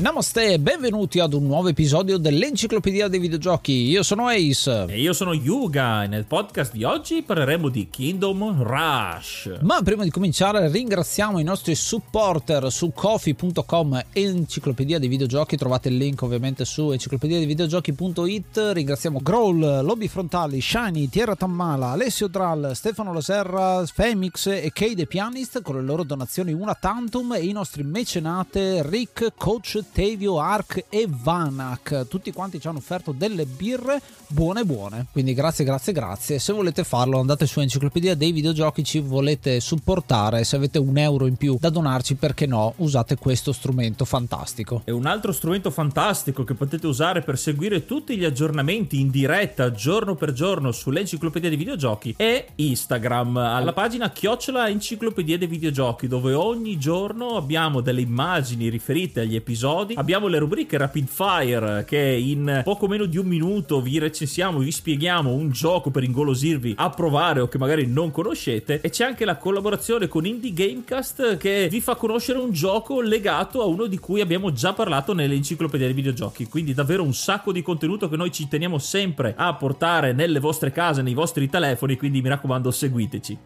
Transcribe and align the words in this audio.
Namaste 0.00 0.54
e 0.54 0.58
benvenuti 0.58 1.20
ad 1.20 1.34
un 1.34 1.44
nuovo 1.44 1.68
episodio 1.68 2.16
dell'Enciclopedia 2.16 3.06
dei 3.06 3.20
Videogiochi. 3.20 3.72
Io 3.86 4.02
sono 4.02 4.28
Ace. 4.28 4.86
E 4.88 4.98
io 4.98 5.12
sono 5.12 5.34
Yuga 5.34 6.04
e 6.04 6.06
nel 6.06 6.24
podcast 6.24 6.72
di 6.72 6.84
oggi 6.84 7.20
parleremo 7.20 7.68
di 7.68 7.86
Kingdom 7.90 8.62
Rush. 8.62 9.58
Ma 9.60 9.82
prima 9.82 10.02
di 10.02 10.10
cominciare 10.10 10.70
ringraziamo 10.70 11.38
i 11.38 11.42
nostri 11.42 11.74
supporter 11.74 12.72
su 12.72 12.92
coffee.com 12.94 14.06
Enciclopedia 14.14 14.98
dei 14.98 15.08
Videogiochi. 15.08 15.58
Trovate 15.58 15.90
il 15.90 15.98
link 15.98 16.22
ovviamente 16.22 16.64
su 16.64 16.92
enciclopediadeivideogiochi.it. 16.92 18.70
Ringraziamo 18.72 19.20
Growl, 19.22 19.82
Lobby 19.84 20.08
Frontali, 20.08 20.62
Shiny, 20.62 21.10
Tierra 21.10 21.36
Tammala, 21.36 21.88
Alessio 21.88 22.28
Dral, 22.28 22.70
Stefano 22.72 23.12
Laserra, 23.12 23.84
Femix 23.84 24.46
e 24.46 24.70
Kay 24.72 24.94
The 24.94 25.04
Pianist 25.04 25.60
con 25.60 25.74
le 25.74 25.82
loro 25.82 26.04
donazioni 26.04 26.54
una 26.54 26.74
tantum 26.74 27.34
e 27.34 27.44
i 27.44 27.52
nostri 27.52 27.82
mecenate 27.82 28.82
Rick, 28.82 29.34
Coach 29.36 29.88
Tevio, 29.92 30.38
Ark 30.38 30.84
e 30.88 31.06
Vanak. 31.08 32.06
Tutti 32.08 32.32
quanti 32.32 32.60
ci 32.60 32.68
hanno 32.68 32.78
offerto 32.78 33.12
delle 33.12 33.44
birre 33.44 34.00
buone 34.28 34.64
buone. 34.64 35.06
Quindi 35.10 35.34
grazie, 35.34 35.64
grazie, 35.64 35.92
grazie. 35.92 36.38
Se 36.38 36.52
volete 36.52 36.84
farlo 36.84 37.18
andate 37.18 37.46
su 37.46 37.60
Enciclopedia 37.60 38.14
dei 38.14 38.32
Videogiochi, 38.32 38.84
ci 38.84 39.00
volete 39.00 39.60
supportare. 39.60 40.44
Se 40.44 40.56
avete 40.56 40.78
un 40.78 40.96
euro 40.96 41.26
in 41.26 41.36
più 41.36 41.56
da 41.60 41.70
donarci, 41.70 42.14
perché 42.14 42.46
no? 42.46 42.74
Usate 42.76 43.16
questo 43.16 43.52
strumento 43.52 44.04
fantastico. 44.04 44.82
E 44.84 44.92
un 44.92 45.06
altro 45.06 45.32
strumento 45.32 45.70
fantastico 45.70 46.44
che 46.44 46.54
potete 46.54 46.86
usare 46.86 47.22
per 47.22 47.38
seguire 47.38 47.84
tutti 47.84 48.16
gli 48.16 48.24
aggiornamenti 48.24 49.00
in 49.00 49.10
diretta 49.10 49.72
giorno 49.72 50.14
per 50.14 50.32
giorno 50.32 50.72
sull'Enciclopedia 50.72 51.48
dei 51.48 51.58
Videogiochi 51.58 52.14
è 52.16 52.46
Instagram, 52.54 53.36
alla 53.36 53.72
pagina 53.72 54.10
chiocciola 54.10 54.68
Enciclopedia 54.68 55.38
dei 55.38 55.48
Videogiochi, 55.48 56.06
dove 56.06 56.34
ogni 56.34 56.78
giorno 56.78 57.36
abbiamo 57.36 57.80
delle 57.80 58.00
immagini 58.00 58.68
riferite 58.68 59.20
agli 59.20 59.34
episodi 59.34 59.79
episodi. 59.82 59.94
Abbiamo 59.94 60.26
le 60.28 60.38
rubriche 60.38 60.76
Rapid 60.76 61.08
Fire 61.08 61.84
che 61.86 61.98
in 61.98 62.62
poco 62.64 62.86
meno 62.86 63.04
di 63.04 63.18
un 63.18 63.26
minuto 63.26 63.80
vi 63.80 63.98
recensiamo, 63.98 64.58
vi 64.58 64.70
spieghiamo 64.70 65.32
un 65.32 65.50
gioco 65.50 65.90
per 65.90 66.04
ingolosirvi 66.04 66.74
a 66.76 66.90
provare 66.90 67.40
o 67.40 67.48
che 67.48 67.58
magari 67.58 67.86
non 67.86 68.10
conoscete. 68.10 68.80
E 68.80 68.90
c'è 68.90 69.04
anche 69.04 69.24
la 69.24 69.36
collaborazione 69.36 70.08
con 70.08 70.26
Indie 70.26 70.52
Gamecast 70.52 71.36
che 71.36 71.68
vi 71.70 71.80
fa 71.80 71.94
conoscere 71.94 72.38
un 72.38 72.52
gioco 72.52 73.00
legato 73.00 73.62
a 73.62 73.66
uno 73.66 73.86
di 73.86 73.98
cui 73.98 74.20
abbiamo 74.20 74.52
già 74.52 74.72
parlato 74.72 75.14
nell'enciclopedia 75.14 75.86
dei 75.86 75.94
videogiochi. 75.94 76.46
Quindi 76.46 76.74
davvero 76.74 77.02
un 77.02 77.14
sacco 77.14 77.52
di 77.52 77.62
contenuto 77.62 78.08
che 78.08 78.16
noi 78.16 78.32
ci 78.32 78.48
teniamo 78.48 78.78
sempre 78.78 79.34
a 79.36 79.54
portare 79.54 80.12
nelle 80.12 80.40
vostre 80.40 80.70
case, 80.70 81.02
nei 81.02 81.14
vostri 81.14 81.48
telefoni. 81.48 81.96
Quindi 81.96 82.20
mi 82.20 82.28
raccomando, 82.28 82.70
seguiteci. 82.70 83.38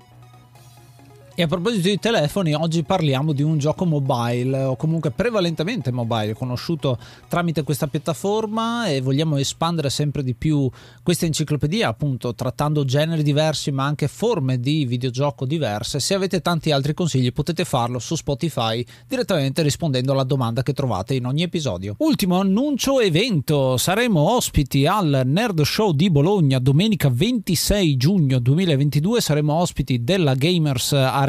E 1.36 1.42
a 1.42 1.48
proposito 1.48 1.88
di 1.88 1.98
telefoni, 1.98 2.54
oggi 2.54 2.84
parliamo 2.84 3.32
di 3.32 3.42
un 3.42 3.58
gioco 3.58 3.84
mobile 3.84 4.56
o 4.62 4.76
comunque 4.76 5.10
prevalentemente 5.10 5.90
mobile, 5.90 6.32
conosciuto 6.32 6.96
tramite 7.26 7.64
questa 7.64 7.88
piattaforma 7.88 8.86
e 8.86 9.00
vogliamo 9.00 9.36
espandere 9.36 9.90
sempre 9.90 10.22
di 10.22 10.34
più 10.34 10.70
questa 11.02 11.26
enciclopedia, 11.26 11.88
appunto 11.88 12.36
trattando 12.36 12.84
generi 12.84 13.24
diversi 13.24 13.72
ma 13.72 13.84
anche 13.84 14.06
forme 14.06 14.60
di 14.60 14.84
videogioco 14.84 15.44
diverse. 15.44 15.98
Se 15.98 16.14
avete 16.14 16.40
tanti 16.40 16.70
altri 16.70 16.94
consigli 16.94 17.32
potete 17.32 17.64
farlo 17.64 17.98
su 17.98 18.14
Spotify 18.14 18.86
direttamente 19.08 19.62
rispondendo 19.62 20.12
alla 20.12 20.22
domanda 20.22 20.62
che 20.62 20.72
trovate 20.72 21.14
in 21.14 21.26
ogni 21.26 21.42
episodio. 21.42 21.96
Ultimo 21.98 22.38
annuncio 22.38 23.00
evento, 23.00 23.76
saremo 23.76 24.20
ospiti 24.20 24.86
al 24.86 25.22
Nerd 25.24 25.62
Show 25.62 25.90
di 25.90 26.12
Bologna 26.12 26.60
domenica 26.60 27.10
26 27.10 27.96
giugno 27.96 28.38
2022, 28.38 29.20
saremo 29.20 29.52
ospiti 29.54 30.04
della 30.04 30.34
Gamers 30.34 30.92
Arena 30.92 31.22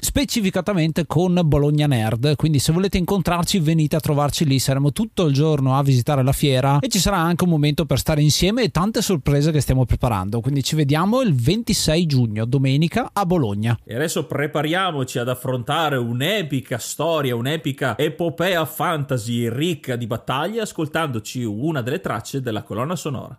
specificatamente 0.00 1.06
con 1.06 1.40
Bologna 1.44 1.86
Nerd. 1.86 2.36
Quindi, 2.36 2.58
se 2.58 2.72
volete 2.72 2.98
incontrarci, 2.98 3.58
venite 3.58 3.96
a 3.96 4.00
trovarci 4.00 4.44
lì. 4.44 4.58
Saremo 4.58 4.92
tutto 4.92 5.26
il 5.26 5.34
giorno 5.34 5.76
a 5.76 5.82
visitare 5.82 6.22
la 6.22 6.32
fiera 6.32 6.78
e 6.78 6.88
ci 6.88 6.98
sarà 6.98 7.16
anche 7.16 7.44
un 7.44 7.50
momento 7.50 7.84
per 7.84 7.98
stare 7.98 8.22
insieme 8.22 8.62
e 8.62 8.70
tante 8.70 9.02
sorprese 9.02 9.50
che 9.50 9.60
stiamo 9.60 9.84
preparando. 9.84 10.40
Quindi, 10.40 10.62
ci 10.62 10.76
vediamo 10.76 11.20
il 11.22 11.34
26 11.34 12.06
giugno, 12.06 12.44
domenica 12.44 13.10
a 13.12 13.26
Bologna. 13.26 13.78
E 13.84 13.94
adesso 13.94 14.26
prepariamoci 14.26 15.18
ad 15.18 15.28
affrontare 15.28 15.96
un'epica 15.96 16.78
storia, 16.78 17.34
un'epica 17.34 17.96
epopea 17.98 18.64
fantasy 18.64 19.48
ricca 19.48 19.96
di 19.96 20.06
battaglie, 20.06 20.60
ascoltandoci 20.60 21.42
una 21.42 21.82
delle 21.82 22.00
tracce 22.00 22.40
della 22.40 22.62
colonna 22.62 22.96
sonora. 22.96 23.38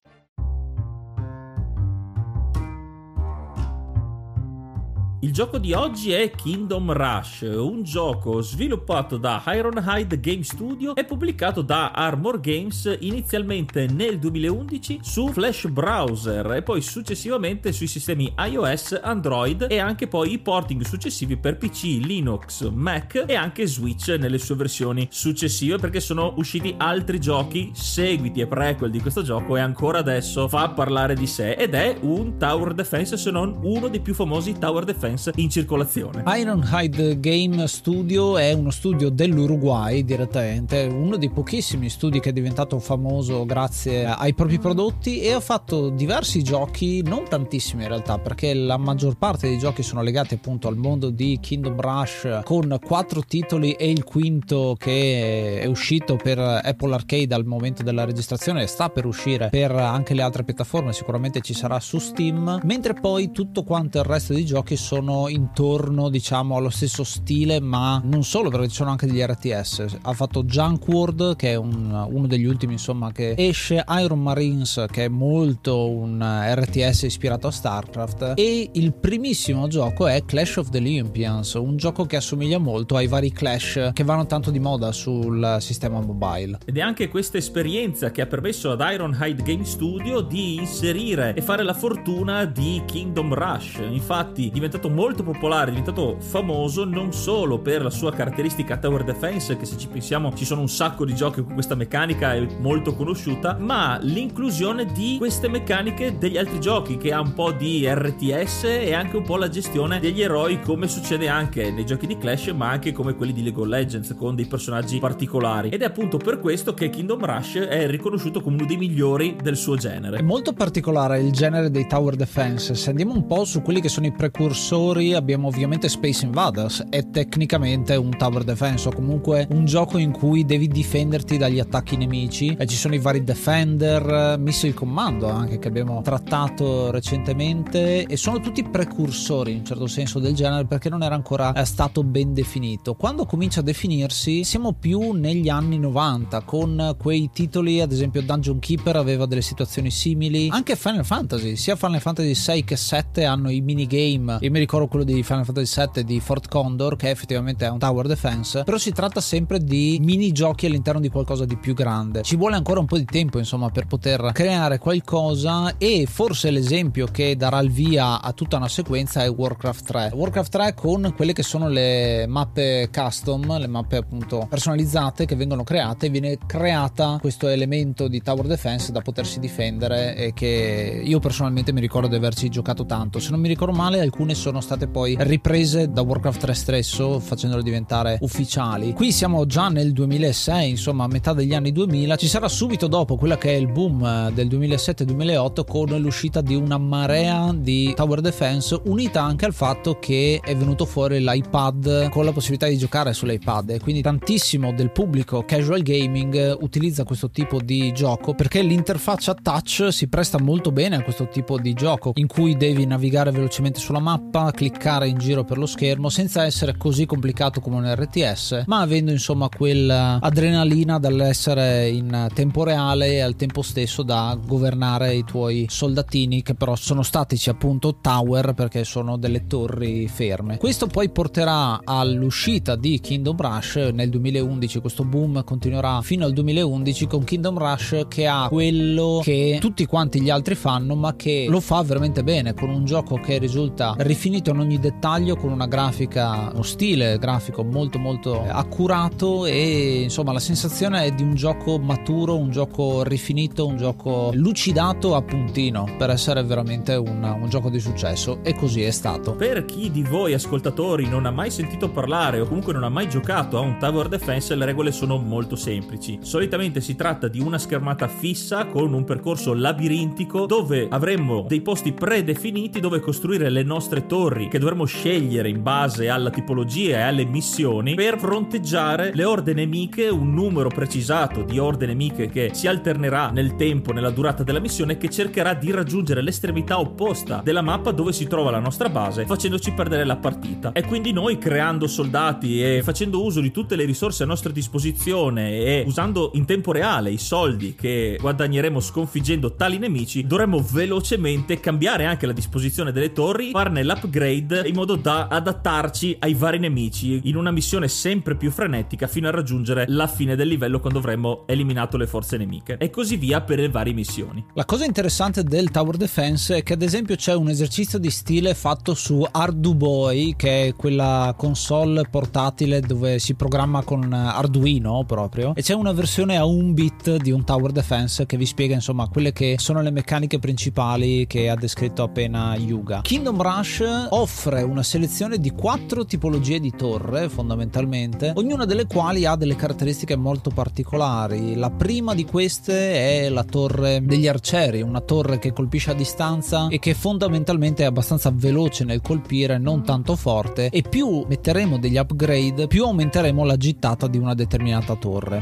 Il 5.23 5.31
gioco 5.31 5.59
di 5.59 5.71
oggi 5.73 6.13
è 6.13 6.31
Kingdom 6.31 6.93
Rush, 6.93 7.41
un 7.41 7.83
gioco 7.83 8.41
sviluppato 8.41 9.17
da 9.17 9.43
Ironhide 9.45 10.19
Game 10.19 10.41
Studio 10.41 10.95
e 10.95 11.03
pubblicato 11.03 11.61
da 11.61 11.91
Armor 11.91 12.39
Games 12.39 12.97
inizialmente 13.01 13.85
nel 13.85 14.17
2011 14.17 14.97
su 15.03 15.27
Flash 15.27 15.67
Browser 15.67 16.53
e 16.53 16.63
poi 16.63 16.81
successivamente 16.81 17.71
sui 17.71 17.85
sistemi 17.85 18.33
iOS, 18.35 18.99
Android 18.99 19.67
e 19.69 19.77
anche 19.77 20.07
poi 20.07 20.31
i 20.31 20.39
porting 20.39 20.81
successivi 20.81 21.37
per 21.37 21.57
PC, 21.57 21.99
Linux, 22.01 22.67
Mac 22.71 23.23
e 23.27 23.35
anche 23.35 23.67
Switch 23.67 24.07
nelle 24.17 24.39
sue 24.39 24.55
versioni 24.55 25.07
successive 25.11 25.77
perché 25.77 25.99
sono 25.99 26.33
usciti 26.37 26.73
altri 26.79 27.19
giochi, 27.19 27.69
seguiti 27.75 28.41
e 28.41 28.47
prequel 28.47 28.89
di 28.89 28.99
questo 28.99 29.21
gioco 29.21 29.55
e 29.55 29.59
ancora 29.59 29.99
adesso. 29.99 30.47
Fa 30.47 30.69
parlare 30.69 31.13
di 31.13 31.27
sé 31.27 31.51
ed 31.51 31.75
è 31.75 31.95
un 32.01 32.39
tower 32.39 32.73
defense 32.73 33.17
se 33.17 33.29
non 33.29 33.59
uno 33.61 33.87
dei 33.87 33.99
più 33.99 34.15
famosi 34.15 34.57
tower 34.57 34.83
defense 34.83 35.09
in 35.35 35.49
circolazione. 35.49 36.23
Ironhide 36.25 37.19
Game 37.19 37.67
Studio 37.67 38.37
è 38.37 38.53
uno 38.53 38.69
studio 38.69 39.09
dell'Uruguay 39.09 40.03
direttamente, 40.03 40.83
uno 40.83 41.17
dei 41.17 41.29
pochissimi 41.29 41.89
studi 41.89 42.19
che 42.19 42.29
è 42.29 42.33
diventato 42.33 42.79
famoso 42.79 43.45
grazie 43.45 44.05
ai 44.05 44.33
propri 44.33 44.59
prodotti 44.59 45.21
e 45.21 45.31
ha 45.31 45.39
fatto 45.39 45.89
diversi 45.89 46.43
giochi, 46.43 47.01
non 47.01 47.25
tantissimi 47.27 47.83
in 47.83 47.89
realtà, 47.89 48.19
perché 48.19 48.53
la 48.53 48.77
maggior 48.77 49.17
parte 49.17 49.47
dei 49.47 49.57
giochi 49.57 49.83
sono 49.83 50.01
legati 50.01 50.35
appunto 50.35 50.67
al 50.67 50.77
mondo 50.77 51.09
di 51.09 51.37
Kingdom 51.41 51.79
Rush 51.79 52.41
con 52.43 52.77
quattro 52.83 53.23
titoli 53.23 53.73
e 53.73 53.89
il 53.89 54.03
quinto 54.03 54.75
che 54.77 55.59
è 55.59 55.65
uscito 55.65 56.15
per 56.15 56.39
Apple 56.39 56.93
Arcade 56.93 57.33
al 57.33 57.45
momento 57.45 57.83
della 57.83 58.05
registrazione 58.05 58.63
e 58.63 58.67
sta 58.67 58.89
per 58.89 59.05
uscire 59.05 59.49
per 59.49 59.71
anche 59.71 60.13
le 60.13 60.21
altre 60.21 60.43
piattaforme, 60.43 60.93
sicuramente 60.93 61.41
ci 61.41 61.53
sarà 61.53 61.79
su 61.79 61.99
Steam, 61.99 62.59
mentre 62.63 62.93
poi 62.93 63.31
tutto 63.31 63.63
quanto 63.63 63.97
il 63.97 64.03
resto 64.03 64.33
dei 64.33 64.45
giochi 64.45 64.75
sono 64.75 65.00
sono 65.01 65.27
intorno 65.29 66.09
diciamo 66.09 66.57
allo 66.57 66.69
stesso 66.69 67.03
stile 67.03 67.59
ma 67.59 67.99
non 68.05 68.23
solo 68.23 68.49
perché 68.49 68.67
ci 68.67 68.75
sono 68.75 68.91
anche 68.91 69.07
degli 69.07 69.19
RTS 69.19 69.97
ha 69.99 70.13
fatto 70.13 70.43
Junk 70.43 70.87
World 70.87 71.35
che 71.35 71.53
è 71.53 71.55
un, 71.55 72.07
uno 72.07 72.27
degli 72.27 72.45
ultimi 72.45 72.73
insomma 72.73 73.11
che 73.11 73.33
esce 73.35 73.83
Iron 73.99 74.21
Marines 74.21 74.85
che 74.91 75.05
è 75.05 75.07
molto 75.07 75.89
un 75.89 76.23
RTS 76.23 77.03
ispirato 77.03 77.47
a 77.47 77.51
StarCraft 77.51 78.33
e 78.35 78.69
il 78.73 78.93
primissimo 78.93 79.67
gioco 79.67 80.05
è 80.05 80.23
Clash 80.23 80.57
of 80.57 80.69
the 80.69 80.77
Olympians 80.77 81.53
un 81.55 81.77
gioco 81.77 82.05
che 82.05 82.17
assomiglia 82.17 82.59
molto 82.59 82.95
ai 82.95 83.07
vari 83.07 83.31
Clash 83.31 83.89
che 83.93 84.03
vanno 84.03 84.27
tanto 84.27 84.51
di 84.51 84.59
moda 84.59 84.91
sul 84.91 85.57
sistema 85.59 85.99
mobile. 85.99 86.59
Ed 86.65 86.77
è 86.77 86.81
anche 86.81 87.07
questa 87.07 87.37
esperienza 87.37 88.11
che 88.11 88.21
ha 88.21 88.27
permesso 88.27 88.69
ad 88.71 88.85
Ironhide 88.87 89.41
Game 89.41 89.65
Studio 89.65 90.21
di 90.21 90.55
inserire 90.55 91.33
e 91.33 91.41
fare 91.41 91.63
la 91.63 91.73
fortuna 91.73 92.45
di 92.45 92.83
Kingdom 92.85 93.33
Rush. 93.33 93.79
Infatti 93.89 94.49
è 94.49 94.51
diventato 94.51 94.89
molto 94.91 95.23
popolare, 95.23 95.71
è 95.71 95.73
diventato 95.73 96.17
famoso 96.19 96.85
non 96.85 97.13
solo 97.13 97.59
per 97.59 97.81
la 97.81 97.89
sua 97.89 98.11
caratteristica 98.11 98.77
tower 98.77 99.03
defense, 99.03 99.57
che 99.57 99.65
se 99.65 99.77
ci 99.77 99.87
pensiamo 99.87 100.33
ci 100.33 100.45
sono 100.45 100.61
un 100.61 100.69
sacco 100.69 101.05
di 101.05 101.15
giochi 101.15 101.43
con 101.43 101.53
questa 101.53 101.75
meccanica, 101.75 102.33
è 102.33 102.45
molto 102.59 102.93
conosciuta, 102.93 103.57
ma 103.59 103.97
l'inclusione 104.01 104.85
di 104.85 105.15
queste 105.17 105.47
meccaniche 105.47 106.17
degli 106.17 106.37
altri 106.37 106.59
giochi, 106.59 106.97
che 106.97 107.13
ha 107.13 107.21
un 107.21 107.33
po' 107.33 107.51
di 107.51 107.87
RTS 107.87 108.63
e 108.65 108.93
anche 108.93 109.17
un 109.17 109.23
po' 109.23 109.37
la 109.37 109.49
gestione 109.49 109.99
degli 109.99 110.21
eroi, 110.21 110.59
come 110.61 110.87
succede 110.87 111.27
anche 111.27 111.71
nei 111.71 111.85
giochi 111.85 112.07
di 112.07 112.17
Clash, 112.17 112.47
ma 112.47 112.69
anche 112.69 112.91
come 112.91 113.15
quelli 113.15 113.33
di 113.33 113.43
League 113.43 113.61
of 113.61 113.67
Legends, 113.67 114.13
con 114.17 114.35
dei 114.35 114.45
personaggi 114.45 114.99
particolari. 114.99 115.69
Ed 115.69 115.81
è 115.81 115.85
appunto 115.85 116.17
per 116.17 116.39
questo 116.39 116.73
che 116.73 116.89
Kingdom 116.89 117.23
Rush 117.25 117.55
è 117.55 117.87
riconosciuto 117.87 118.41
come 118.41 118.57
uno 118.57 118.65
dei 118.65 118.77
migliori 118.77 119.37
del 119.41 119.55
suo 119.55 119.75
genere. 119.75 120.17
È 120.17 120.21
molto 120.21 120.53
particolare 120.53 121.19
il 121.19 121.31
genere 121.31 121.71
dei 121.71 121.87
tower 121.87 122.15
defense. 122.15 122.75
Se 122.75 122.89
andiamo 122.89 123.13
un 123.13 123.25
po' 123.25 123.45
su 123.45 123.61
quelli 123.61 123.81
che 123.81 123.89
sono 123.89 124.05
i 124.05 124.11
precursori 124.11 124.79
giocatori 124.81 125.13
abbiamo 125.13 125.47
ovviamente 125.47 125.87
Space 125.87 126.25
Invaders, 126.25 126.85
è 126.89 127.09
tecnicamente 127.09 127.95
un 127.95 128.17
tower 128.17 128.43
defense 128.43 128.87
o 128.87 128.91
comunque 128.91 129.47
un 129.51 129.65
gioco 129.65 129.97
in 129.97 130.11
cui 130.11 130.43
devi 130.43 130.67
difenderti 130.67 131.37
dagli 131.37 131.59
attacchi 131.59 131.95
nemici. 131.97 132.55
E 132.57 132.65
ci 132.65 132.75
sono 132.75 132.95
i 132.95 132.97
vari 132.97 133.23
Defender, 133.23 134.37
Missile 134.39 134.73
Commando 134.73 135.29
anche 135.29 135.59
che 135.59 135.67
abbiamo 135.67 136.01
trattato 136.01 136.89
recentemente. 136.89 138.05
E 138.05 138.17
sono 138.17 138.39
tutti 138.39 138.63
precursori 138.63 139.51
in 139.51 139.57
un 139.59 139.65
certo 139.65 139.87
senso 139.87 140.19
del 140.19 140.33
genere 140.33 140.65
perché 140.65 140.89
non 140.89 141.03
era 141.03 141.13
ancora 141.13 141.53
eh, 141.53 141.65
stato 141.65 142.03
ben 142.03 142.33
definito. 142.33 142.95
Quando 142.95 143.25
comincia 143.25 143.59
a 143.59 143.63
definirsi 143.63 144.43
siamo 144.43 144.73
più 144.73 145.11
negli 145.11 145.49
anni 145.49 145.77
90 145.77 146.41
con 146.41 146.95
quei 146.97 147.29
titoli 147.31 147.81
ad 147.81 147.91
esempio 147.91 148.21
Dungeon 148.21 148.59
Keeper 148.59 148.95
aveva 148.95 149.25
delle 149.25 149.41
situazioni 149.41 149.91
simili, 149.91 150.47
anche 150.49 150.75
Final 150.75 151.05
Fantasy, 151.05 151.55
sia 151.55 151.75
Final 151.75 152.01
Fantasy 152.01 152.33
6 152.33 152.63
che 152.63 152.75
7 152.75 153.25
hanno 153.25 153.49
i 153.49 153.61
minigame, 153.61 154.37
io 154.39 154.51
mi 154.51 154.59
ricordo 154.61 154.87
quello 154.87 155.03
di 155.03 155.23
Final 155.23 155.43
Fantasy 155.43 155.83
VII 155.93 156.03
di 156.03 156.19
Fort 156.19 156.47
Condor, 156.47 156.95
che 156.95 157.09
effettivamente 157.09 157.65
è 157.65 157.69
un 157.69 157.79
tower 157.79 158.07
defense, 158.07 158.63
però 158.63 158.77
si 158.77 158.91
tratta 158.91 159.19
sempre 159.19 159.59
di 159.59 159.99
mini 160.01 160.31
giochi 160.31 160.67
all'interno 160.67 160.99
di 160.99 161.09
qualcosa 161.09 161.45
di 161.45 161.57
più 161.57 161.73
grande. 161.73 162.21
Ci 162.21 162.35
vuole 162.35 162.55
ancora 162.55 162.79
un 162.79 162.85
po' 162.85 162.97
di 162.97 163.05
tempo, 163.05 163.39
insomma, 163.39 163.69
per 163.69 163.87
poter 163.87 164.31
creare 164.33 164.77
qualcosa 164.77 165.77
e 165.77 166.05
forse 166.07 166.51
l'esempio 166.51 167.07
che 167.07 167.35
darà 167.35 167.59
il 167.59 167.71
via 167.71 168.21
a 168.21 168.31
tutta 168.33 168.57
una 168.57 168.67
sequenza 168.67 169.23
è 169.23 169.29
Warcraft 169.29 169.85
3. 169.85 170.11
Warcraft 170.13 170.51
3 170.51 170.73
con 170.75 171.13
quelle 171.15 171.33
che 171.33 171.43
sono 171.43 171.67
le 171.67 172.25
mappe 172.27 172.89
custom, 172.93 173.57
le 173.57 173.67
mappe 173.67 173.97
appunto 173.97 174.45
personalizzate 174.47 175.25
che 175.25 175.35
vengono 175.35 175.63
create, 175.63 176.09
viene 176.09 176.37
creata 176.45 177.17
questo 177.19 177.47
elemento 177.47 178.07
di 178.07 178.21
tower 178.21 178.45
defense 178.45 178.91
da 178.91 179.01
potersi 179.01 179.39
difendere 179.39 180.15
e 180.15 180.33
che 180.33 181.01
io 181.03 181.19
personalmente 181.19 181.73
mi 181.73 181.81
ricordo 181.81 182.07
di 182.07 182.15
averci 182.15 182.49
giocato 182.49 182.85
tanto. 182.85 183.19
Se 183.19 183.31
non 183.31 183.39
mi 183.39 183.47
ricordo 183.47 183.75
male, 183.75 183.99
alcune 183.99 184.35
sono 184.35 184.50
state 184.59 184.87
poi 184.87 185.15
riprese 185.19 185.89
da 185.89 186.01
Warcraft 186.01 186.41
3 186.41 186.53
stesso 186.53 187.19
facendole 187.19 187.63
diventare 187.63 188.17
ufficiali. 188.21 188.93
Qui 188.93 189.11
siamo 189.13 189.45
già 189.45 189.69
nel 189.69 189.93
2006, 189.93 190.69
insomma 190.71 191.05
a 191.05 191.07
metà 191.07 191.33
degli 191.33 191.53
anni 191.53 191.71
2000, 191.71 192.15
ci 192.17 192.27
sarà 192.27 192.49
subito 192.49 192.87
dopo 192.87 193.15
quella 193.15 193.37
che 193.37 193.51
è 193.51 193.55
il 193.55 193.71
boom 193.71 194.03
eh, 194.03 194.31
del 194.33 194.47
2007-2008 194.47 195.65
con 195.65 195.89
l'uscita 195.99 196.41
di 196.41 196.55
una 196.55 196.77
marea 196.77 197.53
di 197.55 197.93
Tower 197.95 198.21
Defense 198.21 198.79
unita 198.85 199.21
anche 199.23 199.45
al 199.45 199.53
fatto 199.53 199.99
che 199.99 200.39
è 200.43 200.55
venuto 200.55 200.85
fuori 200.85 201.19
l'iPad 201.19 202.09
con 202.09 202.25
la 202.25 202.31
possibilità 202.31 202.67
di 202.67 202.77
giocare 202.77 203.13
sull'iPad 203.13 203.69
e 203.69 203.79
quindi 203.79 204.01
tantissimo 204.01 204.73
del 204.73 204.91
pubblico 204.91 205.43
casual 205.45 205.81
gaming 205.81 206.57
utilizza 206.61 207.03
questo 207.03 207.29
tipo 207.29 207.61
di 207.61 207.91
gioco 207.93 208.33
perché 208.33 208.61
l'interfaccia 208.61 209.35
touch 209.35 209.89
si 209.91 210.07
presta 210.07 210.39
molto 210.39 210.71
bene 210.71 210.95
a 210.95 211.03
questo 211.03 211.27
tipo 211.27 211.59
di 211.59 211.73
gioco 211.73 212.11
in 212.15 212.27
cui 212.27 212.57
devi 212.57 212.85
navigare 212.85 213.31
velocemente 213.31 213.79
sulla 213.79 213.99
mappa 213.99 214.40
cliccare 214.49 215.07
in 215.07 215.19
giro 215.19 215.43
per 215.43 215.59
lo 215.59 215.67
schermo 215.67 216.09
senza 216.09 216.43
essere 216.43 216.75
così 216.75 217.05
complicato 217.05 217.59
come 217.59 217.75
un 217.75 217.93
RTS, 217.93 218.63
ma 218.65 218.79
avendo 218.79 219.11
insomma 219.11 219.47
quell'adrenalina 219.47 220.97
dall'essere 220.97 221.89
in 221.89 222.27
tempo 222.33 222.63
reale 222.63 223.11
e 223.11 223.19
al 223.19 223.35
tempo 223.35 223.61
stesso 223.61 224.01
da 224.01 224.35
governare 224.43 225.13
i 225.13 225.23
tuoi 225.23 225.67
soldatini 225.69 226.41
che 226.41 226.55
però 226.55 226.75
sono 226.75 227.03
statici 227.03 227.49
appunto 227.49 227.97
tower 228.01 228.53
perché 228.53 228.83
sono 228.83 229.17
delle 229.17 229.45
torri 229.45 230.07
ferme. 230.07 230.57
Questo 230.57 230.87
poi 230.87 231.09
porterà 231.09 231.81
all'uscita 231.83 232.75
di 232.75 232.99
Kingdom 232.99 233.37
Rush 233.37 233.75
nel 233.93 234.09
2011, 234.09 234.79
questo 234.79 235.03
boom 235.03 235.43
continuerà 235.43 236.01
fino 236.01 236.25
al 236.25 236.33
2011 236.33 237.07
con 237.07 237.23
Kingdom 237.23 237.57
Rush 237.57 238.05
che 238.07 238.25
ha 238.27 238.47
quello 238.47 239.19
che 239.21 239.57
tutti 239.59 239.85
quanti 239.85 240.21
gli 240.21 240.29
altri 240.29 240.55
fanno 240.55 240.95
ma 240.95 241.15
che 241.15 241.45
lo 241.47 241.59
fa 241.59 241.81
veramente 241.83 242.23
bene 242.23 242.53
con 242.53 242.69
un 242.69 242.85
gioco 242.85 243.15
che 243.15 243.37
risulta 243.37 243.93
rifinito 243.97 244.30
rifinito 244.31 244.51
in 244.51 244.59
ogni 244.59 244.79
dettaglio 244.79 245.35
con 245.35 245.51
una 245.51 245.67
grafica, 245.67 246.51
uno 246.53 246.63
stile 246.63 247.17
grafico 247.17 247.65
molto 247.65 247.99
molto 247.99 248.41
accurato 248.47 249.45
e 249.45 250.03
insomma 250.03 250.31
la 250.31 250.39
sensazione 250.39 251.03
è 251.03 251.11
di 251.11 251.21
un 251.21 251.35
gioco 251.35 251.77
maturo, 251.77 252.37
un 252.37 252.49
gioco 252.49 253.03
rifinito, 253.03 253.67
un 253.67 253.75
gioco 253.75 254.31
lucidato 254.33 255.15
a 255.15 255.21
puntino 255.21 255.95
per 255.97 256.11
essere 256.11 256.43
veramente 256.43 256.95
un, 256.95 257.21
un 257.41 257.49
gioco 257.49 257.69
di 257.69 257.81
successo 257.81 258.39
e 258.41 258.55
così 258.55 258.83
è 258.83 258.91
stato. 258.91 259.33
Per 259.33 259.65
chi 259.65 259.91
di 259.91 260.03
voi 260.03 260.33
ascoltatori 260.33 261.09
non 261.09 261.25
ha 261.25 261.31
mai 261.31 261.51
sentito 261.51 261.89
parlare 261.89 262.39
o 262.39 262.47
comunque 262.47 262.71
non 262.71 262.83
ha 262.83 262.89
mai 262.89 263.09
giocato 263.09 263.57
a 263.57 263.61
un 263.61 263.77
tower 263.79 264.07
defense 264.07 264.55
le 264.55 264.63
regole 264.63 264.93
sono 264.93 265.17
molto 265.17 265.57
semplici. 265.57 266.19
Solitamente 266.21 266.79
si 266.79 266.95
tratta 266.95 267.27
di 267.27 267.41
una 267.41 267.57
schermata 267.57 268.07
fissa 268.07 268.65
con 268.67 268.93
un 268.93 269.03
percorso 269.03 269.53
labirintico 269.53 270.45
dove 270.45 270.87
avremmo 270.89 271.43
dei 271.47 271.61
posti 271.61 271.91
predefiniti 271.91 272.79
dove 272.79 273.01
costruire 273.01 273.49
le 273.49 273.63
nostre 273.63 274.05
torri 274.05 274.19
torri 274.21 274.49
che 274.49 274.59
dovremo 274.59 274.85
scegliere 274.85 275.49
in 275.49 275.63
base 275.63 276.07
alla 276.07 276.29
tipologia 276.29 276.97
e 276.97 277.01
alle 277.01 277.25
missioni 277.25 277.95
per 277.95 278.19
fronteggiare 278.19 279.09
le 279.15 279.23
orde 279.23 279.55
nemiche, 279.55 280.09
un 280.09 280.31
numero 280.31 280.69
precisato 280.69 281.41
di 281.41 281.57
orde 281.57 281.87
nemiche 281.87 282.29
che 282.29 282.51
si 282.53 282.67
alternerà 282.67 283.31
nel 283.31 283.55
tempo, 283.55 283.91
nella 283.91 284.11
durata 284.11 284.43
della 284.43 284.59
missione, 284.59 284.97
che 284.97 285.09
cercherà 285.09 285.55
di 285.55 285.71
raggiungere 285.71 286.21
l'estremità 286.21 286.79
opposta 286.79 287.41
della 287.43 287.63
mappa 287.63 287.89
dove 287.89 288.13
si 288.13 288.27
trova 288.27 288.51
la 288.51 288.59
nostra 288.59 288.89
base, 288.89 289.25
facendoci 289.25 289.71
perdere 289.71 290.03
la 290.03 290.17
partita. 290.17 290.71
E 290.73 290.83
quindi 290.83 291.11
noi 291.13 291.39
creando 291.39 291.87
soldati 291.87 292.63
e 292.63 292.81
facendo 292.83 293.23
uso 293.23 293.39
di 293.41 293.49
tutte 293.49 293.75
le 293.75 293.85
risorse 293.85 294.21
a 294.21 294.27
nostra 294.27 294.51
disposizione 294.51 295.49
e 295.51 295.83
usando 295.87 296.29
in 296.35 296.45
tempo 296.45 296.71
reale 296.71 297.09
i 297.09 297.17
soldi 297.17 297.73
che 297.73 298.19
guadagneremo 298.21 298.79
sconfiggendo 298.79 299.55
tali 299.55 299.79
nemici, 299.79 300.27
dovremo 300.27 300.59
velocemente 300.59 301.59
cambiare 301.59 302.05
anche 302.05 302.27
la 302.27 302.33
disposizione 302.33 302.91
delle 302.91 303.13
torri, 303.13 303.49
farne 303.49 303.83
l'upgrade 303.83 304.09
upgrade 304.11 304.67
in 304.67 304.75
modo 304.75 304.97
da 304.97 305.27
adattarci 305.27 306.17
ai 306.19 306.33
vari 306.33 306.59
nemici 306.59 307.21
in 307.23 307.37
una 307.37 307.51
missione 307.51 307.87
sempre 307.87 308.35
più 308.35 308.51
frenetica 308.51 309.07
fino 309.07 309.29
a 309.29 309.31
raggiungere 309.31 309.85
la 309.87 310.07
fine 310.07 310.35
del 310.35 310.49
livello 310.49 310.81
quando 310.81 310.99
avremo 310.99 311.43
eliminato 311.47 311.95
le 311.95 312.07
forze 312.07 312.35
nemiche 312.35 312.75
e 312.77 312.89
così 312.89 313.15
via 313.15 313.41
per 313.41 313.59
le 313.59 313.69
varie 313.69 313.93
missioni. 313.93 314.45
La 314.53 314.65
cosa 314.65 314.83
interessante 314.83 315.43
del 315.43 315.71
Tower 315.71 315.95
Defense 315.95 316.57
è 316.57 316.63
che 316.63 316.73
ad 316.73 316.81
esempio 316.81 317.15
c'è 317.15 317.33
un 317.33 317.47
esercizio 317.47 317.97
di 317.97 318.09
stile 318.09 318.53
fatto 318.53 318.93
su 318.93 319.25
Arduboy 319.29 320.35
che 320.35 320.67
è 320.67 320.75
quella 320.75 321.33
console 321.37 322.05
portatile 322.09 322.81
dove 322.81 323.17
si 323.19 323.35
programma 323.35 323.83
con 323.83 324.11
Arduino 324.11 325.03
proprio 325.05 325.53
e 325.55 325.61
c'è 325.61 325.73
una 325.73 325.93
versione 325.93 326.35
a 326.35 326.45
un 326.45 326.73
bit 326.73 327.15
di 327.17 327.31
un 327.31 327.45
Tower 327.45 327.71
Defense 327.71 328.25
che 328.25 328.35
vi 328.35 328.45
spiega 328.45 328.75
insomma 328.75 329.07
quelle 329.07 329.31
che 329.31 329.55
sono 329.57 329.81
le 329.81 329.91
meccaniche 329.91 330.39
principali 330.39 331.25
che 331.27 331.49
ha 331.49 331.55
descritto 331.55 332.03
appena 332.03 332.55
Yuga. 332.55 333.01
Kingdom 333.01 333.41
Rush 333.41 334.00
offre 334.09 334.61
una 334.61 334.83
selezione 334.83 335.39
di 335.39 335.51
quattro 335.51 336.05
tipologie 336.05 336.59
di 336.59 336.73
torre 336.75 337.29
fondamentalmente, 337.29 338.33
ognuna 338.35 338.65
delle 338.65 338.87
quali 338.87 339.25
ha 339.25 339.35
delle 339.35 339.55
caratteristiche 339.55 340.15
molto 340.15 340.49
particolari. 340.49 341.55
La 341.55 341.69
prima 341.69 342.13
di 342.13 342.25
queste 342.25 343.23
è 343.23 343.29
la 343.29 343.43
torre 343.43 344.03
degli 344.03 344.27
arcieri, 344.27 344.81
una 344.81 345.01
torre 345.01 345.39
che 345.39 345.53
colpisce 345.53 345.91
a 345.91 345.95
distanza 345.95 346.67
e 346.67 346.79
che 346.79 346.93
fondamentalmente 346.93 347.83
è 347.83 347.85
abbastanza 347.85 348.31
veloce 348.33 348.83
nel 348.83 349.01
colpire, 349.01 349.57
non 349.57 349.83
tanto 349.83 350.15
forte 350.15 350.69
e 350.69 350.81
più 350.81 351.25
metteremo 351.27 351.77
degli 351.77 351.97
upgrade, 351.97 352.67
più 352.67 352.85
aumenteremo 352.85 353.43
la 353.43 353.57
gittata 353.57 354.07
di 354.07 354.17
una 354.17 354.33
determinata 354.33 354.95
torre. 354.95 355.39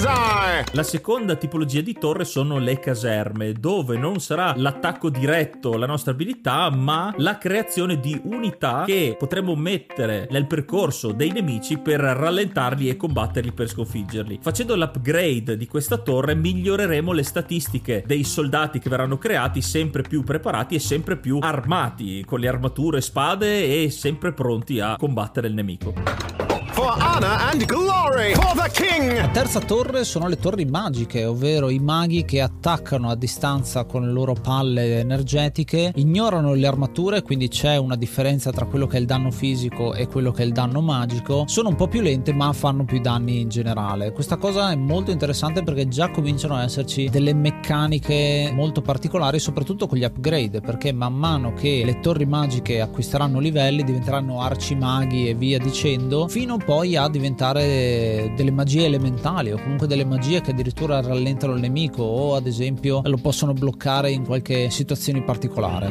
La 0.00 0.84
seconda 0.84 1.34
tipologia 1.34 1.80
di 1.80 1.92
torre 1.92 2.24
sono 2.24 2.58
le 2.58 2.78
caserme, 2.78 3.52
dove 3.52 3.96
non 3.96 4.20
sarà 4.20 4.54
l'attacco 4.56 5.10
diretto 5.10 5.76
la 5.76 5.86
nostra 5.86 6.12
abilità, 6.12 6.70
ma 6.70 7.12
la 7.16 7.36
creazione 7.36 7.98
di 7.98 8.20
unità 8.24 8.84
che 8.86 9.16
potremo 9.18 9.56
mettere 9.56 10.28
nel 10.30 10.46
percorso 10.46 11.10
dei 11.10 11.32
nemici 11.32 11.78
per 11.78 11.98
rallentarli 11.98 12.88
e 12.88 12.96
combatterli 12.96 13.52
per 13.52 13.68
sconfiggerli. 13.68 14.38
Facendo 14.40 14.76
l'upgrade 14.76 15.56
di 15.56 15.66
questa 15.66 15.96
torre 15.96 16.36
miglioreremo 16.36 17.10
le 17.10 17.24
statistiche 17.24 18.04
dei 18.06 18.22
soldati 18.22 18.78
che 18.78 18.88
verranno 18.88 19.18
creati 19.18 19.60
sempre 19.60 20.02
più 20.02 20.22
preparati 20.22 20.76
e 20.76 20.78
sempre 20.78 21.16
più 21.16 21.38
armati, 21.40 22.24
con 22.24 22.38
le 22.38 22.46
armature, 22.46 23.00
spade 23.00 23.82
e 23.82 23.90
sempre 23.90 24.32
pronti 24.32 24.78
a 24.78 24.96
combattere 24.96 25.48
il 25.48 25.54
nemico 25.54 26.57
for 26.78 26.94
honor 27.02 27.36
and 27.50 27.64
glory 27.66 28.34
for 28.34 28.54
the 28.54 28.70
king. 28.70 29.16
La 29.16 29.28
terza 29.30 29.58
torre 29.58 30.04
sono 30.04 30.28
le 30.28 30.36
torri 30.36 30.64
magiche, 30.64 31.24
ovvero 31.24 31.70
i 31.70 31.80
maghi 31.80 32.24
che 32.24 32.40
attaccano 32.40 33.10
a 33.10 33.16
distanza 33.16 33.82
con 33.84 34.04
le 34.04 34.12
loro 34.12 34.34
palle 34.34 35.00
energetiche, 35.00 35.90
ignorano 35.96 36.54
le 36.54 36.66
armature, 36.68 37.22
quindi 37.22 37.48
c'è 37.48 37.76
una 37.76 37.96
differenza 37.96 38.52
tra 38.52 38.66
quello 38.66 38.86
che 38.86 38.96
è 38.96 39.00
il 39.00 39.06
danno 39.06 39.32
fisico 39.32 39.92
e 39.92 40.06
quello 40.06 40.30
che 40.30 40.44
è 40.44 40.46
il 40.46 40.52
danno 40.52 40.80
magico. 40.80 41.46
Sono 41.48 41.70
un 41.70 41.74
po' 41.74 41.88
più 41.88 42.00
lente, 42.00 42.32
ma 42.32 42.52
fanno 42.52 42.84
più 42.84 43.00
danni 43.00 43.40
in 43.40 43.48
generale. 43.48 44.12
Questa 44.12 44.36
cosa 44.36 44.70
è 44.70 44.76
molto 44.76 45.10
interessante 45.10 45.64
perché 45.64 45.88
già 45.88 46.10
cominciano 46.10 46.54
ad 46.54 46.62
esserci 46.62 47.08
delle 47.08 47.34
meccaniche 47.34 48.52
molto 48.54 48.82
particolari, 48.82 49.40
soprattutto 49.40 49.88
con 49.88 49.98
gli 49.98 50.04
upgrade, 50.04 50.60
perché 50.60 50.92
man 50.92 51.14
mano 51.14 51.54
che 51.54 51.82
le 51.84 51.98
torri 51.98 52.24
magiche 52.24 52.80
acquisteranno 52.80 53.40
livelli, 53.40 53.82
diventeranno 53.82 54.40
arcimaghi 54.40 55.28
e 55.28 55.34
via 55.34 55.58
dicendo, 55.58 56.28
fino 56.28 56.56
poi 56.68 56.96
a 56.96 57.08
diventare 57.08 58.30
delle 58.36 58.50
magie 58.50 58.84
elementali 58.84 59.52
o 59.52 59.56
comunque 59.56 59.86
delle 59.86 60.04
magie 60.04 60.42
che 60.42 60.50
addirittura 60.50 61.00
rallentano 61.00 61.54
il 61.54 61.60
nemico 61.60 62.02
o 62.02 62.34
ad 62.34 62.46
esempio 62.46 63.00
lo 63.04 63.16
possono 63.16 63.54
bloccare 63.54 64.10
in 64.10 64.26
qualche 64.26 64.68
situazione 64.68 65.22
particolare. 65.22 65.88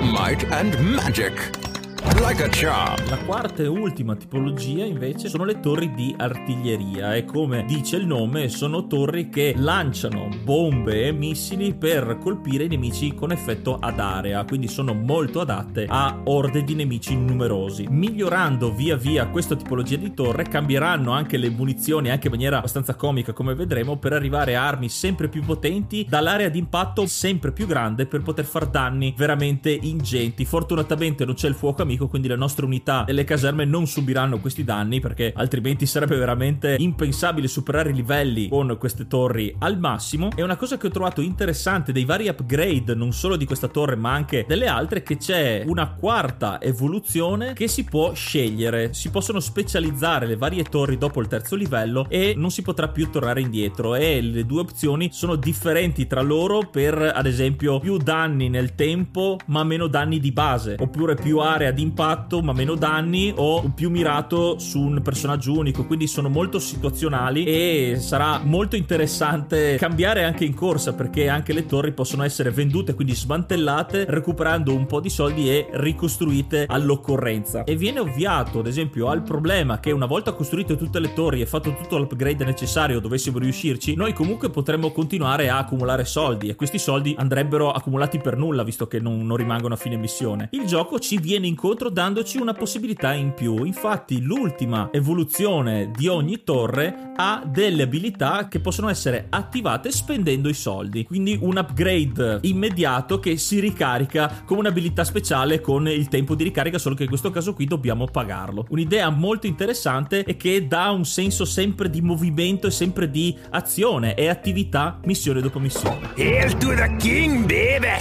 Might 0.00 0.44
and 0.50 0.74
Magic 0.80 1.73
Like 2.12 2.66
a. 2.66 2.96
La 3.08 3.18
quarta 3.24 3.62
e 3.62 3.66
ultima 3.66 4.14
tipologia 4.14 4.84
invece 4.84 5.28
sono 5.28 5.44
le 5.44 5.60
torri 5.60 5.92
di 5.94 6.14
artiglieria 6.16 7.14
e 7.14 7.24
come 7.24 7.64
dice 7.64 7.96
il 7.96 8.06
nome 8.06 8.48
sono 8.48 8.86
torri 8.86 9.30
che 9.30 9.54
lanciano 9.56 10.28
bombe 10.42 11.06
e 11.06 11.12
missili 11.12 11.74
per 11.74 12.18
colpire 12.20 12.64
i 12.64 12.68
nemici 12.68 13.14
con 13.14 13.32
effetto 13.32 13.78
ad 13.78 13.98
area, 13.98 14.44
quindi 14.44 14.68
sono 14.68 14.92
molto 14.92 15.40
adatte 15.40 15.86
a 15.88 16.20
orde 16.24 16.62
di 16.62 16.74
nemici 16.74 17.16
numerosi. 17.16 17.86
Migliorando 17.88 18.72
via 18.72 18.96
via 18.96 19.26
questa 19.28 19.56
tipologia 19.56 19.96
di 19.96 20.12
torre 20.12 20.44
cambieranno 20.44 21.10
anche 21.10 21.36
le 21.36 21.50
munizioni 21.50 22.10
anche 22.10 22.26
in 22.26 22.32
maniera 22.32 22.58
abbastanza 22.58 22.94
comica 22.94 23.32
come 23.32 23.54
vedremo 23.54 23.96
per 23.96 24.12
arrivare 24.12 24.56
a 24.56 24.66
armi 24.66 24.88
sempre 24.88 25.28
più 25.28 25.42
potenti 25.42 26.06
dall'area 26.08 26.48
di 26.48 26.58
impatto 26.58 27.06
sempre 27.06 27.52
più 27.52 27.66
grande 27.66 28.06
per 28.06 28.22
poter 28.22 28.44
far 28.44 28.66
danni 28.66 29.14
veramente 29.16 29.70
ingenti. 29.70 30.44
Fortunatamente 30.44 31.24
non 31.24 31.34
c'è 31.34 31.48
il 31.48 31.54
fuoco 31.54 31.82
amico 31.82 31.93
nemico, 31.94 32.08
quindi 32.08 32.28
le 32.28 32.36
nostre 32.36 32.64
unità 32.64 33.04
delle 33.06 33.24
caserme 33.24 33.64
non 33.64 33.86
subiranno 33.86 34.40
questi 34.40 34.64
danni 34.64 35.00
perché 35.00 35.32
altrimenti 35.34 35.86
sarebbe 35.86 36.16
veramente 36.16 36.76
impensabile 36.78 37.48
superare 37.48 37.90
i 37.90 37.94
livelli 37.94 38.48
con 38.48 38.76
queste 38.78 39.06
torri 39.06 39.54
al 39.60 39.78
massimo. 39.78 40.30
E 40.34 40.42
una 40.42 40.56
cosa 40.56 40.76
che 40.76 40.88
ho 40.88 40.90
trovato 40.90 41.20
interessante 41.20 41.92
dei 41.92 42.04
vari 42.04 42.28
upgrade, 42.28 42.94
non 42.94 43.12
solo 43.12 43.36
di 43.36 43.46
questa 43.46 43.68
torre 43.68 43.96
ma 43.96 44.12
anche 44.12 44.44
delle 44.46 44.66
altre, 44.66 45.02
che 45.02 45.16
c'è 45.16 45.64
una 45.66 45.88
quarta 45.88 46.60
evoluzione 46.60 47.52
che 47.52 47.68
si 47.68 47.84
può 47.84 48.12
scegliere. 48.12 48.92
Si 48.92 49.10
possono 49.10 49.40
specializzare 49.40 50.26
le 50.26 50.36
varie 50.36 50.64
torri 50.64 50.98
dopo 50.98 51.20
il 51.20 51.28
terzo 51.28 51.56
livello 51.56 52.06
e 52.08 52.34
non 52.36 52.50
si 52.50 52.62
potrà 52.62 52.88
più 52.88 53.10
tornare 53.10 53.40
indietro 53.40 53.94
e 53.94 54.20
le 54.20 54.44
due 54.46 54.60
opzioni 54.60 55.10
sono 55.12 55.36
differenti 55.36 56.06
tra 56.06 56.20
loro 56.20 56.68
per 56.70 57.12
ad 57.14 57.26
esempio 57.26 57.78
più 57.78 57.96
danni 57.98 58.48
nel 58.48 58.74
tempo 58.74 59.38
ma 59.46 59.62
meno 59.64 59.86
danni 59.86 60.18
di 60.18 60.32
base 60.32 60.76
oppure 60.78 61.14
più 61.14 61.38
area 61.38 61.70
di 61.70 61.83
impatto 61.84 62.42
ma 62.42 62.52
meno 62.52 62.74
danni 62.74 63.32
o 63.36 63.70
più 63.74 63.90
mirato 63.90 64.58
su 64.58 64.80
un 64.80 65.00
personaggio 65.02 65.52
unico. 65.52 65.84
Quindi 65.84 66.06
sono 66.06 66.28
molto 66.28 66.58
situazionali 66.58 67.44
e 67.44 67.96
sarà 68.00 68.40
molto 68.42 68.76
interessante 68.76 69.76
cambiare 69.78 70.24
anche 70.24 70.44
in 70.44 70.54
corsa 70.54 70.94
perché 70.94 71.28
anche 71.28 71.52
le 71.52 71.66
torri 71.66 71.92
possono 71.92 72.24
essere 72.24 72.50
vendute 72.50 72.94
quindi 72.94 73.14
smantellate 73.14 74.06
recuperando 74.08 74.74
un 74.74 74.86
po' 74.86 75.00
di 75.00 75.10
soldi 75.10 75.50
e 75.50 75.68
ricostruite 75.72 76.66
all'occorrenza. 76.68 77.64
E 77.64 77.76
viene 77.76 78.00
ovviato 78.00 78.60
ad 78.60 78.66
esempio 78.66 79.08
al 79.08 79.22
problema 79.22 79.78
che 79.78 79.92
una 79.92 80.06
volta 80.06 80.32
costruite 80.32 80.76
tutte 80.76 80.98
le 80.98 81.12
torri 81.12 81.40
e 81.40 81.46
fatto 81.46 81.74
tutto 81.74 81.98
l'upgrade 81.98 82.44
necessario 82.44 83.00
dovessimo 83.00 83.38
riuscirci 83.38 83.94
noi 83.94 84.12
comunque 84.12 84.50
potremmo 84.50 84.90
continuare 84.90 85.48
a 85.48 85.58
accumulare 85.58 86.04
soldi 86.04 86.48
e 86.48 86.54
questi 86.54 86.78
soldi 86.78 87.14
andrebbero 87.18 87.70
accumulati 87.70 88.18
per 88.18 88.36
nulla 88.36 88.62
visto 88.62 88.86
che 88.86 89.00
non, 89.00 89.26
non 89.26 89.36
rimangono 89.36 89.74
a 89.74 89.76
fine 89.76 89.96
missione. 89.96 90.48
Il 90.52 90.66
gioco 90.66 90.98
ci 90.98 91.18
viene 91.18 91.46
incontro 91.46 91.73
incontro 91.74 91.90
dandoci 91.90 92.38
una 92.38 92.54
possibilità 92.54 93.12
in 93.14 93.34
più. 93.34 93.64
Infatti 93.64 94.20
l'ultima 94.20 94.90
evoluzione 94.92 95.90
di 95.92 96.06
ogni 96.06 96.44
torre 96.44 97.12
ha 97.16 97.42
delle 97.44 97.82
abilità 97.82 98.46
che 98.48 98.60
possono 98.60 98.88
essere 98.88 99.26
attivate 99.28 99.90
spendendo 99.90 100.48
i 100.48 100.54
soldi. 100.54 101.04
Quindi 101.04 101.36
un 101.40 101.56
upgrade 101.56 102.38
immediato 102.42 103.18
che 103.18 103.36
si 103.36 103.58
ricarica 103.58 104.42
come 104.44 104.60
un'abilità 104.60 105.02
speciale 105.02 105.60
con 105.60 105.88
il 105.88 106.08
tempo 106.08 106.36
di 106.36 106.44
ricarica, 106.44 106.78
solo 106.78 106.94
che 106.94 107.02
in 107.02 107.08
questo 107.08 107.30
caso 107.30 107.54
qui 107.54 107.64
dobbiamo 107.66 108.06
pagarlo. 108.06 108.66
Un'idea 108.68 109.10
molto 109.10 109.48
interessante 109.48 110.24
e 110.24 110.36
che 110.36 110.68
dà 110.68 110.90
un 110.90 111.04
senso 111.04 111.44
sempre 111.44 111.90
di 111.90 112.00
movimento 112.00 112.68
e 112.68 112.70
sempre 112.70 113.10
di 113.10 113.36
azione 113.50 114.14
e 114.14 114.28
attività 114.28 115.00
missione 115.04 115.40
dopo 115.40 115.58
missione. 115.58 116.12
Hail 116.16 116.56
to 116.58 116.68
the 116.74 116.94
king, 116.98 117.46
baby! 117.46 117.98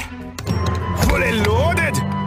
Fully 1.07 1.43
loaded! 1.43 2.22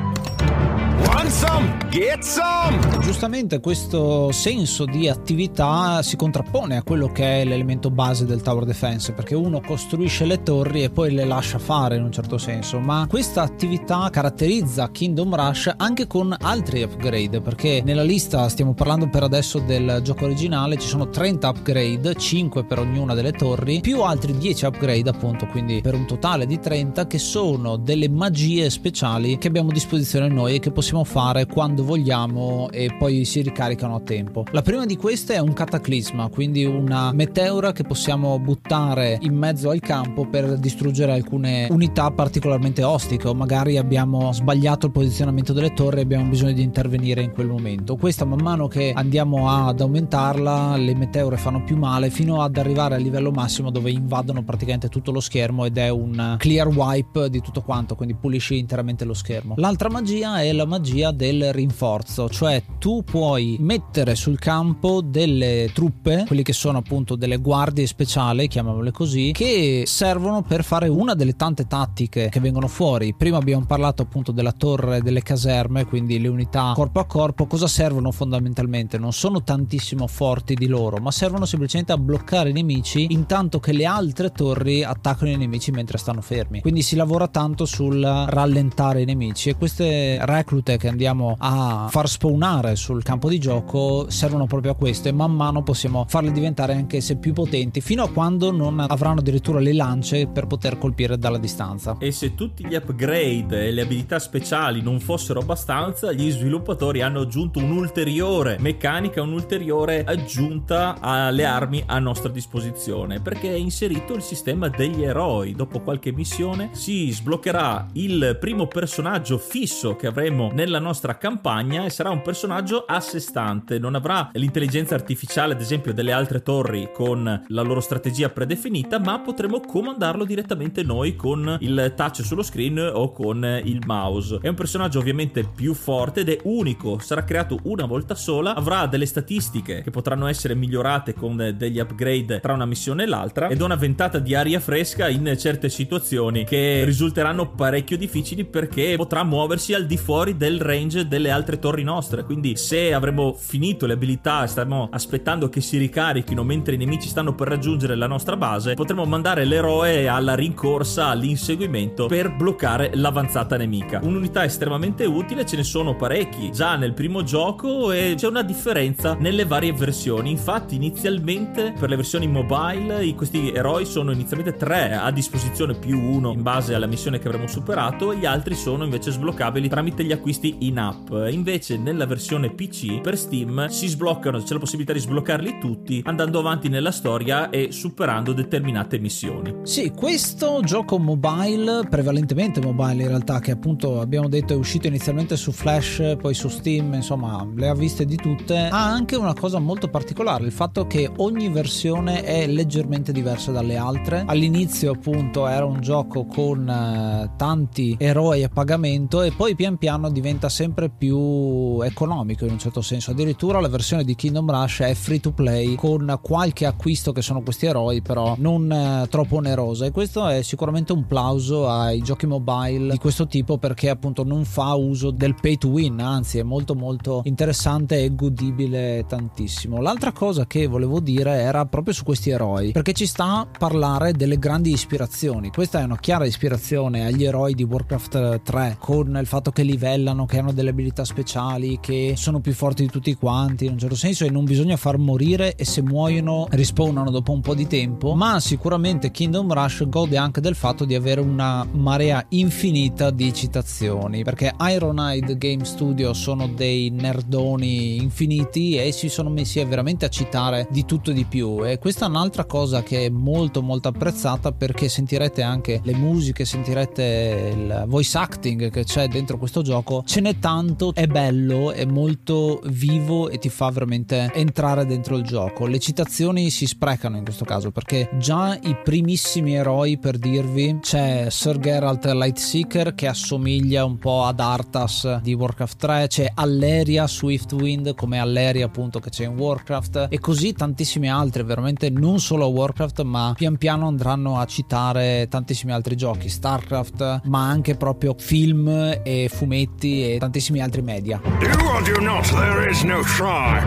Want 1.06 1.28
some? 1.28 1.76
Get 1.90 2.22
some! 2.22 2.78
Giustamente 3.00 3.60
questo 3.60 4.32
senso 4.32 4.84
di 4.84 5.08
attività 5.08 6.02
si 6.02 6.16
contrappone 6.16 6.76
a 6.76 6.82
quello 6.82 7.10
che 7.10 7.40
è 7.40 7.44
l'elemento 7.44 7.90
base 7.90 8.26
del 8.26 8.42
tower 8.42 8.64
defense, 8.64 9.12
perché 9.12 9.34
uno 9.34 9.60
costruisce 9.60 10.24
le 10.24 10.42
torri 10.42 10.82
e 10.82 10.90
poi 10.90 11.12
le 11.12 11.24
lascia 11.24 11.58
fare 11.58 11.96
in 11.96 12.02
un 12.02 12.12
certo 12.12 12.36
senso, 12.36 12.80
ma 12.80 13.06
questa 13.08 13.42
attività 13.42 14.08
caratterizza 14.10 14.90
Kingdom 14.90 15.34
Rush 15.34 15.72
anche 15.76 16.06
con 16.06 16.34
altri 16.38 16.82
upgrade, 16.82 17.40
perché 17.40 17.82
nella 17.84 18.02
lista 18.02 18.48
stiamo 18.48 18.74
parlando 18.74 19.08
per 19.08 19.22
adesso 19.22 19.58
del 19.60 20.00
gioco 20.02 20.24
originale, 20.24 20.76
ci 20.76 20.88
sono 20.88 21.08
30 21.08 21.48
upgrade, 21.48 22.14
5 22.14 22.64
per 22.64 22.80
ognuna 22.80 23.14
delle 23.14 23.32
torri, 23.32 23.80
più 23.80 24.02
altri 24.02 24.36
10 24.36 24.66
upgrade 24.66 25.08
appunto, 25.08 25.46
quindi 25.46 25.80
per 25.80 25.94
un 25.94 26.06
totale 26.06 26.46
di 26.46 26.58
30 26.58 27.06
che 27.06 27.18
sono 27.18 27.76
delle 27.76 28.08
magie 28.08 28.68
speciali 28.68 29.38
che 29.38 29.48
abbiamo 29.48 29.70
a 29.70 29.72
disposizione 29.72 30.28
noi 30.28 30.56
e 30.56 30.58
che 30.58 30.72
possiamo 30.72 30.95
fare 31.04 31.46
quando 31.46 31.84
vogliamo 31.84 32.70
e 32.70 32.94
poi 32.98 33.24
si 33.24 33.42
ricaricano 33.42 33.96
a 33.96 34.00
tempo. 34.00 34.44
La 34.52 34.62
prima 34.62 34.86
di 34.86 34.96
queste 34.96 35.34
è 35.34 35.38
un 35.38 35.52
cataclisma, 35.52 36.28
quindi 36.28 36.64
una 36.64 37.12
meteora 37.12 37.72
che 37.72 37.82
possiamo 37.84 38.38
buttare 38.38 39.18
in 39.20 39.34
mezzo 39.34 39.70
al 39.70 39.80
campo 39.80 40.26
per 40.26 40.58
distruggere 40.58 41.12
alcune 41.12 41.66
unità 41.70 42.10
particolarmente 42.10 42.82
ostiche 42.82 43.28
o 43.28 43.34
magari 43.34 43.76
abbiamo 43.76 44.32
sbagliato 44.32 44.86
il 44.86 44.92
posizionamento 44.92 45.52
delle 45.52 45.72
torri 45.72 45.98
e 45.98 46.02
abbiamo 46.02 46.28
bisogno 46.28 46.52
di 46.52 46.62
intervenire 46.62 47.22
in 47.22 47.32
quel 47.32 47.48
momento. 47.48 47.96
Questa 47.96 48.24
man 48.24 48.40
mano 48.42 48.68
che 48.68 48.92
andiamo 48.94 49.50
ad 49.50 49.80
aumentarla, 49.80 50.76
le 50.76 50.94
meteore 50.94 51.36
fanno 51.36 51.62
più 51.64 51.76
male 51.76 52.10
fino 52.10 52.42
ad 52.42 52.56
arrivare 52.56 52.94
al 52.94 53.02
livello 53.02 53.30
massimo 53.30 53.70
dove 53.70 53.90
invadono 53.90 54.42
praticamente 54.42 54.88
tutto 54.88 55.10
lo 55.10 55.20
schermo 55.20 55.64
ed 55.64 55.76
è 55.76 55.88
un 55.88 56.36
clear 56.38 56.68
wipe 56.68 57.28
di 57.28 57.40
tutto 57.40 57.62
quanto, 57.62 57.94
quindi 57.94 58.14
pulisci 58.14 58.58
interamente 58.58 59.04
lo 59.04 59.14
schermo. 59.14 59.54
L'altra 59.56 59.90
magia 59.90 60.40
è 60.40 60.52
la 60.52 60.64
magia 60.64 60.75
del 60.78 61.52
rinforzo, 61.52 62.28
cioè 62.28 62.62
tu 62.78 63.02
puoi 63.04 63.56
mettere 63.60 64.14
sul 64.14 64.38
campo 64.38 65.00
delle 65.00 65.70
truppe, 65.72 66.24
quelli 66.26 66.42
che 66.42 66.52
sono 66.52 66.78
appunto 66.78 67.16
delle 67.16 67.38
guardie 67.38 67.86
speciali, 67.86 68.48
chiamiamole 68.48 68.90
così, 68.90 69.32
che 69.32 69.84
servono 69.86 70.42
per 70.42 70.64
fare 70.64 70.88
una 70.88 71.14
delle 71.14 71.36
tante 71.36 71.66
tattiche 71.66 72.28
che 72.28 72.40
vengono 72.40 72.68
fuori. 72.68 73.14
Prima 73.14 73.38
abbiamo 73.38 73.64
parlato 73.64 74.02
appunto 74.02 74.32
della 74.32 74.52
torre 74.52 75.02
delle 75.02 75.22
caserme, 75.22 75.84
quindi 75.84 76.20
le 76.20 76.28
unità 76.28 76.72
corpo 76.74 77.00
a 77.00 77.06
corpo, 77.06 77.46
cosa 77.46 77.66
servono 77.66 78.10
fondamentalmente? 78.10 78.98
Non 78.98 79.12
sono 79.12 79.42
tantissimo 79.42 80.06
forti 80.06 80.54
di 80.54 80.66
loro, 80.66 80.98
ma 80.98 81.10
servono 81.10 81.44
semplicemente 81.44 81.92
a 81.92 81.98
bloccare 81.98 82.50
i 82.50 82.52
nemici 82.52 83.06
intanto 83.10 83.60
che 83.60 83.72
le 83.72 83.84
altre 83.84 84.30
torri 84.30 84.84
attaccano 84.84 85.30
i 85.30 85.36
nemici 85.36 85.70
mentre 85.70 85.98
stanno 85.98 86.20
fermi. 86.20 86.60
Quindi 86.60 86.82
si 86.82 86.96
lavora 86.96 87.28
tanto 87.28 87.64
sul 87.64 88.00
rallentare 88.00 89.02
i 89.02 89.04
nemici 89.04 89.48
e 89.48 89.56
queste 89.56 90.18
reclute 90.66 90.76
che 90.76 90.88
andiamo 90.88 91.36
a 91.38 91.86
far 91.88 92.08
spawnare 92.08 92.74
sul 92.74 93.02
campo 93.02 93.28
di 93.28 93.38
gioco 93.38 94.10
servono 94.10 94.46
proprio 94.46 94.72
a 94.72 94.74
questo 94.74 95.08
e 95.08 95.12
man 95.12 95.32
mano 95.32 95.62
possiamo 95.62 96.04
farle 96.08 96.32
diventare 96.32 96.74
anche 96.74 97.00
se 97.00 97.16
più 97.16 97.32
potenti 97.32 97.80
fino 97.80 98.02
a 98.02 98.10
quando 98.10 98.50
non 98.50 98.80
avranno 98.80 99.20
addirittura 99.20 99.60
le 99.60 99.72
lance 99.72 100.26
per 100.26 100.46
poter 100.46 100.76
colpire 100.78 101.16
dalla 101.18 101.38
distanza. 101.38 101.96
E 102.00 102.10
se 102.10 102.34
tutti 102.34 102.66
gli 102.66 102.74
upgrade 102.74 103.68
e 103.68 103.70
le 103.70 103.82
abilità 103.82 104.18
speciali 104.18 104.82
non 104.82 104.98
fossero 104.98 105.40
abbastanza, 105.40 106.12
gli 106.12 106.30
sviluppatori 106.30 107.02
hanno 107.02 107.20
aggiunto 107.20 107.60
un'ulteriore 107.60 108.56
meccanica, 108.58 109.22
un'ulteriore 109.22 110.04
aggiunta 110.04 110.96
alle 111.00 111.44
armi 111.44 111.82
a 111.86 111.98
nostra 111.98 112.30
disposizione 112.30 113.20
perché 113.20 113.50
è 113.50 113.56
inserito 113.56 114.14
il 114.14 114.22
sistema 114.22 114.68
degli 114.68 115.02
eroi. 115.02 115.52
Dopo 115.52 115.80
qualche 115.80 116.12
missione 116.12 116.70
si 116.72 117.10
sbloccherà 117.10 117.86
il 117.92 118.36
primo 118.40 118.66
personaggio 118.66 119.38
fisso 119.38 119.94
che 119.96 120.06
avremo 120.06 120.50
nella 120.56 120.78
nostra 120.78 121.18
campagna 121.18 121.84
e 121.84 121.90
sarà 121.90 122.08
un 122.08 122.22
personaggio 122.22 122.86
a 122.86 122.98
sé 123.00 123.20
stante, 123.20 123.78
non 123.78 123.94
avrà 123.94 124.30
l'intelligenza 124.32 124.94
artificiale 124.94 125.52
ad 125.52 125.60
esempio 125.60 125.92
delle 125.92 126.12
altre 126.12 126.42
torri 126.42 126.88
con 126.94 127.44
la 127.46 127.62
loro 127.62 127.80
strategia 127.80 128.30
predefinita, 128.30 128.98
ma 128.98 129.20
potremo 129.20 129.60
comandarlo 129.60 130.24
direttamente 130.24 130.82
noi 130.82 131.14
con 131.14 131.58
il 131.60 131.92
touch 131.94 132.24
sullo 132.24 132.42
screen 132.42 132.78
o 132.78 133.12
con 133.12 133.60
il 133.64 133.82
mouse. 133.84 134.38
È 134.40 134.48
un 134.48 134.54
personaggio 134.54 134.98
ovviamente 134.98 135.44
più 135.44 135.74
forte 135.74 136.20
ed 136.20 136.30
è 136.30 136.38
unico, 136.44 137.00
sarà 137.00 137.22
creato 137.22 137.58
una 137.64 137.84
volta 137.84 138.14
sola, 138.14 138.54
avrà 138.54 138.86
delle 138.86 139.04
statistiche 139.04 139.82
che 139.82 139.90
potranno 139.90 140.26
essere 140.26 140.54
migliorate 140.54 141.12
con 141.12 141.54
degli 141.54 141.78
upgrade 141.78 142.40
tra 142.40 142.54
una 142.54 142.64
missione 142.64 143.02
e 143.02 143.06
l'altra 143.06 143.48
ed 143.48 143.60
una 143.60 143.74
ventata 143.74 144.18
di 144.18 144.34
aria 144.34 144.60
fresca 144.60 145.10
in 145.10 145.34
certe 145.38 145.68
situazioni 145.68 146.44
che 146.44 146.82
risulteranno 146.86 147.50
parecchio 147.50 147.98
difficili 147.98 148.46
perché 148.46 148.94
potrà 148.96 149.22
muoversi 149.22 149.74
al 149.74 149.84
di 149.84 149.98
fuori 149.98 150.34
del 150.34 150.44
range 150.54 151.08
delle 151.08 151.30
altre 151.30 151.58
torri 151.58 151.82
nostre. 151.82 152.24
Quindi 152.24 152.56
se 152.56 152.94
avremo 152.94 153.34
finito 153.34 153.86
le 153.86 153.94
abilità 153.94 154.44
e 154.44 154.46
stiamo 154.46 154.88
aspettando 154.90 155.48
che 155.48 155.60
si 155.60 155.76
ricarichino 155.78 156.44
mentre 156.44 156.74
i 156.74 156.78
nemici 156.78 157.08
stanno 157.08 157.34
per 157.34 157.48
raggiungere 157.48 157.96
la 157.96 158.06
nostra 158.06 158.36
base, 158.36 158.74
potremo 158.74 159.04
mandare 159.04 159.44
l'eroe 159.44 160.06
alla 160.08 160.34
rincorsa, 160.34 161.06
all'inseguimento 161.06 162.06
per 162.06 162.34
bloccare 162.34 162.92
l'avanzata 162.94 163.56
nemica. 163.56 164.00
Un'unità 164.02 164.44
estremamente 164.44 165.04
utile, 165.04 165.44
ce 165.44 165.56
ne 165.56 165.64
sono 165.64 165.96
parecchi 165.96 166.52
già 166.52 166.76
nel 166.76 166.94
primo 166.94 167.24
gioco 167.24 167.90
e 167.90 168.14
c'è 168.16 168.28
una 168.28 168.42
differenza 168.42 169.14
nelle 169.18 169.44
varie 169.44 169.72
versioni. 169.72 170.30
Infatti 170.30 170.76
inizialmente 170.76 171.74
per 171.78 171.88
le 171.88 171.96
versioni 171.96 172.28
mobile 172.28 173.14
questi 173.16 173.50
eroi 173.50 173.84
sono 173.84 174.12
inizialmente 174.12 174.56
tre 174.56 174.94
a 174.94 175.10
disposizione 175.10 175.74
più 175.74 175.98
uno 175.98 176.32
in 176.32 176.42
base 176.42 176.74
alla 176.74 176.86
missione 176.86 177.18
che 177.18 177.26
avremo 177.26 177.46
superato 177.48 178.12
e 178.12 178.18
gli 178.18 178.26
altri 178.26 178.54
sono 178.54 178.84
invece 178.84 179.10
sbloccabili 179.10 179.68
tramite 179.68 180.04
gli 180.04 180.12
acquisti 180.12 180.35
in 180.44 180.78
app. 180.78 181.10
Invece 181.30 181.76
nella 181.76 182.06
versione 182.06 182.50
PC 182.50 183.00
per 183.00 183.16
Steam 183.16 183.68
si 183.68 183.86
sbloccano, 183.86 184.42
c'è 184.42 184.52
la 184.52 184.58
possibilità 184.58 184.92
di 184.92 185.00
sbloccarli 185.00 185.58
tutti 185.58 186.02
andando 186.04 186.38
avanti 186.38 186.68
nella 186.68 186.92
storia 186.92 187.50
e 187.50 187.68
superando 187.70 188.32
determinate 188.32 188.98
missioni. 188.98 189.54
Sì, 189.62 189.90
questo 189.90 190.60
gioco 190.62 190.98
mobile, 190.98 191.86
prevalentemente 191.88 192.60
mobile 192.60 193.02
in 193.02 193.08
realtà, 193.08 193.40
che 193.40 193.52
appunto 193.52 194.00
abbiamo 194.00 194.28
detto 194.28 194.52
è 194.52 194.56
uscito 194.56 194.86
inizialmente 194.86 195.36
su 195.36 195.52
Flash, 195.52 196.16
poi 196.20 196.34
su 196.34 196.48
Steam, 196.48 196.94
insomma, 196.94 197.46
le 197.54 197.68
ha 197.68 197.74
viste 197.74 198.04
di 198.04 198.16
tutte, 198.16 198.56
ha 198.56 198.90
anche 198.90 199.16
una 199.16 199.34
cosa 199.34 199.58
molto 199.58 199.88
particolare, 199.88 200.44
il 200.44 200.52
fatto 200.52 200.86
che 200.86 201.10
ogni 201.16 201.48
versione 201.48 202.22
è 202.22 202.46
leggermente 202.46 203.12
diversa 203.12 203.52
dalle 203.52 203.76
altre. 203.76 204.24
All'inizio 204.26 204.92
appunto 204.92 205.46
era 205.46 205.64
un 205.64 205.80
gioco 205.80 206.26
con 206.26 206.68
eh, 206.68 207.32
tanti 207.36 207.96
eroi 207.98 208.42
a 208.42 208.48
pagamento 208.48 209.22
e 209.22 209.32
poi 209.32 209.54
pian 209.54 209.76
piano 209.76 210.10
diventa 210.10 210.25
sempre 210.48 210.88
più 210.88 211.80
economico 211.82 212.44
in 212.44 212.52
un 212.52 212.58
certo 212.58 212.80
senso. 212.80 213.12
Addirittura 213.12 213.60
la 213.60 213.68
versione 213.68 214.04
di 214.04 214.14
Kingdom 214.14 214.50
Rush 214.50 214.80
è 214.80 214.94
free 214.94 215.20
to 215.20 215.30
play 215.30 215.74
con 215.76 216.18
qualche 216.20 216.66
acquisto 216.66 217.12
che 217.12 217.22
sono 217.22 217.42
questi 217.42 217.66
eroi, 217.66 218.02
però 218.02 218.34
non 218.38 218.70
eh, 218.70 219.06
troppo 219.08 219.36
onerosa. 219.36 219.86
E 219.86 219.90
questo 219.92 220.26
è 220.26 220.42
sicuramente 220.42 220.92
un 220.92 221.06
plauso 221.06 221.68
ai 221.68 222.00
giochi 222.00 222.26
mobile 222.26 222.92
di 222.92 222.98
questo 222.98 223.26
tipo 223.26 223.58
perché 223.58 223.88
appunto 223.88 224.24
non 224.24 224.44
fa 224.44 224.74
uso 224.74 225.10
del 225.10 225.34
pay 225.40 225.58
to 225.58 225.68
win, 225.68 226.00
anzi 226.00 226.38
è 226.38 226.42
molto 226.42 226.74
molto 226.74 227.20
interessante 227.24 228.02
e 228.02 228.14
godibile 228.14 229.04
tantissimo. 229.06 229.80
L'altra 229.80 230.12
cosa 230.12 230.46
che 230.46 230.66
volevo 230.66 231.00
dire 231.00 231.34
era 231.40 231.64
proprio 231.66 231.94
su 231.94 232.02
questi 232.02 232.30
eroi, 232.30 232.72
perché 232.72 232.92
ci 232.92 233.06
sta 233.06 233.40
a 233.40 233.46
parlare 233.46 234.12
delle 234.12 234.38
grandi 234.38 234.72
ispirazioni. 234.72 235.50
Questa 235.50 235.80
è 235.80 235.84
una 235.84 235.98
chiara 235.98 236.24
ispirazione 236.26 237.06
agli 237.06 237.24
eroi 237.24 237.54
di 237.54 237.62
Warcraft 237.62 238.42
3 238.42 238.76
con 238.78 239.16
il 239.20 239.26
fatto 239.26 239.50
che 239.50 239.62
livellano, 239.62 240.15
che 240.24 240.38
hanno 240.38 240.52
delle 240.52 240.70
abilità 240.70 241.04
speciali, 241.04 241.78
che 241.80 242.14
sono 242.16 242.40
più 242.40 242.54
forti 242.54 242.84
di 242.84 242.88
tutti 242.88 243.14
quanti 243.14 243.66
in 243.66 243.72
un 243.72 243.78
certo 243.78 243.96
senso 243.96 244.24
e 244.24 244.30
non 244.30 244.44
bisogna 244.44 244.76
far 244.76 244.96
morire 244.96 245.54
e 245.56 245.64
se 245.64 245.82
muoiono 245.82 246.46
rispawnano 246.48 247.10
dopo 247.10 247.32
un 247.32 247.40
po' 247.40 247.54
di 247.54 247.66
tempo, 247.66 248.14
ma 248.14 248.40
sicuramente 248.40 249.10
Kingdom 249.10 249.52
Rush 249.52 249.86
gode 249.88 250.16
anche 250.16 250.40
del 250.40 250.54
fatto 250.54 250.84
di 250.84 250.94
avere 250.94 251.20
una 251.20 251.66
marea 251.70 252.24
infinita 252.30 253.10
di 253.10 253.34
citazioni, 253.34 254.24
perché 254.24 254.54
Ironhide 254.58 255.36
Game 255.36 255.64
Studio 255.64 256.14
sono 256.14 256.46
dei 256.48 256.90
nerdoni 256.90 257.96
infiniti 257.96 258.76
e 258.76 258.92
si 258.92 259.08
sono 259.08 259.28
messi 259.28 259.62
veramente 259.64 260.04
a 260.04 260.08
citare 260.08 260.66
di 260.70 260.84
tutto 260.84 261.10
e 261.10 261.14
di 261.14 261.24
più. 261.24 261.66
E 261.66 261.78
questa 261.78 262.06
è 262.06 262.08
un'altra 262.08 262.44
cosa 262.44 262.82
che 262.82 263.06
è 263.06 263.08
molto 263.08 263.62
molto 263.62 263.88
apprezzata 263.88 264.52
perché 264.52 264.88
sentirete 264.88 265.42
anche 265.42 265.80
le 265.82 265.94
musiche, 265.94 266.44
sentirete 266.44 267.52
il 267.54 267.84
voice 267.86 268.16
acting 268.16 268.70
che 268.70 268.84
c'è 268.84 269.08
dentro 269.08 269.38
questo 269.38 269.62
gioco, 269.62 270.02
ce 270.06 270.20
n'è 270.20 270.38
tanto, 270.38 270.94
è 270.94 271.06
bello, 271.06 271.72
è 271.72 271.84
molto 271.84 272.60
vivo 272.66 273.28
e 273.28 273.38
ti 273.38 273.48
fa 273.48 273.70
veramente 273.70 274.30
entrare 274.32 274.86
dentro 274.86 275.16
il 275.16 275.24
gioco. 275.24 275.66
Le 275.66 275.80
citazioni 275.80 276.48
si 276.50 276.66
sprecano 276.66 277.16
in 277.16 277.24
questo 277.24 277.44
caso 277.44 277.72
perché 277.72 278.08
già 278.18 278.56
i 278.62 278.76
primissimi 278.82 279.56
eroi 279.56 279.98
per 279.98 280.16
dirvi 280.16 280.78
c'è 280.80 281.26
Sir 281.28 281.58
Geralt 281.58 282.04
Lightseeker 282.06 282.94
che 282.94 283.08
assomiglia 283.08 283.84
un 283.84 283.98
po' 283.98 284.24
ad 284.24 284.38
Arthas 284.38 285.20
di 285.20 285.34
Warcraft 285.34 285.76
3, 285.78 286.06
c'è 286.06 286.30
Alleria 286.34 287.08
Swiftwind 287.08 287.94
come 287.94 288.20
Alleria 288.20 288.66
appunto 288.66 289.00
che 289.00 289.10
c'è 289.10 289.24
in 289.24 289.36
Warcraft 289.36 290.06
e 290.08 290.18
così 290.20 290.52
tantissimi 290.52 291.10
altri, 291.10 291.42
veramente 291.42 291.90
non 291.90 292.20
solo 292.20 292.46
Warcraft 292.46 293.02
ma 293.02 293.32
pian 293.36 293.56
piano 293.56 293.88
andranno 293.88 294.38
a 294.38 294.44
citare 294.44 295.26
tantissimi 295.28 295.72
altri 295.72 295.96
giochi, 295.96 296.28
StarCraft 296.28 297.22
ma 297.24 297.48
anche 297.48 297.74
proprio 297.74 298.14
film 298.16 298.68
e 299.02 299.28
fumetti 299.32 299.85
e 300.04 300.18
tantissimi 300.18 300.60
altri 300.60 300.82
media. 300.82 301.20
Do 301.22 301.66
or 301.68 301.82
do 301.82 302.00
not, 302.00 302.28
there 302.30 302.70
is 302.70 302.82
no 302.82 303.02
try. 303.16 303.62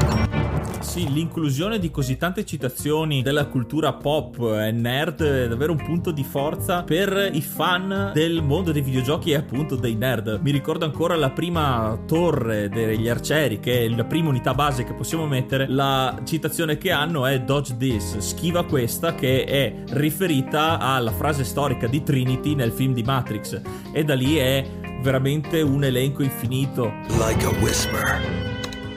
Sì, 0.79 1.11
l'inclusione 1.11 1.77
di 1.77 1.91
così 1.91 2.17
tante 2.17 2.45
citazioni 2.45 3.21
della 3.21 3.47
cultura 3.47 3.93
pop 3.93 4.39
e 4.39 4.71
nerd 4.71 5.21
è 5.21 5.47
davvero 5.47 5.73
un 5.73 5.83
punto 5.83 6.11
di 6.11 6.23
forza 6.23 6.83
per 6.83 7.29
i 7.33 7.41
fan 7.41 8.11
del 8.13 8.41
mondo 8.41 8.71
dei 8.71 8.81
videogiochi 8.81 9.31
e 9.31 9.35
appunto 9.35 9.75
dei 9.75 9.95
nerd. 9.95 10.39
Mi 10.41 10.51
ricordo 10.51 10.85
ancora 10.85 11.15
la 11.15 11.31
prima 11.31 11.99
torre 12.07 12.69
degli 12.69 13.09
arcieri, 13.09 13.59
che 13.59 13.85
è 13.85 13.89
la 13.89 14.05
prima 14.05 14.29
unità 14.29 14.53
base 14.53 14.85
che 14.85 14.93
possiamo 14.93 15.27
mettere. 15.27 15.67
La 15.67 16.21
citazione 16.23 16.77
che 16.77 16.91
hanno 16.91 17.25
è 17.25 17.41
Dodge 17.41 17.75
This, 17.77 18.17
schiva 18.17 18.63
questa, 18.63 19.15
che 19.15 19.43
è 19.43 19.73
riferita 19.91 20.79
alla 20.79 21.11
frase 21.11 21.43
storica 21.43 21.87
di 21.87 22.01
Trinity 22.01 22.55
nel 22.55 22.71
film 22.71 22.93
di 22.93 23.03
Matrix. 23.03 23.61
E 23.91 24.03
da 24.03 24.15
lì 24.15 24.37
è 24.37 24.65
veramente 25.01 25.61
un 25.61 25.83
elenco 25.83 26.23
infinito. 26.23 26.91
Like 27.17 27.45
a 27.45 27.51
whisper, 27.61 28.19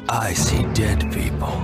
I 0.08 0.34
see 0.34 0.66
dead 0.72 1.02
people, 1.12 1.60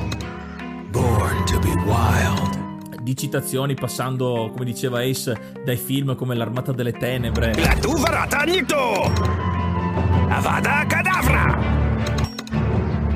born 0.90 1.44
to 1.46 1.58
be 1.58 1.74
wild. 1.84 2.66
Di 3.00 3.16
citazioni 3.16 3.74
passando, 3.74 4.50
come 4.52 4.64
diceva 4.64 5.00
Ace, 5.00 5.60
dai 5.64 5.76
film 5.76 6.14
come 6.14 6.34
L'Armata 6.34 6.72
delle 6.72 6.92
Tenebre. 6.92 7.54
La 7.54 7.74
tu 7.74 7.96
varata 7.98 8.44
Avada 10.28 10.84
Cadavra! 10.86 11.77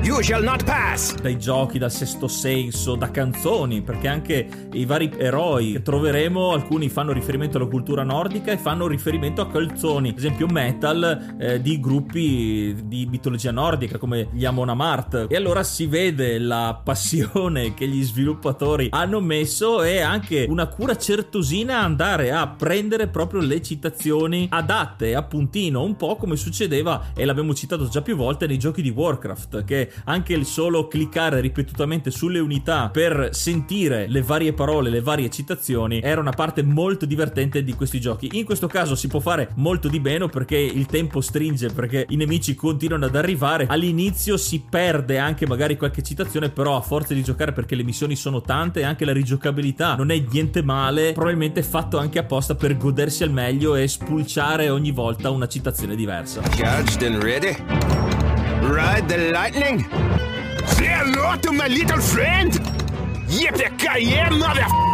You 0.03 0.21
shall 0.21 0.43
not 0.43 0.65
pass! 0.65 1.15
Dai 1.15 1.39
giochi, 1.39 1.77
dal 1.79 1.89
sesto 1.89 2.27
senso, 2.27 2.95
da 2.95 3.09
canzoni, 3.09 3.81
perché 3.81 4.09
anche 4.09 4.67
i 4.73 4.83
vari 4.83 5.09
eroi 5.17 5.71
che 5.71 5.81
troveremo, 5.81 6.51
alcuni 6.51 6.89
fanno 6.89 7.13
riferimento 7.13 7.55
alla 7.55 7.67
cultura 7.67 8.03
nordica 8.03 8.51
e 8.51 8.57
fanno 8.57 8.87
riferimento 8.87 9.39
a 9.39 9.47
calzoni, 9.47 10.09
ad 10.09 10.17
esempio 10.17 10.47
metal 10.47 11.35
eh, 11.39 11.61
di 11.61 11.79
gruppi 11.79 12.75
di 12.83 13.05
mitologia 13.05 13.51
nordica 13.51 13.97
come 13.97 14.27
gli 14.33 14.43
Amon 14.43 14.67
Amarth. 14.67 15.27
E 15.29 15.37
allora 15.37 15.63
si 15.63 15.85
vede 15.85 16.37
la 16.37 16.81
passione 16.83 17.73
che 17.73 17.87
gli 17.87 18.03
sviluppatori 18.03 18.89
hanno 18.91 19.21
messo 19.21 19.83
e 19.83 20.01
anche 20.01 20.45
una 20.49 20.67
cura 20.67 20.97
certosina 20.97 21.79
andare 21.79 22.33
a 22.33 22.45
prendere 22.49 23.07
proprio 23.07 23.39
le 23.39 23.61
citazioni 23.61 24.47
adatte 24.49 25.15
a 25.15 25.23
puntino, 25.23 25.81
un 25.81 25.95
po' 25.95 26.17
come 26.17 26.35
succedeva, 26.35 27.11
e 27.15 27.23
l'abbiamo 27.23 27.53
citato 27.53 27.87
già 27.87 28.01
più 28.01 28.17
volte, 28.17 28.47
nei 28.47 28.59
giochi 28.59 28.81
di 28.81 28.89
Warcraft, 28.89 29.63
che 29.63 29.91
anche 30.05 30.33
il 30.33 30.45
solo 30.45 30.87
cliccare 30.87 31.41
ripetutamente 31.41 32.11
sulle 32.11 32.39
unità 32.39 32.89
per 32.89 33.29
sentire 33.31 34.07
le 34.07 34.21
varie 34.21 34.53
parole, 34.53 34.89
le 34.89 35.01
varie 35.01 35.29
citazioni, 35.29 36.01
era 36.01 36.21
una 36.21 36.31
parte 36.31 36.63
molto 36.63 37.05
divertente 37.05 37.63
di 37.63 37.73
questi 37.73 37.99
giochi. 37.99 38.29
In 38.33 38.45
questo 38.45 38.67
caso 38.67 38.95
si 38.95 39.07
può 39.07 39.19
fare 39.19 39.49
molto 39.55 39.87
di 39.87 39.99
meno 39.99 40.27
perché 40.27 40.57
il 40.57 40.85
tempo 40.85 41.21
stringe, 41.21 41.69
perché 41.69 42.05
i 42.09 42.15
nemici 42.15 42.55
continuano 42.55 43.05
ad 43.05 43.15
arrivare. 43.15 43.65
All'inizio 43.67 44.37
si 44.37 44.63
perde 44.69 45.17
anche 45.17 45.47
magari 45.47 45.77
qualche 45.77 46.01
citazione, 46.01 46.49
però 46.49 46.75
a 46.75 46.81
forza 46.81 47.13
di 47.13 47.23
giocare 47.23 47.51
perché 47.51 47.75
le 47.75 47.83
missioni 47.83 48.15
sono 48.15 48.41
tante 48.41 48.81
e 48.81 48.83
anche 48.83 49.05
la 49.05 49.13
rigiocabilità 49.13 49.95
non 49.95 50.11
è 50.11 50.23
niente 50.29 50.63
male, 50.63 51.13
probabilmente 51.13 51.63
fatto 51.63 51.97
anche 51.97 52.19
apposta 52.19 52.55
per 52.55 52.77
godersi 52.77 53.23
al 53.23 53.31
meglio 53.31 53.75
e 53.75 53.87
spulciare 53.87 54.69
ogni 54.69 54.91
volta 54.91 55.29
una 55.29 55.47
citazione 55.47 55.95
diversa. 55.95 56.41
Judged 56.41 57.03
and 57.03 57.21
ready? 57.21 58.32
Ride 58.63 59.09
the 59.09 59.31
lightning? 59.31 59.83
Say 60.67 60.87
hello 60.87 61.35
to 61.37 61.51
my 61.51 61.67
little 61.67 61.99
friend? 61.99 62.53
Yippee-ki-yay, 63.27 64.29
mother... 64.29 64.92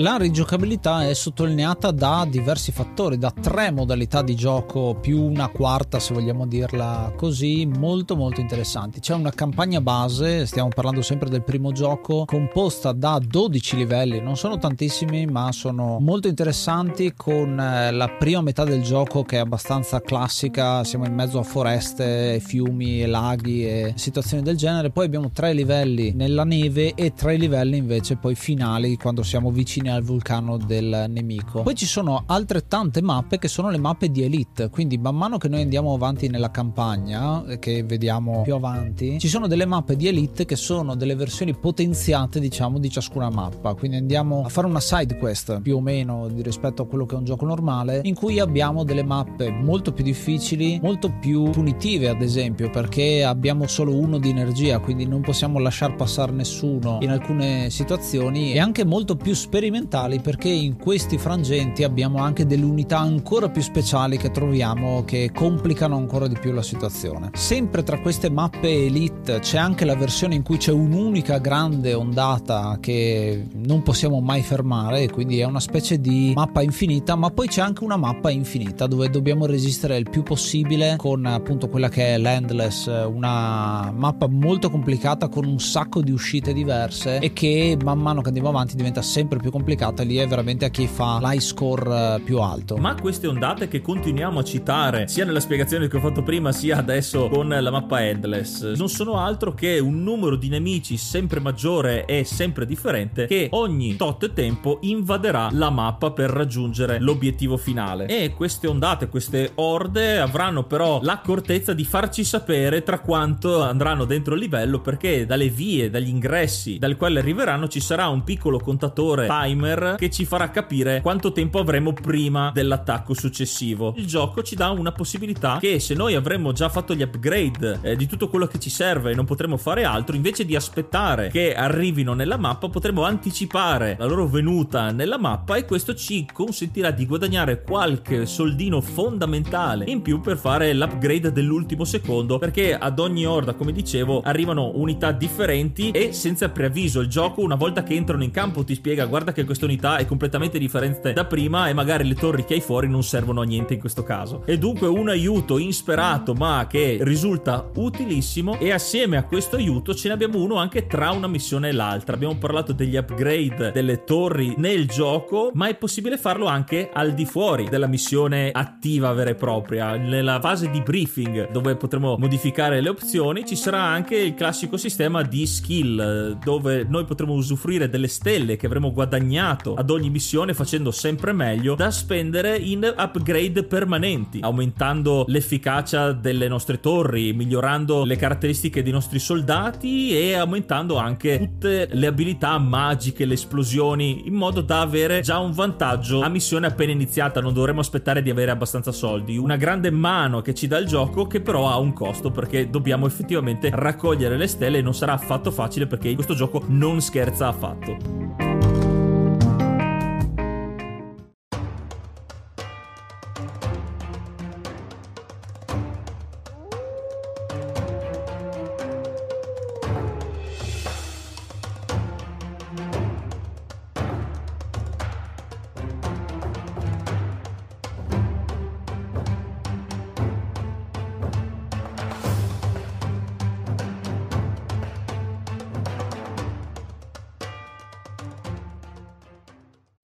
La 0.00 0.16
rigiocabilità 0.16 1.06
è 1.06 1.12
sottolineata 1.12 1.90
da 1.90 2.26
diversi 2.26 2.72
fattori, 2.72 3.18
da 3.18 3.30
tre 3.38 3.70
modalità 3.70 4.22
di 4.22 4.34
gioco 4.34 4.96
più 4.98 5.22
una 5.22 5.48
quarta 5.48 5.98
se 5.98 6.14
vogliamo 6.14 6.46
dirla 6.46 7.12
così, 7.14 7.66
molto 7.66 8.16
molto 8.16 8.40
interessanti. 8.40 9.00
C'è 9.00 9.12
una 9.12 9.30
campagna 9.30 9.82
base, 9.82 10.46
stiamo 10.46 10.70
parlando 10.74 11.02
sempre 11.02 11.28
del 11.28 11.42
primo 11.42 11.70
gioco, 11.72 12.24
composta 12.24 12.92
da 12.92 13.20
12 13.22 13.76
livelli, 13.76 14.22
non 14.22 14.38
sono 14.38 14.56
tantissimi 14.56 15.26
ma 15.26 15.52
sono 15.52 15.98
molto 16.00 16.28
interessanti 16.28 17.12
con 17.14 17.60
eh, 17.60 17.92
la 17.92 18.08
prima 18.08 18.40
metà 18.40 18.64
del 18.64 18.80
gioco 18.80 19.22
che 19.22 19.36
è 19.36 19.40
abbastanza 19.40 20.00
classica, 20.00 20.82
siamo 20.82 21.04
in 21.04 21.12
mezzo 21.12 21.38
a 21.38 21.42
foreste, 21.42 22.40
fiumi, 22.40 23.04
laghi 23.04 23.66
e 23.66 23.92
situazioni 23.96 24.42
del 24.42 24.56
genere, 24.56 24.88
poi 24.88 25.04
abbiamo 25.04 25.30
tre 25.30 25.52
livelli 25.52 26.12
nella 26.14 26.44
neve 26.44 26.94
e 26.94 27.12
tre 27.12 27.36
livelli 27.36 27.76
invece 27.76 28.16
poi 28.16 28.34
finali 28.34 28.96
quando 28.96 29.22
siamo 29.22 29.50
vicini 29.50 29.88
al 29.90 30.02
vulcano 30.02 30.56
del 30.56 31.06
nemico. 31.08 31.62
Poi 31.62 31.74
ci 31.74 31.86
sono 31.86 32.24
altrettante 32.26 33.02
mappe 33.02 33.38
che 33.38 33.48
sono 33.48 33.70
le 33.70 33.78
mappe 33.78 34.10
di 34.10 34.22
Elite, 34.22 34.70
quindi 34.70 34.98
man 34.98 35.16
mano 35.16 35.38
che 35.38 35.48
noi 35.48 35.62
andiamo 35.62 35.92
avanti 35.94 36.28
nella 36.28 36.50
campagna, 36.50 37.44
eh, 37.46 37.58
che 37.58 37.82
vediamo 37.82 38.42
più 38.42 38.54
avanti, 38.54 39.18
ci 39.18 39.28
sono 39.28 39.46
delle 39.46 39.66
mappe 39.66 39.96
di 39.96 40.06
Elite 40.08 40.44
che 40.44 40.56
sono 40.56 40.94
delle 40.94 41.14
versioni 41.14 41.54
potenziate, 41.54 42.40
diciamo, 42.40 42.78
di 42.78 42.90
ciascuna 42.90 43.30
mappa. 43.30 43.74
Quindi 43.74 43.96
andiamo 43.96 44.44
a 44.44 44.48
fare 44.48 44.66
una 44.66 44.80
side 44.80 45.16
quest 45.16 45.60
più 45.60 45.76
o 45.76 45.80
meno 45.80 46.28
rispetto 46.42 46.82
a 46.82 46.86
quello 46.86 47.06
che 47.06 47.14
è 47.14 47.18
un 47.18 47.24
gioco 47.24 47.44
normale, 47.44 48.00
in 48.04 48.14
cui 48.14 48.38
abbiamo 48.38 48.84
delle 48.84 49.02
mappe 49.02 49.50
molto 49.50 49.92
più 49.92 50.04
difficili, 50.04 50.78
molto 50.82 51.12
più 51.20 51.50
punitive, 51.50 52.08
ad 52.08 52.22
esempio, 52.22 52.70
perché 52.70 53.24
abbiamo 53.24 53.66
solo 53.66 53.94
uno 53.94 54.18
di 54.18 54.30
energia, 54.30 54.78
quindi 54.78 55.06
non 55.06 55.20
possiamo 55.20 55.58
lasciar 55.58 55.96
passare 55.96 56.32
nessuno 56.32 56.98
in 57.00 57.10
alcune 57.10 57.70
situazioni 57.70 58.52
e 58.52 58.58
anche 58.58 58.84
molto 58.84 59.16
più 59.16 59.34
sperimentali 59.70 60.18
perché 60.18 60.48
in 60.48 60.76
questi 60.76 61.16
frangenti 61.16 61.84
abbiamo 61.84 62.18
anche 62.18 62.44
delle 62.44 62.64
unità 62.64 62.98
ancora 62.98 63.48
più 63.48 63.62
speciali 63.62 64.16
che 64.16 64.32
troviamo 64.32 65.04
che 65.04 65.30
complicano 65.32 65.96
ancora 65.96 66.26
di 66.26 66.36
più 66.36 66.50
la 66.50 66.62
situazione. 66.62 67.30
Sempre 67.34 67.84
tra 67.84 68.00
queste 68.00 68.30
mappe 68.30 68.86
elite 68.86 69.38
c'è 69.38 69.58
anche 69.58 69.84
la 69.84 69.94
versione 69.94 70.34
in 70.34 70.42
cui 70.42 70.56
c'è 70.56 70.72
un'unica 70.72 71.38
grande 71.38 71.94
ondata 71.94 72.78
che 72.80 73.46
non 73.52 73.82
possiamo 73.82 74.20
mai 74.20 74.42
fermare, 74.42 75.08
quindi 75.08 75.38
è 75.38 75.44
una 75.44 75.60
specie 75.60 76.00
di 76.00 76.32
mappa 76.34 76.62
infinita, 76.62 77.14
ma 77.14 77.30
poi 77.30 77.46
c'è 77.46 77.60
anche 77.60 77.84
una 77.84 77.96
mappa 77.96 78.30
infinita 78.30 78.88
dove 78.88 79.08
dobbiamo 79.08 79.46
resistere 79.46 79.96
il 79.96 80.10
più 80.10 80.24
possibile 80.24 80.96
con 80.96 81.26
appunto 81.26 81.68
quella 81.68 81.88
che 81.88 82.14
è 82.14 82.18
l'Endless, 82.18 82.86
una 82.86 83.92
mappa 83.94 84.26
molto 84.26 84.68
complicata 84.68 85.28
con 85.28 85.44
un 85.44 85.60
sacco 85.60 86.00
di 86.00 86.10
uscite 86.10 86.52
diverse 86.52 87.18
e 87.18 87.32
che 87.32 87.76
man 87.84 88.00
mano 88.00 88.20
che 88.20 88.28
andiamo 88.28 88.48
avanti 88.48 88.74
diventa 88.74 89.00
sempre 89.02 89.38
più 89.38 89.50
complicata 89.50 89.58
complicata 89.60 90.02
lì 90.02 90.16
è 90.16 90.26
veramente 90.26 90.64
a 90.64 90.70
chi 90.70 90.86
fa 90.86 91.18
l'high 91.20 91.38
score 91.38 92.14
eh, 92.14 92.20
più 92.24 92.38
alto. 92.40 92.78
Ma 92.78 92.94
queste 92.94 93.26
ondate 93.26 93.68
che 93.68 93.82
continuiamo 93.82 94.38
a 94.38 94.42
citare 94.42 95.06
sia 95.06 95.26
nella 95.26 95.38
spiegazione 95.38 95.86
che 95.86 95.98
ho 95.98 96.00
fatto 96.00 96.22
prima 96.22 96.50
sia 96.50 96.78
adesso 96.78 97.28
con 97.28 97.48
la 97.48 97.70
mappa 97.70 98.02
Endless 98.06 98.72
non 98.76 98.88
sono 98.88 99.18
altro 99.18 99.52
che 99.52 99.78
un 99.78 100.02
numero 100.02 100.36
di 100.36 100.48
nemici 100.48 100.96
sempre 100.96 101.40
maggiore 101.40 102.06
e 102.06 102.24
sempre 102.24 102.64
differente 102.64 103.26
che 103.26 103.48
ogni 103.50 103.96
tot 103.96 104.32
tempo 104.32 104.78
invaderà 104.82 105.50
la 105.52 105.68
mappa 105.68 106.10
per 106.10 106.30
raggiungere 106.30 106.98
l'obiettivo 106.98 107.58
finale. 107.58 108.06
E 108.06 108.32
queste 108.34 108.66
ondate, 108.66 109.08
queste 109.08 109.52
orde 109.56 110.20
avranno 110.20 110.64
però 110.64 111.00
l'accortezza 111.02 111.74
di 111.74 111.84
farci 111.84 112.24
sapere 112.24 112.82
tra 112.82 113.00
quanto 113.00 113.60
andranno 113.60 114.06
dentro 114.06 114.32
il 114.32 114.40
livello 114.40 114.80
perché 114.80 115.26
dalle 115.26 115.50
vie, 115.50 115.90
dagli 115.90 116.08
ingressi 116.08 116.78
dal 116.78 116.96
quale 116.96 117.18
arriveranno 117.18 117.68
ci 117.68 117.80
sarà 117.80 118.08
un 118.08 118.24
piccolo 118.24 118.58
contatore 118.58 119.26
timer 119.26 119.48
timer 119.50 119.96
che 119.98 120.10
ci 120.10 120.24
farà 120.24 120.50
capire 120.50 121.00
quanto 121.00 121.32
tempo 121.32 121.58
avremo 121.58 121.92
prima 121.92 122.50
dell'attacco 122.54 123.14
successivo. 123.14 123.94
Il 123.96 124.06
gioco 124.06 124.42
ci 124.42 124.54
dà 124.54 124.70
una 124.70 124.92
possibilità 124.92 125.58
che 125.60 125.80
se 125.80 125.94
noi 125.94 126.14
avremmo 126.14 126.52
già 126.52 126.68
fatto 126.68 126.94
gli 126.94 127.02
upgrade 127.02 127.80
eh, 127.82 127.96
di 127.96 128.06
tutto 128.06 128.28
quello 128.28 128.46
che 128.46 128.58
ci 128.58 128.70
serve 128.70 129.10
e 129.10 129.14
non 129.14 129.24
potremo 129.24 129.56
fare 129.56 129.84
altro, 129.84 130.14
invece 130.16 130.44
di 130.44 130.54
aspettare 130.54 131.28
che 131.28 131.54
arrivino 131.54 132.14
nella 132.14 132.36
mappa, 132.36 132.68
potremo 132.68 133.04
anticipare 133.04 133.96
la 133.98 134.06
loro 134.06 134.26
venuta 134.26 134.90
nella 134.90 135.18
mappa 135.18 135.56
e 135.56 135.64
questo 135.64 135.94
ci 135.94 136.26
consentirà 136.32 136.90
di 136.90 137.06
guadagnare 137.06 137.62
qualche 137.62 138.26
soldino 138.26 138.80
fondamentale 138.80 139.84
in 139.88 140.02
più 140.02 140.20
per 140.20 140.36
fare 140.36 140.72
l'upgrade 140.72 141.32
dell'ultimo 141.32 141.84
secondo 141.84 142.38
perché 142.38 142.76
ad 142.76 142.98
ogni 142.98 143.26
orda, 143.26 143.54
come 143.54 143.72
dicevo, 143.72 144.20
arrivano 144.22 144.72
unità 144.74 145.12
differenti 145.12 145.90
e 145.90 146.12
senza 146.12 146.48
preavviso 146.48 147.00
il 147.00 147.08
gioco 147.08 147.40
una 147.42 147.54
volta 147.54 147.82
che 147.82 147.94
entrano 147.94 148.22
in 148.22 148.30
campo 148.30 148.64
ti 148.64 148.74
spiega 148.74 149.06
guarda 149.06 149.32
che 149.40 149.46
questa 149.46 149.64
unità 149.64 149.96
è 149.96 150.06
completamente 150.06 150.58
differente 150.58 151.12
da 151.12 151.24
prima 151.24 151.68
e 151.68 151.72
magari 151.72 152.06
le 152.06 152.14
torri 152.14 152.44
che 152.44 152.54
hai 152.54 152.60
fuori 152.60 152.88
non 152.88 153.02
servono 153.02 153.40
a 153.40 153.44
niente 153.44 153.74
in 153.74 153.80
questo 153.80 154.02
caso. 154.02 154.42
E 154.46 154.58
dunque 154.58 154.86
un 154.86 155.08
aiuto 155.08 155.58
insperato 155.58 156.34
ma 156.34 156.66
che 156.68 156.98
risulta 157.00 157.70
utilissimo 157.74 158.58
e 158.58 158.70
assieme 158.72 159.16
a 159.16 159.24
questo 159.24 159.56
aiuto 159.56 159.94
ce 159.94 160.08
ne 160.08 160.14
abbiamo 160.14 160.42
uno 160.42 160.56
anche 160.56 160.86
tra 160.86 161.10
una 161.10 161.26
missione 161.26 161.68
e 161.68 161.72
l'altra. 161.72 162.14
Abbiamo 162.14 162.36
parlato 162.36 162.72
degli 162.72 162.96
upgrade 162.96 163.72
delle 163.72 164.04
torri 164.04 164.54
nel 164.58 164.86
gioco, 164.86 165.50
ma 165.54 165.68
è 165.68 165.76
possibile 165.76 166.18
farlo 166.18 166.46
anche 166.46 166.90
al 166.92 167.14
di 167.14 167.24
fuori 167.24 167.68
della 167.68 167.86
missione 167.86 168.50
attiva 168.52 169.12
vera 169.12 169.30
e 169.30 169.34
propria. 169.34 169.96
Nella 169.96 170.38
fase 170.40 170.70
di 170.70 170.82
briefing 170.82 171.50
dove 171.50 171.76
potremo 171.76 172.16
modificare 172.18 172.80
le 172.80 172.88
opzioni 172.88 173.46
ci 173.46 173.56
sarà 173.56 173.82
anche 173.82 174.16
il 174.16 174.34
classico 174.34 174.76
sistema 174.76 175.22
di 175.22 175.46
skill 175.46 176.38
dove 176.42 176.84
noi 176.88 177.04
potremo 177.04 177.32
usufruire 177.32 177.88
delle 177.88 178.08
stelle 178.08 178.56
che 178.56 178.66
avremo 178.66 178.92
guadagnato 178.92 179.28
guadagnato 179.30 179.74
ad 179.74 179.90
ogni 179.90 180.10
missione 180.10 180.52
facendo 180.54 180.90
sempre 180.90 181.32
meglio 181.32 181.76
da 181.76 181.90
spendere 181.90 182.56
in 182.56 182.92
upgrade 182.96 183.62
permanenti, 183.62 184.40
aumentando 184.42 185.24
l'efficacia 185.28 186.12
delle 186.12 186.48
nostre 186.48 186.80
torri, 186.80 187.32
migliorando 187.32 188.04
le 188.04 188.16
caratteristiche 188.16 188.82
dei 188.82 188.92
nostri 188.92 189.18
soldati 189.18 190.16
e 190.16 190.34
aumentando 190.34 190.96
anche 190.96 191.38
tutte 191.38 191.88
le 191.92 192.06
abilità 192.06 192.58
magiche, 192.58 193.24
le 193.24 193.34
esplosioni, 193.34 194.26
in 194.26 194.34
modo 194.34 194.60
da 194.60 194.80
avere 194.80 195.20
già 195.20 195.38
un 195.38 195.52
vantaggio 195.52 196.20
a 196.20 196.28
missione 196.28 196.66
appena 196.66 196.92
iniziata, 196.92 197.40
non 197.40 197.54
dovremo 197.54 197.80
aspettare 197.80 198.22
di 198.22 198.30
avere 198.30 198.50
abbastanza 198.50 198.92
soldi. 198.92 199.36
Una 199.36 199.56
grande 199.56 199.90
mano 199.90 200.40
che 200.40 200.54
ci 200.54 200.66
dà 200.66 200.78
il 200.78 200.86
gioco 200.86 201.26
che 201.26 201.40
però 201.40 201.70
ha 201.70 201.78
un 201.78 201.92
costo 201.92 202.30
perché 202.30 202.68
dobbiamo 202.68 203.06
effettivamente 203.06 203.70
raccogliere 203.72 204.36
le 204.36 204.48
stelle 204.48 204.78
e 204.78 204.82
non 204.82 204.94
sarà 204.94 205.12
affatto 205.12 205.50
facile 205.50 205.86
perché 205.86 206.14
questo 206.14 206.34
gioco 206.34 206.64
non 206.66 207.00
scherza 207.00 207.48
affatto. 207.48 208.59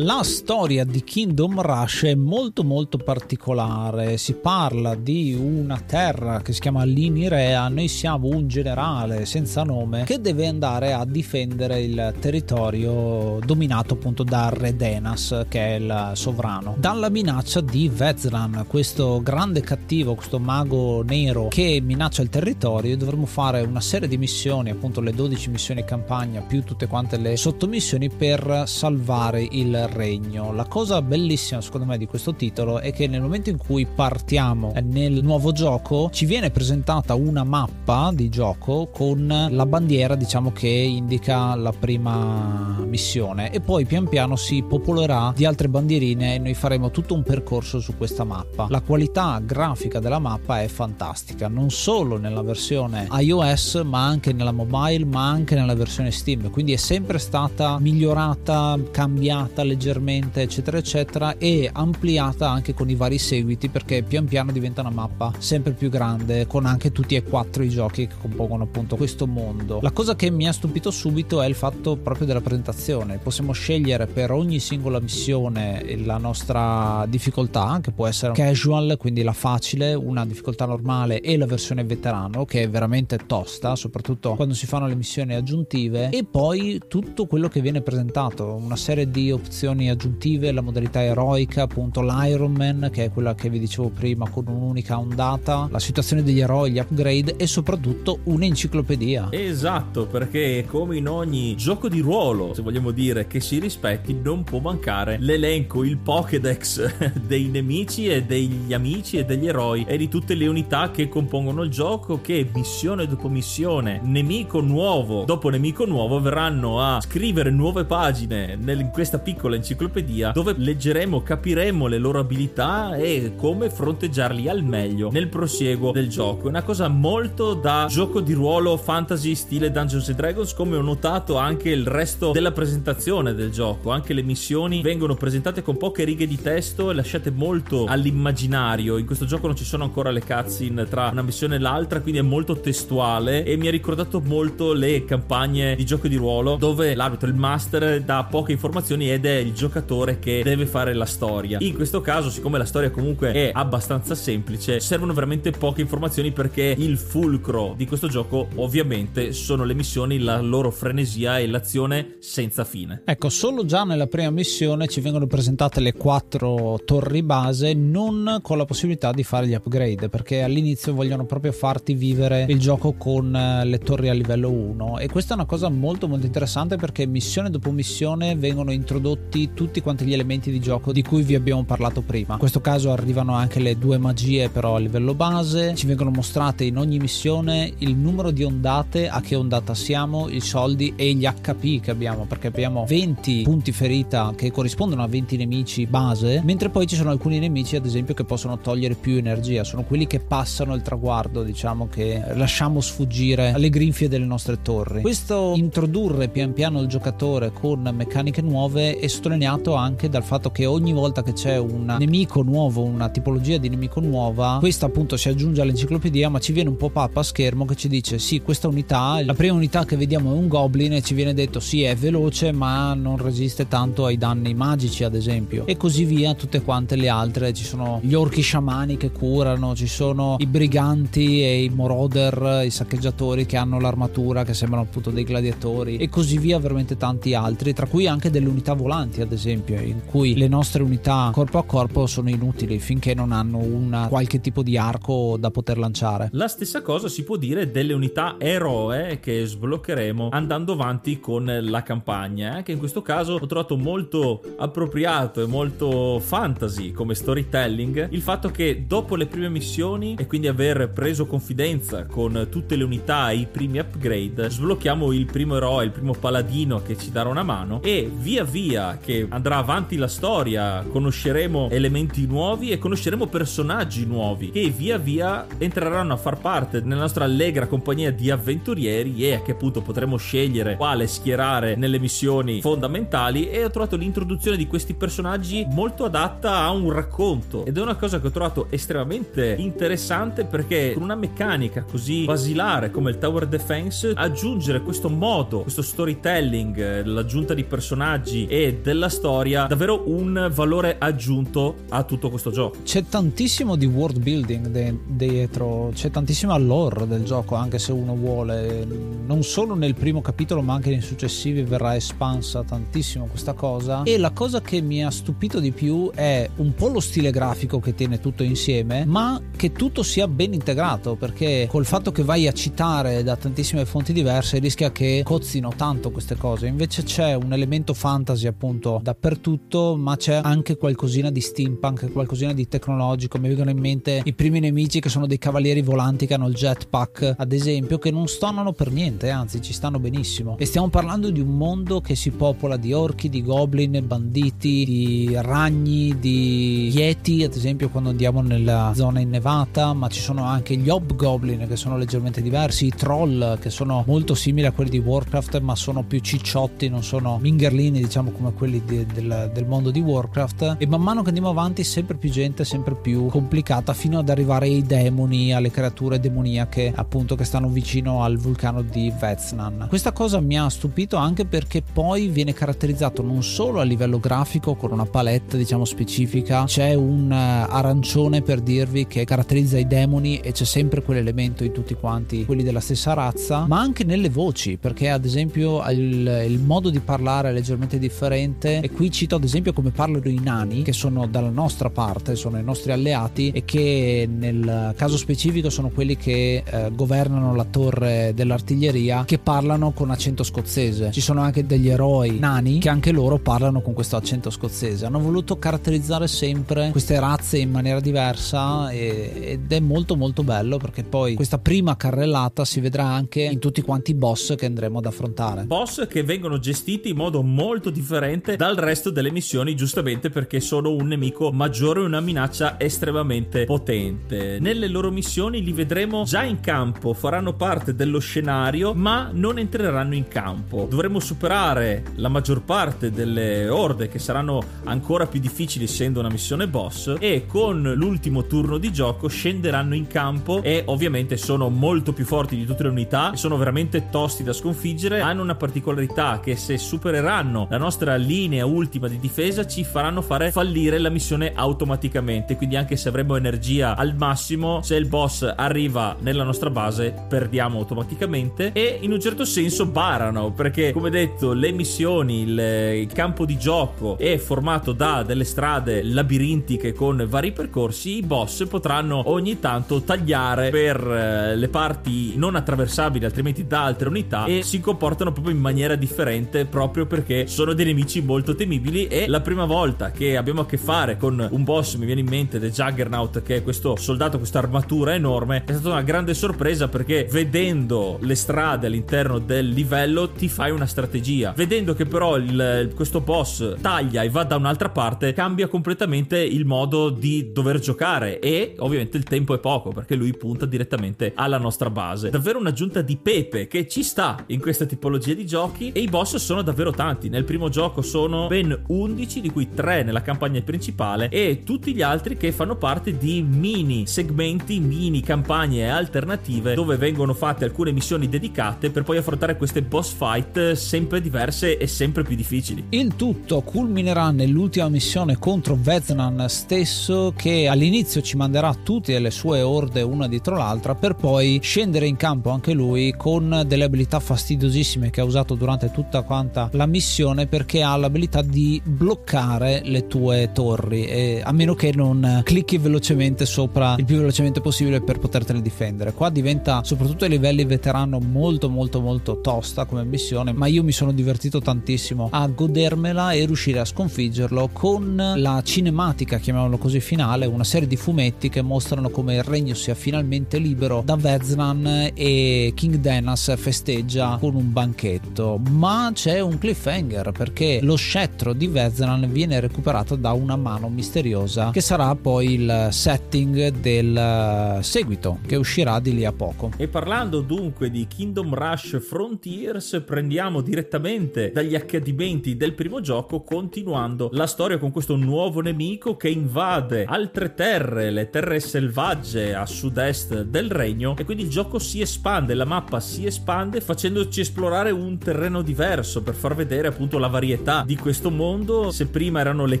La 0.00 0.22
storia 0.22 0.84
di 0.84 1.02
Kingdom 1.02 1.60
Rush 1.60 2.04
è 2.04 2.14
molto 2.14 2.62
molto 2.62 2.98
particolare, 2.98 4.16
si 4.16 4.34
parla 4.34 4.94
di 4.94 5.34
una 5.34 5.80
terra 5.84 6.40
che 6.40 6.52
si 6.52 6.60
chiama 6.60 6.84
Limirea, 6.84 7.66
noi 7.66 7.88
siamo 7.88 8.28
un 8.28 8.46
generale 8.46 9.26
senza 9.26 9.64
nome 9.64 10.04
che 10.04 10.20
deve 10.20 10.46
andare 10.46 10.92
a 10.92 11.04
difendere 11.04 11.80
il 11.80 12.14
territorio 12.20 13.40
dominato 13.44 13.94
appunto 13.94 14.22
da 14.22 14.50
Redenas 14.50 15.46
che 15.48 15.66
è 15.66 15.78
il 15.80 16.10
sovrano, 16.12 16.76
dalla 16.78 17.08
minaccia 17.08 17.60
di 17.60 17.88
Vezran, 17.88 18.66
questo 18.68 19.20
grande 19.20 19.62
cattivo, 19.62 20.14
questo 20.14 20.38
mago 20.38 21.02
nero 21.02 21.48
che 21.48 21.80
minaccia 21.82 22.22
il 22.22 22.28
territorio 22.28 22.92
e 22.92 22.96
dovremo 22.96 23.26
fare 23.26 23.62
una 23.62 23.80
serie 23.80 24.06
di 24.06 24.16
missioni, 24.16 24.70
appunto 24.70 25.00
le 25.00 25.10
12 25.10 25.50
missioni 25.50 25.82
campagna 25.82 26.40
più 26.40 26.62
tutte 26.62 26.86
quante 26.86 27.16
le 27.16 27.36
sottomissioni 27.36 28.08
per 28.10 28.62
salvare 28.66 29.42
il 29.42 29.86
regno. 29.88 30.52
La 30.52 30.66
cosa 30.66 31.02
bellissima 31.02 31.60
secondo 31.60 31.86
me 31.86 31.98
di 31.98 32.06
questo 32.06 32.34
titolo 32.34 32.78
è 32.78 32.92
che 32.92 33.06
nel 33.06 33.20
momento 33.20 33.50
in 33.50 33.56
cui 33.56 33.86
partiamo 33.86 34.72
nel 34.82 35.22
nuovo 35.22 35.52
gioco 35.52 36.10
ci 36.12 36.26
viene 36.26 36.50
presentata 36.50 37.14
una 37.14 37.44
mappa 37.44 38.10
di 38.12 38.28
gioco 38.28 38.88
con 38.92 39.48
la 39.50 39.66
bandiera 39.66 40.14
diciamo 40.14 40.52
che 40.52 40.68
indica 40.68 41.54
la 41.54 41.72
prima 41.72 42.78
missione 42.86 43.50
e 43.52 43.60
poi 43.60 43.84
pian 43.86 44.08
piano 44.08 44.36
si 44.36 44.62
popolerà 44.62 45.32
di 45.34 45.44
altre 45.44 45.68
bandierine 45.68 46.34
e 46.34 46.38
noi 46.38 46.54
faremo 46.54 46.90
tutto 46.90 47.14
un 47.14 47.22
percorso 47.22 47.80
su 47.80 47.96
questa 47.96 48.24
mappa. 48.24 48.66
La 48.68 48.80
qualità 48.80 49.40
grafica 49.44 49.98
della 49.98 50.18
mappa 50.18 50.60
è 50.60 50.68
fantastica, 50.68 51.48
non 51.48 51.70
solo 51.70 52.18
nella 52.18 52.42
versione 52.42 53.08
iOS 53.10 53.82
ma 53.84 54.06
anche 54.06 54.32
nella 54.32 54.52
mobile 54.52 55.04
ma 55.04 55.28
anche 55.28 55.54
nella 55.54 55.74
versione 55.74 56.10
Steam, 56.10 56.50
quindi 56.50 56.72
è 56.72 56.76
sempre 56.76 57.18
stata 57.18 57.78
migliorata, 57.78 58.78
cambiata 58.90 59.62
leggermente 59.62 59.77
leggermente 59.78 60.42
eccetera 60.42 60.76
eccetera 60.76 61.38
e 61.38 61.70
ampliata 61.72 62.50
anche 62.50 62.74
con 62.74 62.90
i 62.90 62.96
vari 62.96 63.16
seguiti 63.16 63.68
perché 63.68 64.02
pian 64.02 64.26
piano 64.26 64.50
diventa 64.50 64.80
una 64.80 64.90
mappa 64.90 65.32
sempre 65.38 65.72
più 65.72 65.88
grande 65.88 66.48
con 66.48 66.66
anche 66.66 66.90
tutti 66.90 67.14
e 67.14 67.22
quattro 67.22 67.62
i 67.62 67.68
giochi 67.68 68.08
che 68.08 68.14
compongono 68.20 68.64
appunto 68.64 68.96
questo 68.96 69.26
mondo. 69.28 69.78
La 69.80 69.92
cosa 69.92 70.16
che 70.16 70.30
mi 70.30 70.48
ha 70.48 70.52
stupito 70.52 70.90
subito 70.90 71.40
è 71.40 71.46
il 71.46 71.54
fatto 71.54 71.96
proprio 71.96 72.26
della 72.26 72.40
presentazione. 72.40 73.18
Possiamo 73.18 73.52
scegliere 73.52 74.06
per 74.06 74.32
ogni 74.32 74.58
singola 74.58 74.98
missione 75.00 75.96
la 76.04 76.18
nostra 76.18 77.06
difficoltà 77.08 77.78
che 77.80 77.92
può 77.92 78.06
essere 78.08 78.32
casual 78.32 78.96
quindi 78.98 79.22
la 79.22 79.32
facile 79.32 79.94
una 79.94 80.26
difficoltà 80.26 80.64
normale 80.66 81.20
e 81.20 81.36
la 81.36 81.46
versione 81.46 81.84
veterano 81.84 82.44
che 82.44 82.62
è 82.62 82.68
veramente 82.68 83.18
tosta 83.26 83.76
soprattutto 83.76 84.34
quando 84.34 84.54
si 84.54 84.66
fanno 84.66 84.86
le 84.88 84.96
missioni 84.96 85.34
aggiuntive 85.34 86.10
e 86.10 86.24
poi 86.24 86.80
tutto 86.88 87.26
quello 87.26 87.48
che 87.48 87.60
viene 87.60 87.80
presentato 87.80 88.54
una 88.54 88.76
serie 88.76 89.08
di 89.08 89.30
opzioni 89.30 89.67
missioni 89.68 89.90
aggiuntive, 89.90 90.52
la 90.52 90.60
modalità 90.60 91.02
eroica, 91.02 91.62
appunto 91.62 92.00
l'Ironman 92.00 92.88
che 92.92 93.04
è 93.04 93.10
quella 93.10 93.34
che 93.34 93.50
vi 93.50 93.58
dicevo 93.58 93.88
prima 93.88 94.28
con 94.28 94.46
un'unica 94.46 94.98
ondata, 94.98 95.68
la 95.70 95.78
situazione 95.78 96.22
degli 96.22 96.40
eroi, 96.40 96.72
gli 96.72 96.78
upgrade 96.78 97.36
e 97.36 97.46
soprattutto 97.46 98.20
un'enciclopedia. 98.24 99.28
Esatto, 99.30 100.06
perché 100.06 100.64
come 100.68 100.96
in 100.96 101.08
ogni 101.08 101.54
gioco 101.56 101.88
di 101.88 102.00
ruolo, 102.00 102.54
se 102.54 102.62
vogliamo 102.62 102.90
dire 102.90 103.26
che 103.26 103.40
si 103.40 103.58
rispetti, 103.58 104.18
non 104.22 104.44
può 104.44 104.58
mancare 104.58 105.18
l'elenco, 105.20 105.84
il 105.84 105.98
Pokédex 105.98 107.12
dei 107.26 107.48
nemici 107.48 108.08
e 108.08 108.22
degli 108.24 108.72
amici 108.72 109.18
e 109.18 109.24
degli 109.24 109.46
eroi 109.46 109.84
e 109.86 109.96
di 109.96 110.08
tutte 110.08 110.34
le 110.34 110.46
unità 110.46 110.90
che 110.90 111.08
compongono 111.08 111.62
il 111.62 111.70
gioco 111.70 112.20
che 112.20 112.48
missione 112.54 113.06
dopo 113.06 113.28
missione, 113.28 114.00
nemico 114.02 114.60
nuovo 114.60 115.24
dopo 115.24 115.48
nemico 115.48 115.84
nuovo 115.84 116.20
verranno 116.20 116.80
a 116.80 117.00
scrivere 117.00 117.50
nuove 117.50 117.84
pagine 117.84 118.56
in 118.58 118.90
questa 118.92 119.18
piccola 119.18 119.47
enciclopedia 119.56 119.76
enciclopedia 119.98 120.32
dove 120.32 120.54
leggeremo, 120.56 121.22
capiremo 121.22 121.86
le 121.86 121.98
loro 121.98 122.18
abilità 122.18 122.96
e 122.96 123.32
come 123.36 123.70
fronteggiarli 123.70 124.48
al 124.48 124.62
meglio 124.62 125.10
nel 125.10 125.28
prosieguo 125.28 125.92
del 125.92 126.08
gioco. 126.08 126.46
È 126.46 126.48
una 126.48 126.62
cosa 126.62 126.88
molto 126.88 127.54
da 127.54 127.86
gioco 127.88 128.20
di 128.20 128.32
ruolo 128.32 128.76
fantasy 128.76 129.34
stile 129.34 129.70
Dungeons 129.70 130.10
Dragons, 130.12 130.54
come 130.54 130.76
ho 130.76 130.82
notato 130.82 131.36
anche 131.36 131.70
il 131.70 131.86
resto 131.86 132.32
della 132.32 132.52
presentazione 132.52 133.34
del 133.34 133.50
gioco. 133.50 133.90
Anche 133.90 134.12
le 134.12 134.22
missioni 134.22 134.82
vengono 134.82 135.14
presentate 135.14 135.62
con 135.62 135.76
poche 135.76 136.04
righe 136.04 136.26
di 136.26 136.40
testo 136.40 136.90
e 136.90 136.94
lasciate 136.94 137.30
molto 137.30 137.84
all'immaginario. 137.86 138.96
In 138.98 139.06
questo 139.06 139.24
gioco 139.24 139.46
non 139.46 139.56
ci 139.56 139.64
sono 139.64 139.84
ancora 139.84 140.10
le 140.10 140.20
cutscene 140.20 140.84
tra 140.84 141.08
una 141.10 141.22
missione 141.22 141.56
e 141.56 141.58
l'altra, 141.58 142.00
quindi 142.00 142.20
è 142.20 142.24
molto 142.24 142.60
testuale 142.60 143.44
e 143.44 143.56
mi 143.56 143.68
ha 143.68 143.70
ricordato 143.70 144.20
molto 144.20 144.72
le 144.72 145.04
campagne 145.04 145.74
di 145.76 145.84
gioco 145.84 146.08
di 146.08 146.16
ruolo 146.16 146.56
dove 146.56 146.94
l'arbitro, 146.94 147.28
il 147.28 147.34
master, 147.34 148.00
dà 148.02 148.26
poche 148.28 148.52
informazioni 148.52 149.10
ed 149.10 149.24
è 149.24 149.37
il 149.38 149.52
giocatore 149.52 150.18
che 150.18 150.42
deve 150.42 150.66
fare 150.66 150.94
la 150.94 151.04
storia. 151.04 151.58
In 151.60 151.74
questo 151.74 152.00
caso, 152.00 152.30
siccome 152.30 152.58
la 152.58 152.64
storia 152.64 152.90
comunque 152.90 153.32
è 153.32 153.50
abbastanza 153.52 154.14
semplice, 154.14 154.80
servono 154.80 155.12
veramente 155.12 155.50
poche 155.50 155.80
informazioni 155.80 156.32
perché 156.32 156.74
il 156.76 156.98
fulcro 156.98 157.74
di 157.76 157.86
questo 157.86 158.08
gioco 158.08 158.48
ovviamente 158.56 159.32
sono 159.32 159.64
le 159.64 159.74
missioni, 159.74 160.18
la 160.18 160.40
loro 160.40 160.70
frenesia 160.70 161.38
e 161.38 161.46
l'azione 161.46 162.16
senza 162.20 162.64
fine. 162.64 163.02
Ecco, 163.04 163.28
solo 163.28 163.64
già 163.64 163.84
nella 163.84 164.06
prima 164.06 164.30
missione 164.30 164.88
ci 164.88 165.00
vengono 165.00 165.26
presentate 165.26 165.80
le 165.80 165.92
quattro 165.92 166.80
torri 166.84 167.22
base, 167.22 167.74
non 167.74 168.38
con 168.42 168.58
la 168.58 168.64
possibilità 168.64 169.12
di 169.12 169.22
fare 169.22 169.46
gli 169.46 169.54
upgrade, 169.54 170.08
perché 170.08 170.42
all'inizio 170.42 170.94
vogliono 170.94 171.26
proprio 171.26 171.52
farti 171.52 171.94
vivere 171.94 172.46
il 172.48 172.58
gioco 172.58 172.94
con 172.94 173.34
eh, 173.34 173.64
le 173.64 173.78
torri 173.78 174.08
a 174.08 174.12
livello 174.12 174.50
1 174.50 174.98
e 174.98 175.08
questa 175.08 175.32
è 175.32 175.36
una 175.36 175.46
cosa 175.46 175.68
molto 175.68 176.08
molto 176.08 176.26
interessante 176.26 176.76
perché 176.76 177.06
missione 177.06 177.50
dopo 177.50 177.70
missione 177.70 178.34
vengono 178.34 178.72
introdotti 178.72 179.27
tutti 179.54 179.80
quanti 179.80 180.04
gli 180.04 180.12
elementi 180.12 180.50
di 180.50 180.60
gioco 180.60 180.92
di 180.92 181.02
cui 181.02 181.22
vi 181.22 181.34
abbiamo 181.34 181.64
parlato 181.64 182.02
prima. 182.02 182.34
In 182.34 182.38
questo 182.38 182.60
caso 182.60 182.92
arrivano 182.92 183.34
anche 183.34 183.60
le 183.60 183.78
due 183.78 183.98
magie 183.98 184.48
però 184.48 184.76
a 184.76 184.78
livello 184.78 185.14
base, 185.14 185.74
ci 185.74 185.86
vengono 185.86 186.10
mostrate 186.10 186.64
in 186.64 186.76
ogni 186.76 186.98
missione 186.98 187.72
il 187.78 187.96
numero 187.96 188.30
di 188.30 188.44
ondate, 188.44 189.08
a 189.08 189.20
che 189.20 189.34
ondata 189.34 189.74
siamo, 189.74 190.28
i 190.28 190.40
soldi 190.40 190.94
e 190.96 191.12
gli 191.14 191.24
HP 191.24 191.80
che 191.80 191.90
abbiamo, 191.90 192.24
perché 192.24 192.48
abbiamo 192.48 192.84
20 192.86 193.42
punti 193.42 193.72
ferita 193.72 194.32
che 194.36 194.50
corrispondono 194.50 195.02
a 195.02 195.06
20 195.06 195.36
nemici 195.36 195.86
base, 195.86 196.40
mentre 196.44 196.68
poi 196.68 196.86
ci 196.86 196.96
sono 196.96 197.10
alcuni 197.10 197.38
nemici 197.38 197.76
ad 197.76 197.86
esempio 197.86 198.14
che 198.14 198.24
possono 198.24 198.58
togliere 198.58 198.94
più 198.94 199.16
energia, 199.16 199.64
sono 199.64 199.82
quelli 199.82 200.06
che 200.06 200.20
passano 200.20 200.74
il 200.74 200.82
traguardo, 200.82 201.42
diciamo 201.42 201.88
che 201.88 202.22
lasciamo 202.34 202.80
sfuggire 202.80 203.52
alle 203.52 203.70
grinfie 203.70 204.08
delle 204.08 204.24
nostre 204.24 204.62
torri. 204.62 205.02
Questo 205.02 205.52
introdurre 205.56 206.28
pian 206.28 206.52
piano 206.52 206.80
il 206.80 206.88
giocatore 206.88 207.52
con 207.52 207.88
meccaniche 207.92 208.42
nuove 208.42 208.98
è 208.98 209.06
sottolineato 209.18 209.74
anche 209.74 210.08
dal 210.08 210.22
fatto 210.22 210.50
che 210.52 210.64
ogni 210.64 210.92
volta 210.92 211.24
che 211.24 211.32
c'è 211.32 211.58
un 211.58 211.96
nemico 211.98 212.42
nuovo, 212.42 212.82
una 212.84 213.08
tipologia 213.08 213.58
di 213.58 213.68
nemico 213.68 213.98
nuova, 214.00 214.58
questa 214.60 214.86
appunto 214.86 215.16
si 215.16 215.28
aggiunge 215.28 215.60
all'enciclopedia, 215.60 216.28
ma 216.28 216.38
ci 216.38 216.52
viene 216.52 216.68
un 216.68 216.76
pop-up 216.76 217.16
a 217.16 217.22
schermo 217.24 217.64
che 217.64 217.74
ci 217.74 217.88
dice 217.88 218.18
sì, 218.20 218.40
questa 218.40 218.68
unità, 218.68 219.20
la 219.24 219.34
prima 219.34 219.54
unità 219.54 219.84
che 219.84 219.96
vediamo 219.96 220.32
è 220.32 220.36
un 220.36 220.46
goblin 220.46 220.94
e 220.94 221.02
ci 221.02 221.14
viene 221.14 221.34
detto 221.34 221.58
sì, 221.58 221.82
è 221.82 221.96
veloce, 221.96 222.52
ma 222.52 222.94
non 222.94 223.16
resiste 223.16 223.66
tanto 223.66 224.04
ai 224.04 224.16
danni 224.16 224.54
magici, 224.54 225.02
ad 225.02 225.14
esempio. 225.14 225.66
E 225.66 225.76
così 225.76 226.04
via 226.04 226.34
tutte 226.34 226.62
quante 226.62 226.94
le 226.94 227.08
altre, 227.08 227.52
ci 227.52 227.64
sono 227.64 227.98
gli 228.02 228.14
orchi 228.14 228.40
sciamani 228.40 228.96
che 228.96 229.10
curano, 229.10 229.74
ci 229.74 229.88
sono 229.88 230.36
i 230.38 230.46
briganti 230.46 231.42
e 231.42 231.64
i 231.64 231.68
moroder, 231.70 232.62
i 232.64 232.70
saccheggiatori 232.70 233.46
che 233.46 233.56
hanno 233.56 233.80
l'armatura 233.80 234.44
che 234.44 234.54
sembrano 234.54 234.84
appunto 234.84 235.10
dei 235.10 235.24
gladiatori 235.24 235.96
e 235.96 236.08
così 236.08 236.38
via 236.38 236.58
veramente 236.60 236.96
tanti 236.96 237.34
altri, 237.34 237.72
tra 237.72 237.86
cui 237.86 238.06
anche 238.06 238.30
delle 238.30 238.48
unità 238.48 238.74
volanti 238.74 239.06
ad 239.16 239.32
esempio, 239.32 239.80
in 239.80 240.04
cui 240.04 240.36
le 240.36 240.48
nostre 240.48 240.82
unità 240.82 241.30
corpo 241.32 241.58
a 241.58 241.64
corpo 241.64 242.06
sono 242.06 242.28
inutili 242.28 242.78
finché 242.78 243.14
non 243.14 243.32
hanno 243.32 243.58
una 243.58 244.08
qualche 244.08 244.40
tipo 244.40 244.62
di 244.62 244.76
arco 244.76 245.36
da 245.38 245.50
poter 245.50 245.78
lanciare. 245.78 246.28
La 246.32 246.48
stessa 246.48 246.82
cosa 246.82 247.08
si 247.08 247.24
può 247.24 247.36
dire 247.36 247.70
delle 247.70 247.92
unità 247.92 248.36
eroe 248.38 249.18
che 249.20 249.44
sbloccheremo 249.44 250.28
andando 250.30 250.72
avanti 250.72 251.20
con 251.20 251.58
la 251.62 251.82
campagna. 251.82 252.54
Anche 252.54 252.72
in 252.72 252.78
questo 252.78 253.02
caso 253.02 253.34
ho 253.34 253.46
trovato 253.46 253.76
molto 253.76 254.42
appropriato 254.58 255.42
e 255.42 255.46
molto 255.46 256.18
fantasy 256.20 256.92
come 256.92 257.14
storytelling 257.14 258.08
il 258.10 258.22
fatto 258.22 258.50
che 258.50 258.84
dopo 258.86 259.16
le 259.16 259.26
prime 259.26 259.48
missioni 259.48 260.16
e 260.18 260.26
quindi 260.26 260.48
aver 260.48 260.90
preso 260.92 261.26
confidenza 261.26 262.06
con 262.06 262.48
tutte 262.50 262.76
le 262.76 262.84
unità 262.84 263.30
e 263.30 263.36
i 263.36 263.46
primi 263.50 263.78
upgrade, 263.78 264.50
sblocchiamo 264.50 265.12
il 265.12 265.26
primo 265.26 265.56
eroe, 265.56 265.84
il 265.84 265.90
primo 265.90 266.12
paladino 266.12 266.82
che 266.82 266.96
ci 266.96 267.10
darà 267.10 267.28
una 267.28 267.42
mano 267.42 267.80
e 267.82 268.10
via 268.12 268.44
via 268.44 268.97
che 268.98 269.26
andrà 269.28 269.56
avanti 269.56 269.96
la 269.96 270.08
storia, 270.08 270.84
conosceremo 270.88 271.70
elementi 271.70 272.26
nuovi 272.26 272.70
e 272.70 272.78
conosceremo 272.78 273.26
personaggi 273.26 274.06
nuovi 274.06 274.50
che 274.50 274.68
via 274.70 274.98
via 274.98 275.46
entreranno 275.58 276.12
a 276.12 276.16
far 276.16 276.38
parte 276.38 276.80
nella 276.80 277.02
nostra 277.02 277.24
allegra 277.24 277.66
compagnia 277.66 278.10
di 278.10 278.30
avventurieri 278.30 279.24
e 279.24 279.34
a 279.34 279.42
che 279.42 279.54
punto 279.54 279.82
potremo 279.82 280.16
scegliere 280.16 280.76
quale 280.76 281.06
schierare 281.06 281.76
nelle 281.76 281.98
missioni 281.98 282.60
fondamentali. 282.60 283.48
E 283.48 283.64
ho 283.64 283.70
trovato 283.70 283.96
l'introduzione 283.96 284.56
di 284.56 284.66
questi 284.66 284.94
personaggi 284.94 285.66
molto 285.70 286.04
adatta 286.04 286.58
a 286.58 286.70
un 286.70 286.90
racconto. 286.90 287.64
Ed 287.64 287.76
è 287.76 287.80
una 287.80 287.96
cosa 287.96 288.20
che 288.20 288.26
ho 288.28 288.30
trovato 288.30 288.66
estremamente 288.70 289.56
interessante 289.58 290.44
perché 290.44 290.92
con 290.92 291.02
una 291.02 291.14
meccanica 291.14 291.82
così 291.82 292.24
basilare 292.24 292.90
come 292.90 293.10
il 293.10 293.18
tower 293.18 293.46
defense 293.46 294.12
aggiungere 294.14 294.82
questo 294.82 295.08
modo, 295.08 295.62
questo 295.62 295.82
storytelling, 295.82 297.04
l'aggiunta 297.04 297.54
di 297.54 297.64
personaggi 297.64 298.46
e 298.46 298.80
della 298.88 299.10
storia 299.10 299.66
davvero 299.66 300.04
un 300.06 300.50
valore 300.50 300.96
aggiunto 300.98 301.74
a 301.90 302.04
tutto 302.04 302.30
questo 302.30 302.50
gioco. 302.50 302.78
C'è 302.84 303.04
tantissimo 303.04 303.76
di 303.76 303.84
world 303.84 304.18
building 304.18 304.68
de- 304.68 304.98
dietro, 305.04 305.90
c'è 305.92 306.10
tantissima 306.10 306.56
lore 306.56 307.06
del 307.06 307.22
gioco 307.22 307.54
anche 307.54 307.78
se 307.78 307.92
uno 307.92 308.14
vuole, 308.14 308.86
non 309.26 309.42
solo 309.42 309.74
nel 309.74 309.94
primo 309.94 310.22
capitolo 310.22 310.62
ma 310.62 310.72
anche 310.72 310.88
nei 310.88 311.02
successivi 311.02 311.62
verrà 311.64 311.96
espansa 311.96 312.62
tantissimo 312.62 313.26
questa 313.26 313.52
cosa 313.52 314.04
e 314.04 314.16
la 314.16 314.30
cosa 314.30 314.62
che 314.62 314.80
mi 314.80 315.04
ha 315.04 315.10
stupito 315.10 315.60
di 315.60 315.70
più 315.70 316.10
è 316.14 316.48
un 316.56 316.72
po' 316.72 316.88
lo 316.88 317.00
stile 317.00 317.30
grafico 317.30 317.80
che 317.80 317.94
tiene 317.94 318.20
tutto 318.20 318.42
insieme 318.42 319.04
ma 319.04 319.38
che 319.54 319.72
tutto 319.72 320.02
sia 320.02 320.26
ben 320.26 320.54
integrato 320.54 321.14
perché 321.14 321.66
col 321.68 321.84
fatto 321.84 322.10
che 322.10 322.22
vai 322.22 322.46
a 322.46 322.52
citare 322.52 323.22
da 323.22 323.36
tantissime 323.36 323.84
fonti 323.84 324.14
diverse 324.14 324.58
rischia 324.58 324.90
che 324.92 325.20
cozzino 325.24 325.74
tanto 325.76 326.10
queste 326.10 326.36
cose 326.36 326.66
invece 326.66 327.02
c'è 327.02 327.34
un 327.34 327.52
elemento 327.52 327.92
fantasy 327.92 328.46
appunto 328.46 328.77
dappertutto 328.78 329.96
ma 329.96 330.16
c'è 330.16 330.40
anche 330.42 330.76
qualcosina 330.76 331.30
di 331.30 331.40
steampunk 331.40 332.12
qualcosina 332.12 332.52
di 332.52 332.68
tecnologico. 332.68 333.38
Mi 333.38 333.48
vengono 333.48 333.70
in 333.70 333.78
mente 333.78 334.22
i 334.24 334.32
primi 334.32 334.60
nemici 334.60 335.00
che 335.00 335.08
sono 335.08 335.26
dei 335.26 335.38
cavalieri 335.38 335.82
volanti 335.82 336.26
che 336.26 336.34
hanno 336.34 336.48
il 336.48 336.54
jetpack 336.54 337.34
ad 337.36 337.52
esempio 337.52 337.98
che 337.98 338.10
non 338.10 338.26
stonano 338.28 338.72
per 338.72 338.90
niente 338.90 339.30
anzi 339.30 339.60
ci 339.60 339.72
stanno 339.72 339.98
benissimo. 339.98 340.56
E 340.58 340.66
stiamo 340.66 340.88
parlando 340.88 341.30
di 341.30 341.40
un 341.40 341.56
mondo 341.56 342.00
che 342.00 342.14
si 342.14 342.30
popola 342.30 342.76
di 342.76 342.92
orchi 342.92 343.28
di 343.28 343.42
goblin 343.42 344.02
banditi 344.06 344.84
di 344.84 345.30
ragni 345.34 346.18
di 346.18 346.90
yeti 346.92 347.42
ad 347.44 347.54
esempio 347.54 347.88
quando 347.88 348.10
andiamo 348.10 348.42
nella 348.42 348.92
zona 348.94 349.20
innevata 349.20 349.92
ma 349.92 350.08
ci 350.08 350.20
sono 350.20 350.44
anche 350.44 350.76
gli 350.76 350.88
hobgoblin 350.88 351.66
che 351.66 351.76
sono 351.76 351.96
leggermente 351.96 352.42
diversi 352.42 352.86
i 352.86 352.92
troll 352.94 353.58
che 353.58 353.70
sono 353.70 354.04
molto 354.06 354.34
simili 354.34 354.66
a 354.66 354.72
quelli 354.72 354.90
di 354.90 354.98
Warcraft 354.98 355.60
ma 355.60 355.74
sono 355.74 356.02
più 356.02 356.18
cicciotti 356.20 356.88
non 356.88 357.02
sono 357.02 357.38
mingerlini 357.40 358.00
diciamo 358.00 358.30
come 358.30 358.52
quelli 358.52 358.67
di, 358.70 359.06
del, 359.06 359.50
del 359.52 359.66
mondo 359.66 359.90
di 359.90 360.00
Warcraft 360.00 360.76
e 360.78 360.86
man 360.86 361.00
mano 361.00 361.22
che 361.22 361.28
andiamo 361.28 361.48
avanti 361.48 361.84
sempre 361.84 362.16
più 362.16 362.30
gente 362.30 362.64
sempre 362.64 362.94
più 362.94 363.26
complicata 363.26 363.92
fino 363.94 364.18
ad 364.18 364.28
arrivare 364.28 364.66
ai 364.66 364.82
demoni 364.82 365.52
alle 365.54 365.70
creature 365.70 366.20
demoniache 366.20 366.92
appunto 366.94 367.34
che 367.34 367.44
stanno 367.44 367.68
vicino 367.68 368.22
al 368.22 368.36
vulcano 368.36 368.82
di 368.82 369.12
Veznan 369.18 369.86
questa 369.88 370.12
cosa 370.12 370.40
mi 370.40 370.58
ha 370.58 370.68
stupito 370.68 371.16
anche 371.16 371.46
perché 371.46 371.82
poi 371.82 372.28
viene 372.28 372.52
caratterizzato 372.52 373.22
non 373.22 373.42
solo 373.42 373.80
a 373.80 373.84
livello 373.84 374.18
grafico 374.18 374.74
con 374.74 374.92
una 374.92 375.06
palette 375.06 375.56
diciamo 375.56 375.84
specifica 375.84 376.64
c'è 376.64 376.94
un 376.94 377.32
arancione 377.32 378.42
per 378.42 378.60
dirvi 378.60 379.06
che 379.06 379.24
caratterizza 379.24 379.78
i 379.78 379.86
demoni 379.86 380.38
e 380.40 380.52
c'è 380.52 380.64
sempre 380.64 381.02
quell'elemento 381.02 381.64
in 381.64 381.72
tutti 381.72 381.94
quanti 381.94 382.44
quelli 382.44 382.62
della 382.62 382.80
stessa 382.80 383.14
razza 383.14 383.66
ma 383.66 383.78
anche 383.80 384.04
nelle 384.04 384.28
voci 384.28 384.76
perché 384.76 385.08
ad 385.08 385.24
esempio 385.24 385.82
il, 385.90 386.44
il 386.46 386.58
modo 386.60 386.90
di 386.90 387.00
parlare 387.00 387.50
è 387.50 387.52
leggermente 387.52 387.98
differente 387.98 388.47
e 388.58 388.90
qui 388.90 389.10
cito 389.10 389.36
ad 389.36 389.44
esempio 389.44 389.72
come 389.72 389.90
parlano 389.90 390.28
i 390.28 390.40
nani 390.42 390.82
che 390.82 390.92
sono 390.92 391.26
dalla 391.26 391.50
nostra 391.50 391.90
parte 391.90 392.36
sono 392.36 392.58
i 392.58 392.64
nostri 392.64 392.92
alleati 392.92 393.50
e 393.50 393.64
che 393.64 394.28
nel 394.30 394.94
caso 394.96 395.16
specifico 395.16 395.70
sono 395.70 395.90
quelli 395.90 396.16
che 396.16 396.62
eh, 396.64 396.90
governano 396.92 397.54
la 397.54 397.64
torre 397.64 398.32
dell'artiglieria 398.34 399.24
che 399.24 399.38
parlano 399.38 399.92
con 399.92 400.10
accento 400.10 400.42
scozzese. 400.42 401.10
Ci 401.10 401.20
sono 401.20 401.40
anche 401.40 401.66
degli 401.66 401.88
eroi 401.88 402.38
nani 402.38 402.78
che 402.78 402.88
anche 402.88 403.12
loro 403.12 403.38
parlano 403.38 403.80
con 403.80 403.92
questo 403.92 404.16
accento 404.16 404.50
scozzese. 404.50 405.06
Hanno 405.06 405.20
voluto 405.20 405.58
caratterizzare 405.58 406.28
sempre 406.28 406.90
queste 406.90 407.18
razze 407.18 407.58
in 407.58 407.70
maniera 407.70 408.00
diversa 408.00 408.90
e, 408.90 409.32
ed 409.40 409.72
è 409.72 409.80
molto 409.80 410.16
molto 410.16 410.42
bello 410.42 410.76
perché 410.78 411.02
poi 411.02 411.34
questa 411.34 411.58
prima 411.58 411.96
carrellata 411.96 412.64
si 412.64 412.80
vedrà 412.80 413.04
anche 413.04 413.42
in 413.42 413.58
tutti 413.58 413.82
quanti 413.82 414.12
i 414.12 414.14
boss 414.14 414.54
che 414.54 414.66
andremo 414.66 414.98
ad 414.98 415.06
affrontare. 415.06 415.64
Boss 415.64 416.06
che 416.06 416.22
vengono 416.22 416.58
gestiti 416.58 417.10
in 417.10 417.16
modo 417.16 417.42
molto 417.42 417.90
differente 417.90 418.37
dal 418.56 418.76
resto 418.76 419.10
delle 419.10 419.30
missioni 419.30 419.74
giustamente 419.74 420.30
perché 420.30 420.60
sono 420.60 420.90
un 420.90 421.06
nemico 421.06 421.52
maggiore 421.52 422.00
e 422.00 422.04
una 422.04 422.20
minaccia 422.20 422.78
estremamente 422.78 423.64
potente. 423.64 424.58
Nelle 424.60 424.88
loro 424.88 425.10
missioni 425.10 425.62
li 425.62 425.72
vedremo 425.72 426.24
già 426.24 426.42
in 426.42 426.60
campo 426.60 427.14
faranno 427.14 427.54
parte 427.54 427.94
dello 427.94 428.18
scenario 428.18 428.94
ma 428.94 429.30
non 429.32 429.58
entreranno 429.58 430.14
in 430.14 430.28
campo. 430.28 430.86
Dovremo 430.88 431.20
superare 431.20 432.04
la 432.16 432.28
maggior 432.28 432.62
parte 432.62 433.10
delle 433.10 433.68
orde 433.68 434.08
che 434.08 434.18
saranno 434.18 434.62
ancora 434.84 435.26
più 435.26 435.40
difficili 435.40 435.84
essendo 435.84 436.20
una 436.20 436.30
missione 436.30 436.68
boss 436.68 437.16
e 437.18 437.44
con 437.46 437.82
l'ultimo 437.94 438.46
turno 438.46 438.78
di 438.78 438.92
gioco 438.92 439.28
scenderanno 439.28 439.94
in 439.94 440.06
campo 440.06 440.62
e 440.62 440.82
ovviamente 440.86 441.36
sono 441.36 441.68
molto 441.68 442.12
più 442.12 442.24
forti 442.24 442.56
di 442.56 442.64
tutte 442.64 442.82
le 442.82 442.88
unità 442.90 443.32
sono 443.34 443.56
veramente 443.56 444.08
tosti 444.10 444.42
da 444.42 444.52
sconfiggere. 444.52 445.20
Hanno 445.20 445.42
una 445.42 445.54
particolarità 445.54 446.40
che 446.40 446.56
se 446.56 446.76
supereranno 446.78 447.66
la 447.70 447.78
nostra 447.78 448.16
linea 448.16 448.27
ultima 448.62 449.08
di 449.08 449.18
difesa 449.18 449.66
ci 449.66 449.84
faranno 449.84 450.22
fare 450.22 450.50
fallire 450.50 450.98
la 450.98 451.08
missione 451.08 451.52
automaticamente. 451.54 452.56
Quindi 452.56 452.76
anche 452.76 452.96
se 452.96 453.08
avremo 453.08 453.36
energia 453.36 453.96
al 453.96 454.14
massimo 454.14 454.82
se 454.82 454.96
il 454.96 455.06
boss 455.06 455.42
arriva 455.56 456.16
nella 456.20 456.44
nostra 456.44 456.70
base 456.70 457.14
perdiamo 457.28 457.78
automaticamente. 457.78 458.72
E 458.72 458.98
in 459.00 459.12
un 459.12 459.20
certo 459.20 459.44
senso 459.44 459.86
barano 459.86 460.52
perché 460.52 460.92
come 460.92 461.10
detto 461.10 461.52
le 461.52 461.72
missioni 461.72 462.42
il, 462.42 462.58
il 462.58 463.12
campo 463.12 463.44
di 463.44 463.56
gioco 463.58 464.18
è 464.18 464.36
formato 464.36 464.92
da 464.92 465.22
delle 465.22 465.44
strade 465.44 466.02
labirintiche 466.02 466.92
con 466.92 467.24
vari 467.28 467.52
percorsi 467.52 468.16
i 468.16 468.22
boss 468.22 468.66
potranno 468.66 469.30
ogni 469.30 469.58
tanto 469.58 470.02
tagliare 470.02 470.70
per 470.70 471.00
eh, 471.00 471.56
le 471.56 471.68
parti 471.68 472.36
non 472.36 472.56
attraversabili 472.56 473.24
altrimenti 473.24 473.66
da 473.66 473.84
altre 473.84 474.08
unità 474.08 474.44
e 474.44 474.62
si 474.62 474.80
comportano 474.80 475.32
proprio 475.32 475.54
in 475.54 475.60
maniera 475.60 475.94
differente 475.94 476.64
proprio 476.64 477.06
perché 477.06 477.46
sono 477.46 477.72
dei 477.72 477.86
nemici 477.86 478.17
molto 478.20 478.54
temibili 478.54 479.06
e 479.06 479.26
la 479.28 479.40
prima 479.40 479.64
volta 479.64 480.10
che 480.10 480.36
abbiamo 480.36 480.62
a 480.62 480.66
che 480.66 480.76
fare 480.76 481.16
con 481.16 481.46
un 481.50 481.64
boss 481.64 481.96
mi 481.96 482.06
viene 482.06 482.20
in 482.20 482.28
mente 482.28 482.58
The 482.58 482.70
Juggernaut 482.70 483.42
che 483.42 483.56
è 483.56 483.62
questo 483.62 483.96
soldato 483.96 484.38
questa 484.38 484.58
armatura 484.58 485.14
enorme 485.14 485.64
è 485.64 485.72
stata 485.72 485.90
una 485.90 486.02
grande 486.02 486.34
sorpresa 486.34 486.88
perché 486.88 487.28
vedendo 487.30 488.18
le 488.20 488.34
strade 488.34 488.86
all'interno 488.86 489.38
del 489.38 489.68
livello 489.68 490.30
ti 490.30 490.48
fai 490.48 490.70
una 490.70 490.86
strategia. 490.86 491.52
Vedendo 491.56 491.94
che 491.94 492.06
però 492.06 492.36
il, 492.36 492.92
questo 492.94 493.20
boss 493.20 493.76
taglia 493.80 494.22
e 494.22 494.30
va 494.30 494.44
da 494.44 494.56
un'altra 494.56 494.88
parte 494.88 495.32
cambia 495.32 495.68
completamente 495.68 496.38
il 496.38 496.64
modo 496.64 497.10
di 497.10 497.52
dover 497.52 497.78
giocare 497.78 498.38
e 498.38 498.74
ovviamente 498.78 499.16
il 499.16 499.24
tempo 499.24 499.54
è 499.54 499.58
poco 499.58 499.90
perché 499.90 500.14
lui 500.14 500.36
punta 500.36 500.66
direttamente 500.66 501.32
alla 501.34 501.58
nostra 501.58 501.90
base. 501.90 502.30
Davvero 502.30 502.58
un'aggiunta 502.58 503.02
di 503.02 503.16
pepe 503.16 503.66
che 503.66 503.88
ci 503.88 504.02
sta 504.02 504.44
in 504.46 504.60
questa 504.60 504.84
tipologia 504.84 505.34
di 505.34 505.46
giochi 505.46 505.92
e 505.92 506.00
i 506.00 506.08
boss 506.08 506.36
sono 506.36 506.62
davvero 506.62 506.90
tanti. 506.90 507.28
Nel 507.28 507.44
primo 507.44 507.68
gioco 507.68 508.02
sono 508.08 508.46
ben 508.46 508.84
11 508.86 509.42
di 509.42 509.50
cui 509.50 509.68
3 509.74 510.02
nella 510.02 510.22
campagna 510.22 510.60
principale 510.62 511.28
e 511.28 511.62
tutti 511.62 511.94
gli 511.94 512.00
altri 512.00 512.38
che 512.38 512.52
fanno 512.52 512.76
parte 512.76 513.18
di 513.18 513.42
mini 513.42 514.06
segmenti 514.06 514.80
mini 514.80 515.20
campagne 515.20 515.90
alternative 515.90 516.72
dove 516.72 516.96
vengono 516.96 517.34
fatte 517.34 517.66
alcune 517.66 517.92
missioni 517.92 518.26
dedicate 518.26 518.88
per 518.88 519.02
poi 519.02 519.18
affrontare 519.18 519.58
queste 519.58 519.82
boss 519.82 520.14
fight 520.14 520.72
sempre 520.72 521.20
diverse 521.20 521.76
e 521.76 521.86
sempre 521.86 522.22
più 522.22 522.34
difficili. 522.34 522.86
Il 522.88 523.14
tutto 523.14 523.60
culminerà 523.60 524.30
nell'ultima 524.30 524.88
missione 524.88 525.38
contro 525.38 525.76
Veznan 525.78 526.46
stesso 526.48 527.34
che 527.36 527.68
all'inizio 527.68 528.22
ci 528.22 528.38
manderà 528.38 528.74
tutte 528.82 529.18
le 529.18 529.30
sue 529.30 529.60
orde 529.60 530.00
una 530.00 530.28
dietro 530.28 530.56
l'altra 530.56 530.94
per 530.94 531.14
poi 531.14 531.60
scendere 531.62 532.06
in 532.06 532.16
campo 532.16 532.48
anche 532.48 532.72
lui 532.72 533.12
con 533.18 533.64
delle 533.66 533.84
abilità 533.84 534.18
fastidiosissime 534.18 535.10
che 535.10 535.20
ha 535.20 535.24
usato 535.24 535.54
durante 535.54 535.90
tutta 535.90 536.22
quanta 536.22 536.70
la 536.72 536.86
missione 536.86 537.46
perché 537.46 537.82
ha 537.82 537.96
l'abilità 537.98 538.42
di 538.42 538.80
bloccare 538.84 539.82
le 539.84 540.06
tue 540.06 540.50
torri 540.52 541.04
e 541.04 541.42
a 541.44 541.52
meno 541.52 541.74
che 541.74 541.92
non 541.94 542.40
clicchi 542.44 542.78
velocemente 542.78 543.46
sopra 543.46 543.96
il 543.98 544.04
più 544.04 544.16
velocemente 544.16 544.60
possibile 544.60 545.00
per 545.00 545.18
potertene 545.18 545.60
difendere. 545.60 546.12
Qua 546.12 546.30
diventa 546.30 546.82
soprattutto 546.84 547.24
ai 547.24 547.30
livelli 547.30 547.64
veterano 547.64 548.18
molto 548.18 548.68
molto 548.68 549.00
molto 549.00 549.40
tosta 549.40 549.84
come 549.84 550.04
missione 550.04 550.52
ma 550.52 550.66
io 550.66 550.82
mi 550.82 550.92
sono 550.92 551.12
divertito 551.12 551.60
tantissimo 551.60 552.28
a 552.32 552.46
godermela 552.46 553.32
e 553.32 553.44
riuscire 553.44 553.80
a 553.80 553.84
sconfiggerlo 553.84 554.70
con 554.72 555.34
la 555.36 555.60
cinematica 555.62 556.38
chiamiamolo 556.38 556.78
così 556.78 557.00
finale 557.00 557.46
una 557.46 557.64
serie 557.64 557.88
di 557.88 557.96
fumetti 557.96 558.48
che 558.48 558.62
mostrano 558.62 559.10
come 559.10 559.34
il 559.36 559.42
regno 559.42 559.74
sia 559.74 559.94
finalmente 559.94 560.58
libero 560.58 561.02
da 561.04 561.16
Veznan 561.16 562.10
e 562.14 562.72
King 562.74 562.96
Denas 562.96 563.54
festeggia 563.56 564.36
con 564.38 564.54
un 564.54 564.72
banchetto. 564.72 565.60
Ma 565.70 566.10
c'è 566.12 566.40
un 566.40 566.58
cliffhanger 566.58 567.32
perché 567.32 567.80
lo 567.88 567.96
scettro 567.96 568.52
di 568.52 568.66
Vezran 568.66 569.32
viene 569.32 569.60
recuperato 569.60 570.14
da 570.14 570.32
una 570.32 570.56
mano 570.56 570.90
misteriosa 570.90 571.70
che 571.70 571.80
sarà 571.80 572.14
poi 572.14 572.52
il 572.52 572.88
setting 572.90 573.70
del 573.80 574.14
eh, 574.14 574.82
seguito 574.82 575.38
che 575.46 575.56
uscirà 575.56 575.98
di 575.98 576.12
lì 576.12 576.26
a 576.26 576.32
poco. 576.32 576.72
E 576.76 576.86
parlando 576.86 577.40
dunque 577.40 577.90
di 577.90 578.06
Kingdom 578.06 578.52
Rush 578.52 579.00
Frontiers, 579.00 580.02
prendiamo 580.04 580.60
direttamente 580.60 581.50
dagli 581.50 581.74
accadimenti 581.74 582.58
del 582.58 582.74
primo 582.74 583.00
gioco, 583.00 583.40
continuando 583.40 584.28
la 584.32 584.46
storia 584.46 584.76
con 584.76 584.90
questo 584.90 585.16
nuovo 585.16 585.62
nemico 585.62 586.14
che 586.18 586.28
invade 586.28 587.06
altre 587.06 587.54
terre, 587.54 588.10
le 588.10 588.28
terre 588.28 588.60
selvagge 588.60 589.54
a 589.54 589.64
sud-est 589.64 590.42
del 590.42 590.70
regno, 590.70 591.16
e 591.16 591.24
quindi 591.24 591.44
il 591.44 591.48
gioco 591.48 591.78
si 591.78 592.02
espande, 592.02 592.52
la 592.52 592.66
mappa 592.66 593.00
si 593.00 593.24
espande 593.24 593.80
facendoci 593.80 594.40
esplorare 594.40 594.90
un 594.90 595.16
terreno 595.16 595.62
diverso 595.62 596.22
per 596.22 596.34
far 596.34 596.54
vedere 596.54 596.88
appunto 596.88 597.16
la 597.16 597.28
varietà 597.28 597.76
di 597.84 597.96
questo 597.96 598.30
mondo. 598.30 598.90
Se 598.90 599.06
prima 599.06 599.40
erano 599.40 599.64
le 599.64 599.80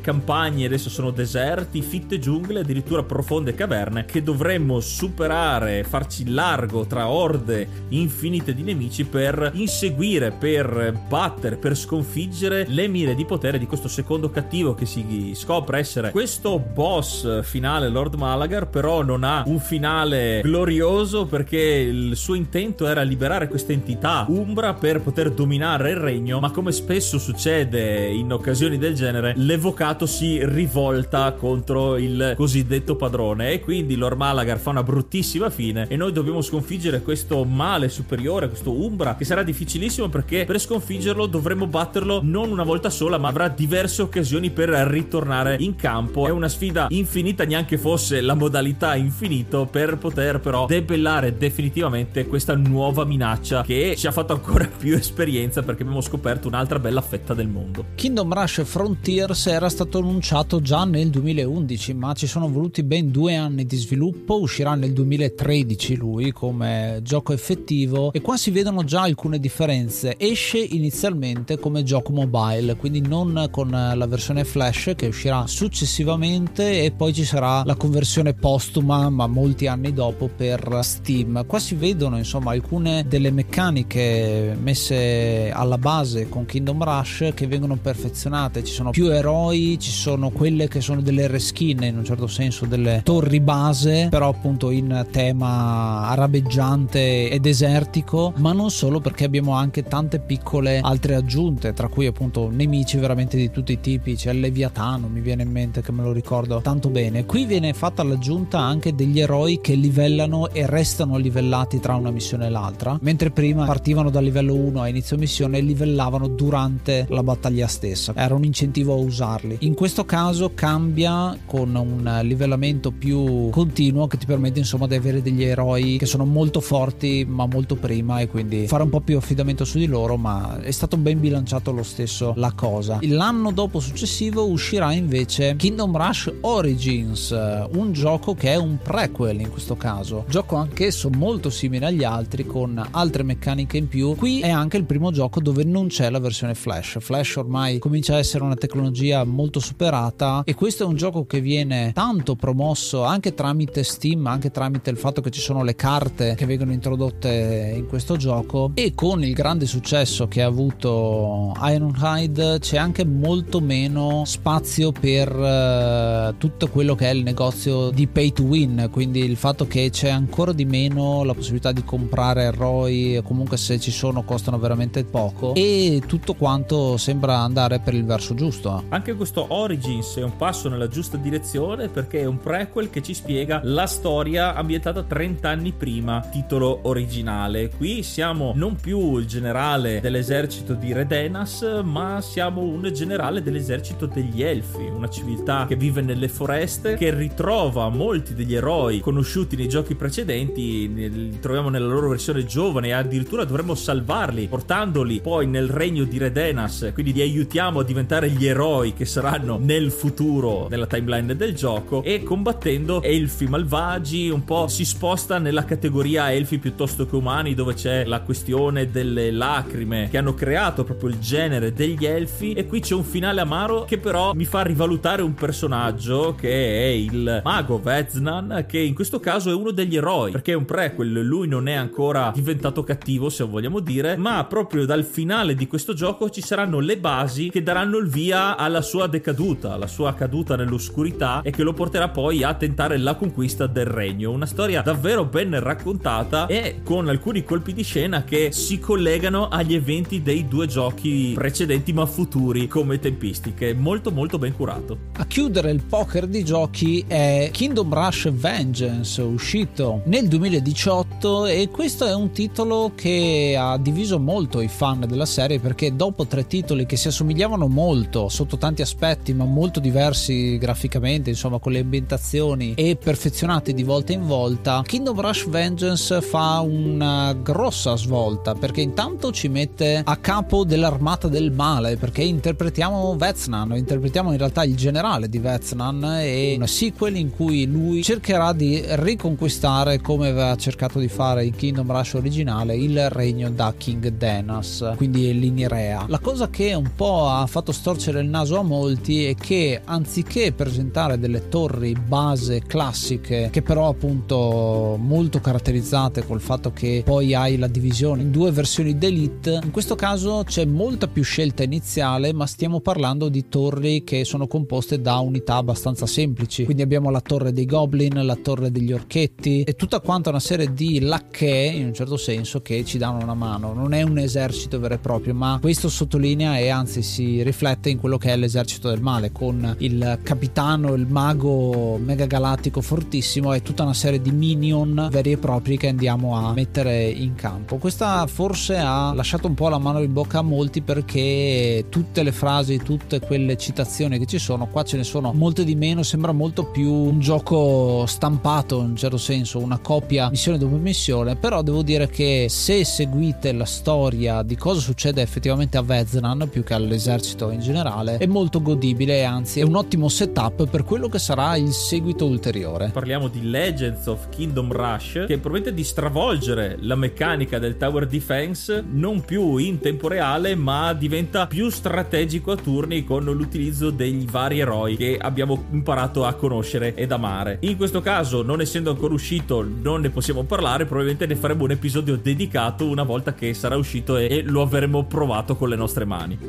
campagne, 0.00 0.66
adesso 0.66 0.90
sono 0.90 1.10
deserti, 1.10 1.82
fitte 1.82 2.18
giungle, 2.18 2.60
addirittura 2.60 3.02
profonde 3.02 3.54
caverne 3.54 4.04
che 4.04 4.22
dovremmo 4.22 4.80
superare, 4.80 5.84
farci 5.84 6.28
largo 6.30 6.86
tra 6.86 7.08
orde 7.08 7.86
infinite 7.88 8.54
di 8.54 8.62
nemici 8.62 9.04
per 9.04 9.50
inseguire, 9.54 10.30
per 10.32 10.98
battere, 11.08 11.56
per 11.56 11.76
sconfiggere 11.76 12.66
le 12.68 12.88
mire 12.88 13.14
di 13.14 13.24
potere 13.24 13.58
di 13.58 13.66
questo 13.66 13.88
secondo 13.88 14.30
cattivo 14.30 14.74
che 14.74 14.86
si 14.86 15.32
scopre 15.34 15.78
essere 15.78 16.10
questo 16.10 16.58
boss 16.58 17.42
finale 17.42 17.88
Lord 17.88 18.14
Malagar, 18.14 18.68
però 18.68 19.02
non 19.02 19.24
ha 19.24 19.42
un 19.46 19.58
finale 19.58 20.40
glorioso 20.42 21.26
perché 21.26 21.58
il 21.58 22.16
suo 22.16 22.34
intento 22.34 22.86
era 22.86 23.02
liberare 23.02 23.48
questa 23.48 23.72
entità 23.72 24.26
umbra 24.28 24.74
per 24.74 25.00
poter 25.00 25.30
dominare 25.30 25.90
il 25.90 25.96
regno, 25.96 26.40
ma 26.40 26.50
come 26.50 26.72
spesso 26.72 27.18
succede 27.18 27.77
in 27.78 28.32
occasioni 28.32 28.78
del 28.78 28.94
genere, 28.94 29.34
l'evocato 29.36 30.06
si 30.06 30.38
rivolta 30.44 31.32
contro 31.32 31.96
il 31.96 32.34
cosiddetto 32.36 32.96
padrone 32.96 33.52
e 33.52 33.60
quindi 33.60 33.96
Lord 33.96 34.16
Malagar 34.16 34.58
fa 34.58 34.70
una 34.70 34.82
bruttissima 34.82 35.50
fine 35.50 35.86
e 35.88 35.96
noi 35.96 36.12
dobbiamo 36.12 36.40
sconfiggere 36.40 37.02
questo 37.02 37.44
male 37.44 37.88
superiore, 37.88 38.48
questo 38.48 38.72
umbra 38.72 39.16
che 39.16 39.24
sarà 39.24 39.42
difficilissimo 39.42 40.08
perché 40.08 40.44
per 40.44 40.58
sconfiggerlo 40.58 41.26
dovremo 41.26 41.66
batterlo 41.66 42.20
non 42.22 42.50
una 42.50 42.64
volta 42.64 42.90
sola, 42.90 43.18
ma 43.18 43.28
avrà 43.28 43.48
diverse 43.48 44.02
occasioni 44.02 44.50
per 44.50 44.68
ritornare 44.68 45.56
in 45.60 45.76
campo. 45.76 46.26
È 46.26 46.30
una 46.30 46.48
sfida 46.48 46.86
infinita, 46.90 47.44
neanche 47.44 47.78
fosse 47.78 48.20
la 48.20 48.34
modalità 48.34 48.96
infinito 48.96 49.66
per 49.66 49.98
poter 49.98 50.40
però 50.40 50.66
debellare 50.66 51.36
definitivamente 51.36 52.26
questa 52.26 52.54
nuova 52.54 53.04
minaccia 53.04 53.62
che 53.62 53.94
ci 53.96 54.06
ha 54.06 54.12
fatto 54.12 54.32
ancora 54.32 54.68
più 54.76 54.94
esperienza 54.94 55.62
perché 55.62 55.82
abbiamo 55.82 56.00
scoperto 56.00 56.48
un'altra 56.48 56.78
bella 56.78 57.00
fetta 57.00 57.34
del 57.34 57.48
mondo. 57.48 57.67
Kingdom 57.94 58.32
Rush 58.32 58.62
Frontiers 58.64 59.46
era 59.46 59.68
stato 59.68 59.98
annunciato 59.98 60.60
già 60.60 60.84
nel 60.84 61.10
2011, 61.10 61.94
ma 61.94 62.12
ci 62.14 62.26
sono 62.26 62.48
voluti 62.48 62.82
ben 62.82 63.10
due 63.10 63.36
anni 63.36 63.66
di 63.66 63.76
sviluppo, 63.76 64.40
uscirà 64.40 64.74
nel 64.74 64.92
2013 64.92 65.96
lui 65.96 66.32
come 66.32 67.00
gioco 67.02 67.32
effettivo 67.32 68.12
e 68.12 68.20
qua 68.20 68.36
si 68.36 68.50
vedono 68.50 68.84
già 68.84 69.02
alcune 69.02 69.38
differenze. 69.38 70.16
Esce 70.16 70.58
inizialmente 70.58 71.58
come 71.58 71.82
gioco 71.82 72.12
mobile, 72.12 72.76
quindi 72.76 73.00
non 73.00 73.48
con 73.50 73.70
la 73.70 74.06
versione 74.06 74.44
flash 74.44 74.92
che 74.96 75.08
uscirà 75.08 75.46
successivamente 75.46 76.84
e 76.84 76.90
poi 76.92 77.12
ci 77.12 77.24
sarà 77.24 77.62
la 77.64 77.76
conversione 77.76 78.34
postuma, 78.34 79.10
ma 79.10 79.26
molti 79.26 79.66
anni 79.66 79.92
dopo 79.92 80.28
per 80.34 80.80
Steam. 80.82 81.44
Qua 81.46 81.58
si 81.58 81.74
vedono 81.74 82.16
insomma 82.16 82.52
alcune 82.52 83.04
delle 83.06 83.30
meccaniche 83.30 84.56
messe 84.58 85.50
alla 85.52 85.78
base 85.78 86.28
con 86.28 86.46
Kingdom 86.46 86.82
Rush 86.82 87.30
che 87.34 87.46
vengono 87.46 87.57
perfezionate. 87.76 88.62
Ci 88.64 88.72
sono 88.72 88.90
più 88.90 89.10
eroi, 89.10 89.78
ci 89.80 89.90
sono 89.90 90.30
quelle 90.30 90.68
che 90.68 90.80
sono 90.80 91.00
delle 91.00 91.26
reskin 91.26 91.82
in 91.82 91.98
un 91.98 92.04
certo 92.04 92.26
senso 92.26 92.66
delle 92.66 93.00
torri 93.04 93.40
base, 93.40 94.08
però 94.10 94.28
appunto 94.28 94.70
in 94.70 95.06
tema 95.10 96.08
arabeggiante 96.08 97.30
e 97.30 97.38
desertico, 97.40 98.32
ma 98.36 98.52
non 98.52 98.70
solo 98.70 99.00
perché 99.00 99.24
abbiamo 99.24 99.52
anche 99.52 99.82
tante 99.82 100.18
piccole 100.18 100.80
altre 100.82 101.14
aggiunte, 101.14 101.72
tra 101.72 101.88
cui 101.88 102.06
appunto 102.06 102.48
nemici 102.50 102.96
veramente 102.98 103.36
di 103.36 103.50
tutti 103.50 103.72
i 103.72 103.80
tipi, 103.80 104.14
c'è 104.14 104.32
il 104.32 104.40
Leviatano, 104.40 105.08
mi 105.08 105.20
viene 105.20 105.42
in 105.42 105.50
mente 105.50 105.82
che 105.82 105.92
me 105.92 106.02
lo 106.02 106.12
ricordo 106.12 106.60
tanto 106.60 106.88
bene. 106.90 107.24
Qui 107.24 107.44
viene 107.44 107.72
fatta 107.72 108.02
l'aggiunta 108.02 108.58
anche 108.58 108.94
degli 108.94 109.20
eroi 109.20 109.60
che 109.60 109.74
livellano 109.74 110.50
e 110.50 110.66
restano 110.66 111.16
livellati 111.16 111.80
tra 111.80 111.94
una 111.94 112.10
missione 112.10 112.46
e 112.46 112.50
l'altra, 112.50 112.98
mentre 113.02 113.30
prima 113.30 113.64
partivano 113.64 114.10
dal 114.10 114.24
livello 114.24 114.54
1 114.54 114.80
a 114.82 114.88
inizio 114.88 115.16
missione 115.16 115.58
e 115.58 115.60
livellavano 115.60 116.28
durante 116.28 117.06
la 117.08 117.22
battaglia 117.22 117.47
stessa. 117.66 118.12
Era 118.14 118.34
un 118.34 118.44
incentivo 118.44 118.92
a 118.92 118.96
usarli. 118.96 119.58
In 119.60 119.74
questo 119.74 120.04
caso 120.04 120.52
cambia 120.54 121.36
con 121.46 121.74
un 121.74 122.20
livellamento 122.22 122.90
più 122.90 123.48
continuo 123.50 124.06
che 124.06 124.18
ti 124.18 124.26
permette 124.26 124.58
insomma 124.58 124.86
di 124.86 124.94
avere 124.94 125.22
degli 125.22 125.42
eroi 125.42 125.96
che 125.98 126.06
sono 126.06 126.24
molto 126.24 126.60
forti 126.60 127.24
ma 127.28 127.46
molto 127.46 127.76
prima 127.76 128.20
e 128.20 128.28
quindi 128.28 128.66
fare 128.66 128.82
un 128.82 128.90
po' 128.90 129.00
più 129.00 129.16
affidamento 129.16 129.64
su 129.64 129.78
di 129.78 129.86
loro, 129.86 130.16
ma 130.16 130.60
è 130.60 130.70
stato 130.70 130.96
ben 130.96 131.20
bilanciato 131.20 131.72
lo 131.72 131.82
stesso 131.82 132.32
la 132.36 132.52
cosa. 132.52 132.98
L'anno 133.02 133.50
dopo 133.50 133.80
successivo 133.80 134.46
uscirà 134.46 134.92
invece 134.92 135.56
Kingdom 135.56 135.96
Rush 135.96 136.32
Origins, 136.42 137.30
un 137.30 137.92
gioco 137.92 138.34
che 138.34 138.52
è 138.52 138.56
un 138.56 138.78
prequel 138.82 139.40
in 139.40 139.50
questo 139.50 139.76
caso. 139.76 140.24
Gioco 140.28 140.56
anch'esso 140.56 141.10
molto 141.10 141.50
simile 141.50 141.86
agli 141.86 142.04
altri 142.04 142.46
con 142.46 142.82
altre 142.90 143.22
meccaniche 143.22 143.76
in 143.76 143.88
più. 143.88 144.14
Qui 144.14 144.40
è 144.40 144.50
anche 144.50 144.76
il 144.76 144.84
primo 144.84 145.10
gioco 145.10 145.40
dove 145.40 145.64
non 145.64 145.88
c'è 145.88 146.10
la 146.10 146.18
versione 146.18 146.54
Flash. 146.54 146.98
Flash 147.00 147.37
ormai 147.38 147.78
comincia 147.78 148.14
a 148.14 148.18
essere 148.18 148.44
una 148.44 148.56
tecnologia 148.56 149.24
molto 149.24 149.60
superata 149.60 150.42
e 150.44 150.54
questo 150.54 150.84
è 150.84 150.86
un 150.86 150.96
gioco 150.96 151.26
che 151.26 151.40
viene 151.40 151.92
tanto 151.94 152.36
promosso 152.36 153.04
anche 153.04 153.34
tramite 153.34 153.82
Steam, 153.82 154.26
anche 154.26 154.50
tramite 154.50 154.90
il 154.90 154.96
fatto 154.96 155.20
che 155.20 155.30
ci 155.30 155.40
sono 155.40 155.62
le 155.62 155.74
carte 155.74 156.34
che 156.34 156.46
vengono 156.46 156.72
introdotte 156.72 157.74
in 157.76 157.86
questo 157.86 158.16
gioco 158.16 158.72
e 158.74 158.94
con 158.94 159.22
il 159.22 159.32
grande 159.32 159.66
successo 159.66 160.28
che 160.28 160.42
ha 160.42 160.46
avuto 160.46 161.54
Ironhide 161.60 162.58
c'è 162.58 162.76
anche 162.76 163.04
molto 163.04 163.60
meno 163.60 164.24
spazio 164.24 164.92
per 164.92 165.34
uh, 165.34 166.36
tutto 166.36 166.68
quello 166.68 166.94
che 166.94 167.10
è 167.10 167.12
il 167.12 167.22
negozio 167.22 167.90
di 167.90 168.06
pay 168.06 168.32
to 168.32 168.42
win, 168.42 168.88
quindi 168.90 169.20
il 169.20 169.36
fatto 169.36 169.66
che 169.66 169.90
c'è 169.90 170.08
ancora 170.08 170.52
di 170.52 170.64
meno 170.64 171.24
la 171.24 171.34
possibilità 171.34 171.72
di 171.72 171.84
comprare 171.84 172.44
eroi, 172.44 173.20
comunque 173.24 173.56
se 173.56 173.78
ci 173.78 173.90
sono 173.90 174.22
costano 174.22 174.58
veramente 174.58 175.04
poco 175.04 175.54
e 175.54 176.02
tutto 176.06 176.34
quanto 176.34 176.96
sembra 176.96 177.27
andare 177.36 177.78
per 177.80 177.94
il 177.94 178.04
verso 178.04 178.34
giusto. 178.34 178.84
Anche 178.88 179.14
questo 179.14 179.46
Origins 179.48 180.16
è 180.16 180.22
un 180.22 180.36
passo 180.36 180.68
nella 180.68 180.88
giusta 180.88 181.16
direzione 181.16 181.88
perché 181.88 182.20
è 182.20 182.24
un 182.24 182.38
prequel 182.38 182.90
che 182.90 183.02
ci 183.02 183.14
spiega 183.14 183.60
la 183.64 183.86
storia 183.86 184.54
ambientata 184.54 185.02
30 185.02 185.48
anni 185.48 185.72
prima, 185.72 186.20
titolo 186.30 186.80
originale. 186.82 187.70
Qui 187.70 188.02
siamo 188.02 188.52
non 188.54 188.76
più 188.76 189.16
il 189.18 189.26
generale 189.26 190.00
dell'esercito 190.00 190.74
di 190.74 190.92
Redenas, 190.92 191.80
ma 191.82 192.20
siamo 192.20 192.62
un 192.62 192.90
generale 192.92 193.42
dell'esercito 193.42 194.06
degli 194.06 194.42
Elfi, 194.42 194.84
una 194.84 195.08
civiltà 195.08 195.66
che 195.66 195.76
vive 195.76 196.00
nelle 196.00 196.28
foreste, 196.28 196.94
che 196.94 197.14
ritrova 197.14 197.88
molti 197.88 198.34
degli 198.34 198.54
eroi 198.54 199.00
conosciuti 199.00 199.56
nei 199.56 199.68
giochi 199.68 199.94
precedenti, 199.94 200.92
li 200.92 201.38
troviamo 201.40 201.68
nella 201.68 201.86
loro 201.86 202.08
versione 202.08 202.44
giovane 202.44 202.88
e 202.88 202.92
addirittura 202.92 203.44
dovremmo 203.44 203.74
salvarli, 203.74 204.48
portandoli 204.48 205.20
poi 205.20 205.46
nel 205.46 205.68
regno 205.68 206.04
di 206.04 206.18
Redenas, 206.18 206.90
quindi 206.92 207.12
li 207.18 207.22
aiutiamo 207.22 207.80
a 207.80 207.84
diventare 207.84 208.30
gli 208.30 208.46
eroi 208.46 208.94
che 208.94 209.04
saranno 209.04 209.58
nel 209.60 209.90
futuro 209.90 210.68
nella 210.70 210.86
timeline 210.86 211.34
del 211.34 211.52
gioco 211.52 212.04
e 212.04 212.22
combattendo 212.22 213.02
elfi 213.02 213.46
malvagi, 213.46 214.28
un 214.28 214.44
po' 214.44 214.68
si 214.68 214.84
sposta 214.84 215.38
nella 215.38 215.64
categoria 215.64 216.32
elfi 216.32 216.58
piuttosto 216.58 217.06
che 217.06 217.16
umani 217.16 217.54
dove 217.54 217.74
c'è 217.74 218.04
la 218.04 218.20
questione 218.20 218.88
delle 218.90 219.32
lacrime 219.32 220.06
che 220.08 220.18
hanno 220.18 220.34
creato 220.34 220.84
proprio 220.84 221.08
il 221.08 221.18
genere 221.18 221.72
degli 221.72 222.06
elfi. 222.06 222.52
E 222.52 222.66
qui 222.66 222.78
c'è 222.78 222.94
un 222.94 223.02
finale 223.02 223.40
amaro 223.40 223.82
che 223.82 223.98
però 223.98 224.32
mi 224.32 224.44
fa 224.44 224.62
rivalutare 224.62 225.22
un 225.22 225.34
personaggio 225.34 226.36
che 226.38 226.48
è 226.48 226.86
il 226.86 227.40
mago 227.42 227.80
Veznan 227.80 228.64
che 228.68 228.78
in 228.78 228.94
questo 228.94 229.18
caso 229.18 229.50
è 229.50 229.54
uno 229.54 229.72
degli 229.72 229.96
eroi 229.96 230.30
perché 230.30 230.52
è 230.52 230.56
un 230.56 230.64
prequel, 230.64 231.20
lui 231.20 231.48
non 231.48 231.66
è 231.66 231.74
ancora 231.74 232.30
diventato 232.32 232.84
cattivo 232.84 233.28
se 233.28 233.42
vogliamo 233.42 233.80
dire, 233.80 234.16
ma 234.16 234.44
proprio 234.44 234.86
dal 234.86 235.02
finale 235.02 235.56
di 235.56 235.66
questo 235.66 235.94
gioco 235.94 236.30
ci 236.30 236.42
saranno 236.42 236.78
le 236.78 236.96
basi 237.08 237.48
che 237.48 237.62
daranno 237.62 237.96
il 237.96 238.06
via 238.06 238.54
alla 238.54 238.82
sua 238.82 239.06
decaduta, 239.06 239.72
alla 239.72 239.86
sua 239.86 240.12
caduta 240.12 240.56
nell'oscurità 240.56 241.40
e 241.40 241.50
che 241.50 241.62
lo 241.62 241.72
porterà 241.72 242.10
poi 242.10 242.42
a 242.42 242.52
tentare 242.52 242.98
la 242.98 243.14
conquista 243.14 243.66
del 243.66 243.86
regno. 243.86 244.30
Una 244.30 244.44
storia 244.44 244.82
davvero 244.82 245.24
ben 245.24 245.58
raccontata 245.58 246.46
e 246.48 246.80
con 246.84 247.08
alcuni 247.08 247.44
colpi 247.44 247.72
di 247.72 247.82
scena 247.82 248.24
che 248.24 248.52
si 248.52 248.78
collegano 248.78 249.48
agli 249.48 249.74
eventi 249.74 250.20
dei 250.20 250.46
due 250.46 250.66
giochi 250.66 251.32
precedenti 251.34 251.94
ma 251.94 252.04
futuri 252.04 252.66
come 252.68 252.98
tempistiche. 252.98 253.72
Molto 253.72 254.10
molto 254.10 254.36
ben 254.36 254.54
curato. 254.54 254.98
A 255.16 255.24
chiudere 255.24 255.70
il 255.70 255.82
poker 255.84 256.26
di 256.26 256.44
giochi 256.44 257.02
è 257.08 257.48
Kingdom 257.50 257.90
Rush 257.90 258.30
Vengeance, 258.30 259.22
uscito 259.22 260.02
nel 260.04 260.28
2018 260.28 261.46
e 261.46 261.70
questo 261.72 262.04
è 262.04 262.14
un 262.14 262.32
titolo 262.32 262.92
che 262.94 263.56
ha 263.58 263.78
diviso 263.78 264.18
molto 264.18 264.60
i 264.60 264.68
fan 264.68 265.06
della 265.08 265.24
serie 265.24 265.58
perché 265.58 265.96
dopo 265.96 266.26
tre 266.26 266.46
titoli 266.46 266.84
che 266.88 266.96
si 266.96 267.08
assomigliavano 267.08 267.68
molto 267.68 268.30
sotto 268.30 268.56
tanti 268.56 268.80
aspetti, 268.80 269.34
ma 269.34 269.44
molto 269.44 269.78
diversi 269.78 270.56
graficamente, 270.56 271.28
insomma, 271.28 271.58
con 271.58 271.72
le 271.72 271.80
ambientazioni 271.80 272.72
e 272.74 272.96
perfezionati 272.96 273.74
di 273.74 273.82
volta 273.82 274.12
in 274.14 274.26
volta, 274.26 274.82
Kingdom 274.84 275.20
Rush 275.20 275.48
Vengeance 275.48 276.22
fa 276.22 276.60
una 276.60 277.34
grossa 277.34 277.94
svolta 277.96 278.54
perché 278.54 278.80
intanto 278.80 279.30
ci 279.32 279.48
mette 279.48 280.00
a 280.02 280.16
capo 280.16 280.64
dell'armata 280.64 281.28
del 281.28 281.52
male, 281.52 281.98
perché 281.98 282.22
interpretiamo 282.22 283.14
Vetsnan, 283.16 283.76
interpretiamo 283.76 284.32
in 284.32 284.38
realtà 284.38 284.64
il 284.64 284.74
generale 284.74 285.28
di 285.28 285.38
Vetsnan 285.38 286.20
e 286.22 286.54
una 286.56 286.66
sequel 286.66 287.16
in 287.16 287.30
cui 287.30 287.66
lui 287.66 288.02
cercherà 288.02 288.54
di 288.54 288.82
riconquistare 288.82 290.00
come 290.00 290.28
aveva 290.28 290.56
cercato 290.56 290.98
di 290.98 291.08
fare 291.08 291.44
in 291.44 291.54
Kingdom 291.54 291.92
Rush 291.92 292.14
originale 292.14 292.76
il 292.76 293.10
regno 293.10 293.50
da 293.50 293.74
King 293.76 294.08
Denas, 294.08 294.92
quindi 294.96 295.38
l'Inirea. 295.38 296.06
La 296.08 296.18
cosa 296.18 296.48
che 296.48 296.76
un 296.78 296.90
po' 296.94 297.28
ha 297.28 297.46
fatto 297.46 297.72
storcere 297.72 298.20
il 298.20 298.28
naso 298.28 298.58
a 298.58 298.62
molti 298.62 299.24
è 299.24 299.34
che 299.34 299.80
anziché 299.84 300.52
presentare 300.52 301.18
delle 301.18 301.48
torri 301.48 301.92
base 301.94 302.62
classiche 302.66 303.48
che 303.50 303.62
però 303.62 303.88
appunto 303.88 304.96
molto 304.98 305.40
caratterizzate 305.40 306.24
col 306.24 306.40
fatto 306.40 306.72
che 306.72 307.02
poi 307.04 307.34
hai 307.34 307.56
la 307.56 307.66
divisione 307.66 308.22
in 308.22 308.30
due 308.30 308.50
versioni 308.50 308.96
d'elite, 308.96 309.60
in 309.62 309.70
questo 309.70 309.94
caso 309.94 310.42
c'è 310.44 310.64
molta 310.64 311.08
più 311.08 311.22
scelta 311.22 311.62
iniziale, 311.62 312.32
ma 312.32 312.46
stiamo 312.46 312.80
parlando 312.80 313.28
di 313.28 313.48
torri 313.48 314.04
che 314.04 314.24
sono 314.24 314.46
composte 314.46 315.00
da 315.00 315.18
unità 315.18 315.56
abbastanza 315.56 316.06
semplici. 316.06 316.64
Quindi 316.64 316.82
abbiamo 316.82 317.10
la 317.10 317.20
torre 317.20 317.52
dei 317.52 317.66
goblin, 317.66 318.24
la 318.24 318.36
torre 318.36 318.70
degli 318.70 318.92
orchetti 318.92 319.62
e 319.62 319.74
tutta 319.74 320.00
quanta 320.00 320.30
una 320.30 320.40
serie 320.40 320.72
di 320.72 321.00
lacchè 321.00 321.72
in 321.74 321.86
un 321.86 321.94
certo 321.94 322.16
senso 322.16 322.60
che 322.60 322.84
ci 322.84 322.98
danno 322.98 323.22
una 323.22 323.34
mano. 323.34 323.72
Non 323.72 323.92
è 323.92 324.02
un 324.02 324.18
esercito 324.18 324.78
vero 324.78 324.94
e 324.94 324.98
proprio, 324.98 325.34
ma 325.34 325.58
questo 325.60 325.88
sottolinea 325.88 326.58
anzi 326.70 327.02
si 327.02 327.42
riflette 327.42 327.90
in 327.90 327.98
quello 327.98 328.18
che 328.18 328.32
è 328.32 328.36
l'esercito 328.36 328.88
del 328.88 329.00
male 329.00 329.32
con 329.32 329.76
il 329.78 330.18
capitano, 330.22 330.94
il 330.94 331.06
mago 331.06 331.96
mega 331.98 332.26
galattico 332.26 332.80
fortissimo 332.80 333.52
e 333.52 333.62
tutta 333.62 333.82
una 333.82 333.94
serie 333.94 334.20
di 334.20 334.30
minion 334.30 335.08
veri 335.10 335.32
e 335.32 335.36
propri 335.38 335.76
che 335.76 335.88
andiamo 335.88 336.36
a 336.36 336.52
mettere 336.52 337.08
in 337.08 337.34
campo. 337.34 337.76
Questa 337.76 338.26
forse 338.26 338.76
ha 338.78 339.12
lasciato 339.12 339.46
un 339.46 339.54
po' 339.54 339.68
la 339.68 339.78
mano 339.78 340.00
in 340.00 340.12
bocca 340.12 340.38
a 340.38 340.42
molti 340.42 340.80
perché 340.80 341.86
tutte 341.88 342.22
le 342.22 342.32
frasi, 342.32 342.78
tutte 342.78 343.20
quelle 343.20 343.56
citazioni 343.56 344.18
che 344.18 344.26
ci 344.26 344.38
sono, 344.38 344.68
qua 344.68 344.82
ce 344.82 344.96
ne 344.96 345.04
sono 345.04 345.32
molte 345.32 345.64
di 345.64 345.74
meno, 345.74 346.02
sembra 346.02 346.32
molto 346.32 346.64
più 346.64 346.92
un 346.92 347.20
gioco 347.20 348.04
stampato 348.06 348.80
in 348.80 348.90
un 348.90 348.96
certo 348.96 349.18
senso, 349.18 349.58
una 349.58 349.78
copia 349.78 350.28
missione 350.30 350.58
dopo 350.58 350.76
missione, 350.76 351.36
però 351.36 351.62
devo 351.62 351.82
dire 351.82 352.08
che 352.08 352.46
se 352.48 352.84
seguite 352.84 353.52
la 353.52 353.64
storia 353.64 354.42
di 354.42 354.56
cosa 354.56 354.80
succede 354.80 355.22
effettivamente 355.22 355.76
a 355.76 355.82
Veznan 355.82 356.48
più 356.58 356.64
che 356.64 356.74
all'esercito 356.74 357.50
in 357.50 357.60
generale, 357.60 358.16
è 358.16 358.26
molto 358.26 358.60
godibile 358.60 359.18
e 359.18 359.22
anzi 359.22 359.60
è 359.60 359.62
un 359.62 359.76
ottimo 359.76 360.08
setup 360.08 360.68
per 360.68 360.82
quello 360.82 361.08
che 361.08 361.18
sarà 361.18 361.56
il 361.56 361.70
seguito 361.70 362.26
ulteriore. 362.26 362.90
Parliamo 362.92 363.28
di 363.28 363.48
Legends 363.48 364.06
of 364.06 364.28
Kingdom 364.28 364.72
Rush 364.72 365.24
che 365.26 365.38
promette 365.38 365.72
di 365.72 365.84
stravolgere 365.84 366.76
la 366.80 366.96
meccanica 366.96 367.58
del 367.58 367.76
tower 367.76 368.06
defense 368.06 368.84
non 368.88 369.20
più 369.20 369.56
in 369.58 369.78
tempo 369.78 370.08
reale 370.08 370.54
ma 370.56 370.92
diventa 370.92 371.46
più 371.46 371.68
strategico 371.70 372.52
a 372.52 372.56
turni 372.56 373.04
con 373.04 373.24
l'utilizzo 373.24 373.90
degli 373.90 374.26
vari 374.28 374.58
eroi 374.58 374.96
che 374.96 375.16
abbiamo 375.20 375.64
imparato 375.70 376.24
a 376.24 376.34
conoscere 376.34 376.94
ed 376.94 377.12
amare. 377.12 377.58
In 377.60 377.76
questo 377.76 378.00
caso 378.00 378.42
non 378.42 378.60
essendo 378.60 378.90
ancora 378.90 379.14
uscito 379.14 379.62
non 379.62 380.00
ne 380.00 380.10
possiamo 380.10 380.42
parlare, 380.42 380.86
probabilmente 380.86 381.26
ne 381.26 381.36
faremo 381.36 381.64
un 381.64 381.70
episodio 381.70 382.16
dedicato 382.16 382.86
una 382.86 383.04
volta 383.04 383.34
che 383.34 383.54
sarà 383.54 383.76
uscito 383.76 384.16
e 384.16 384.42
lo 384.44 384.62
avremo 384.62 385.04
provato 385.04 385.54
con 385.54 385.68
le 385.68 385.76
nostre 385.76 386.04
mani. 386.04 386.47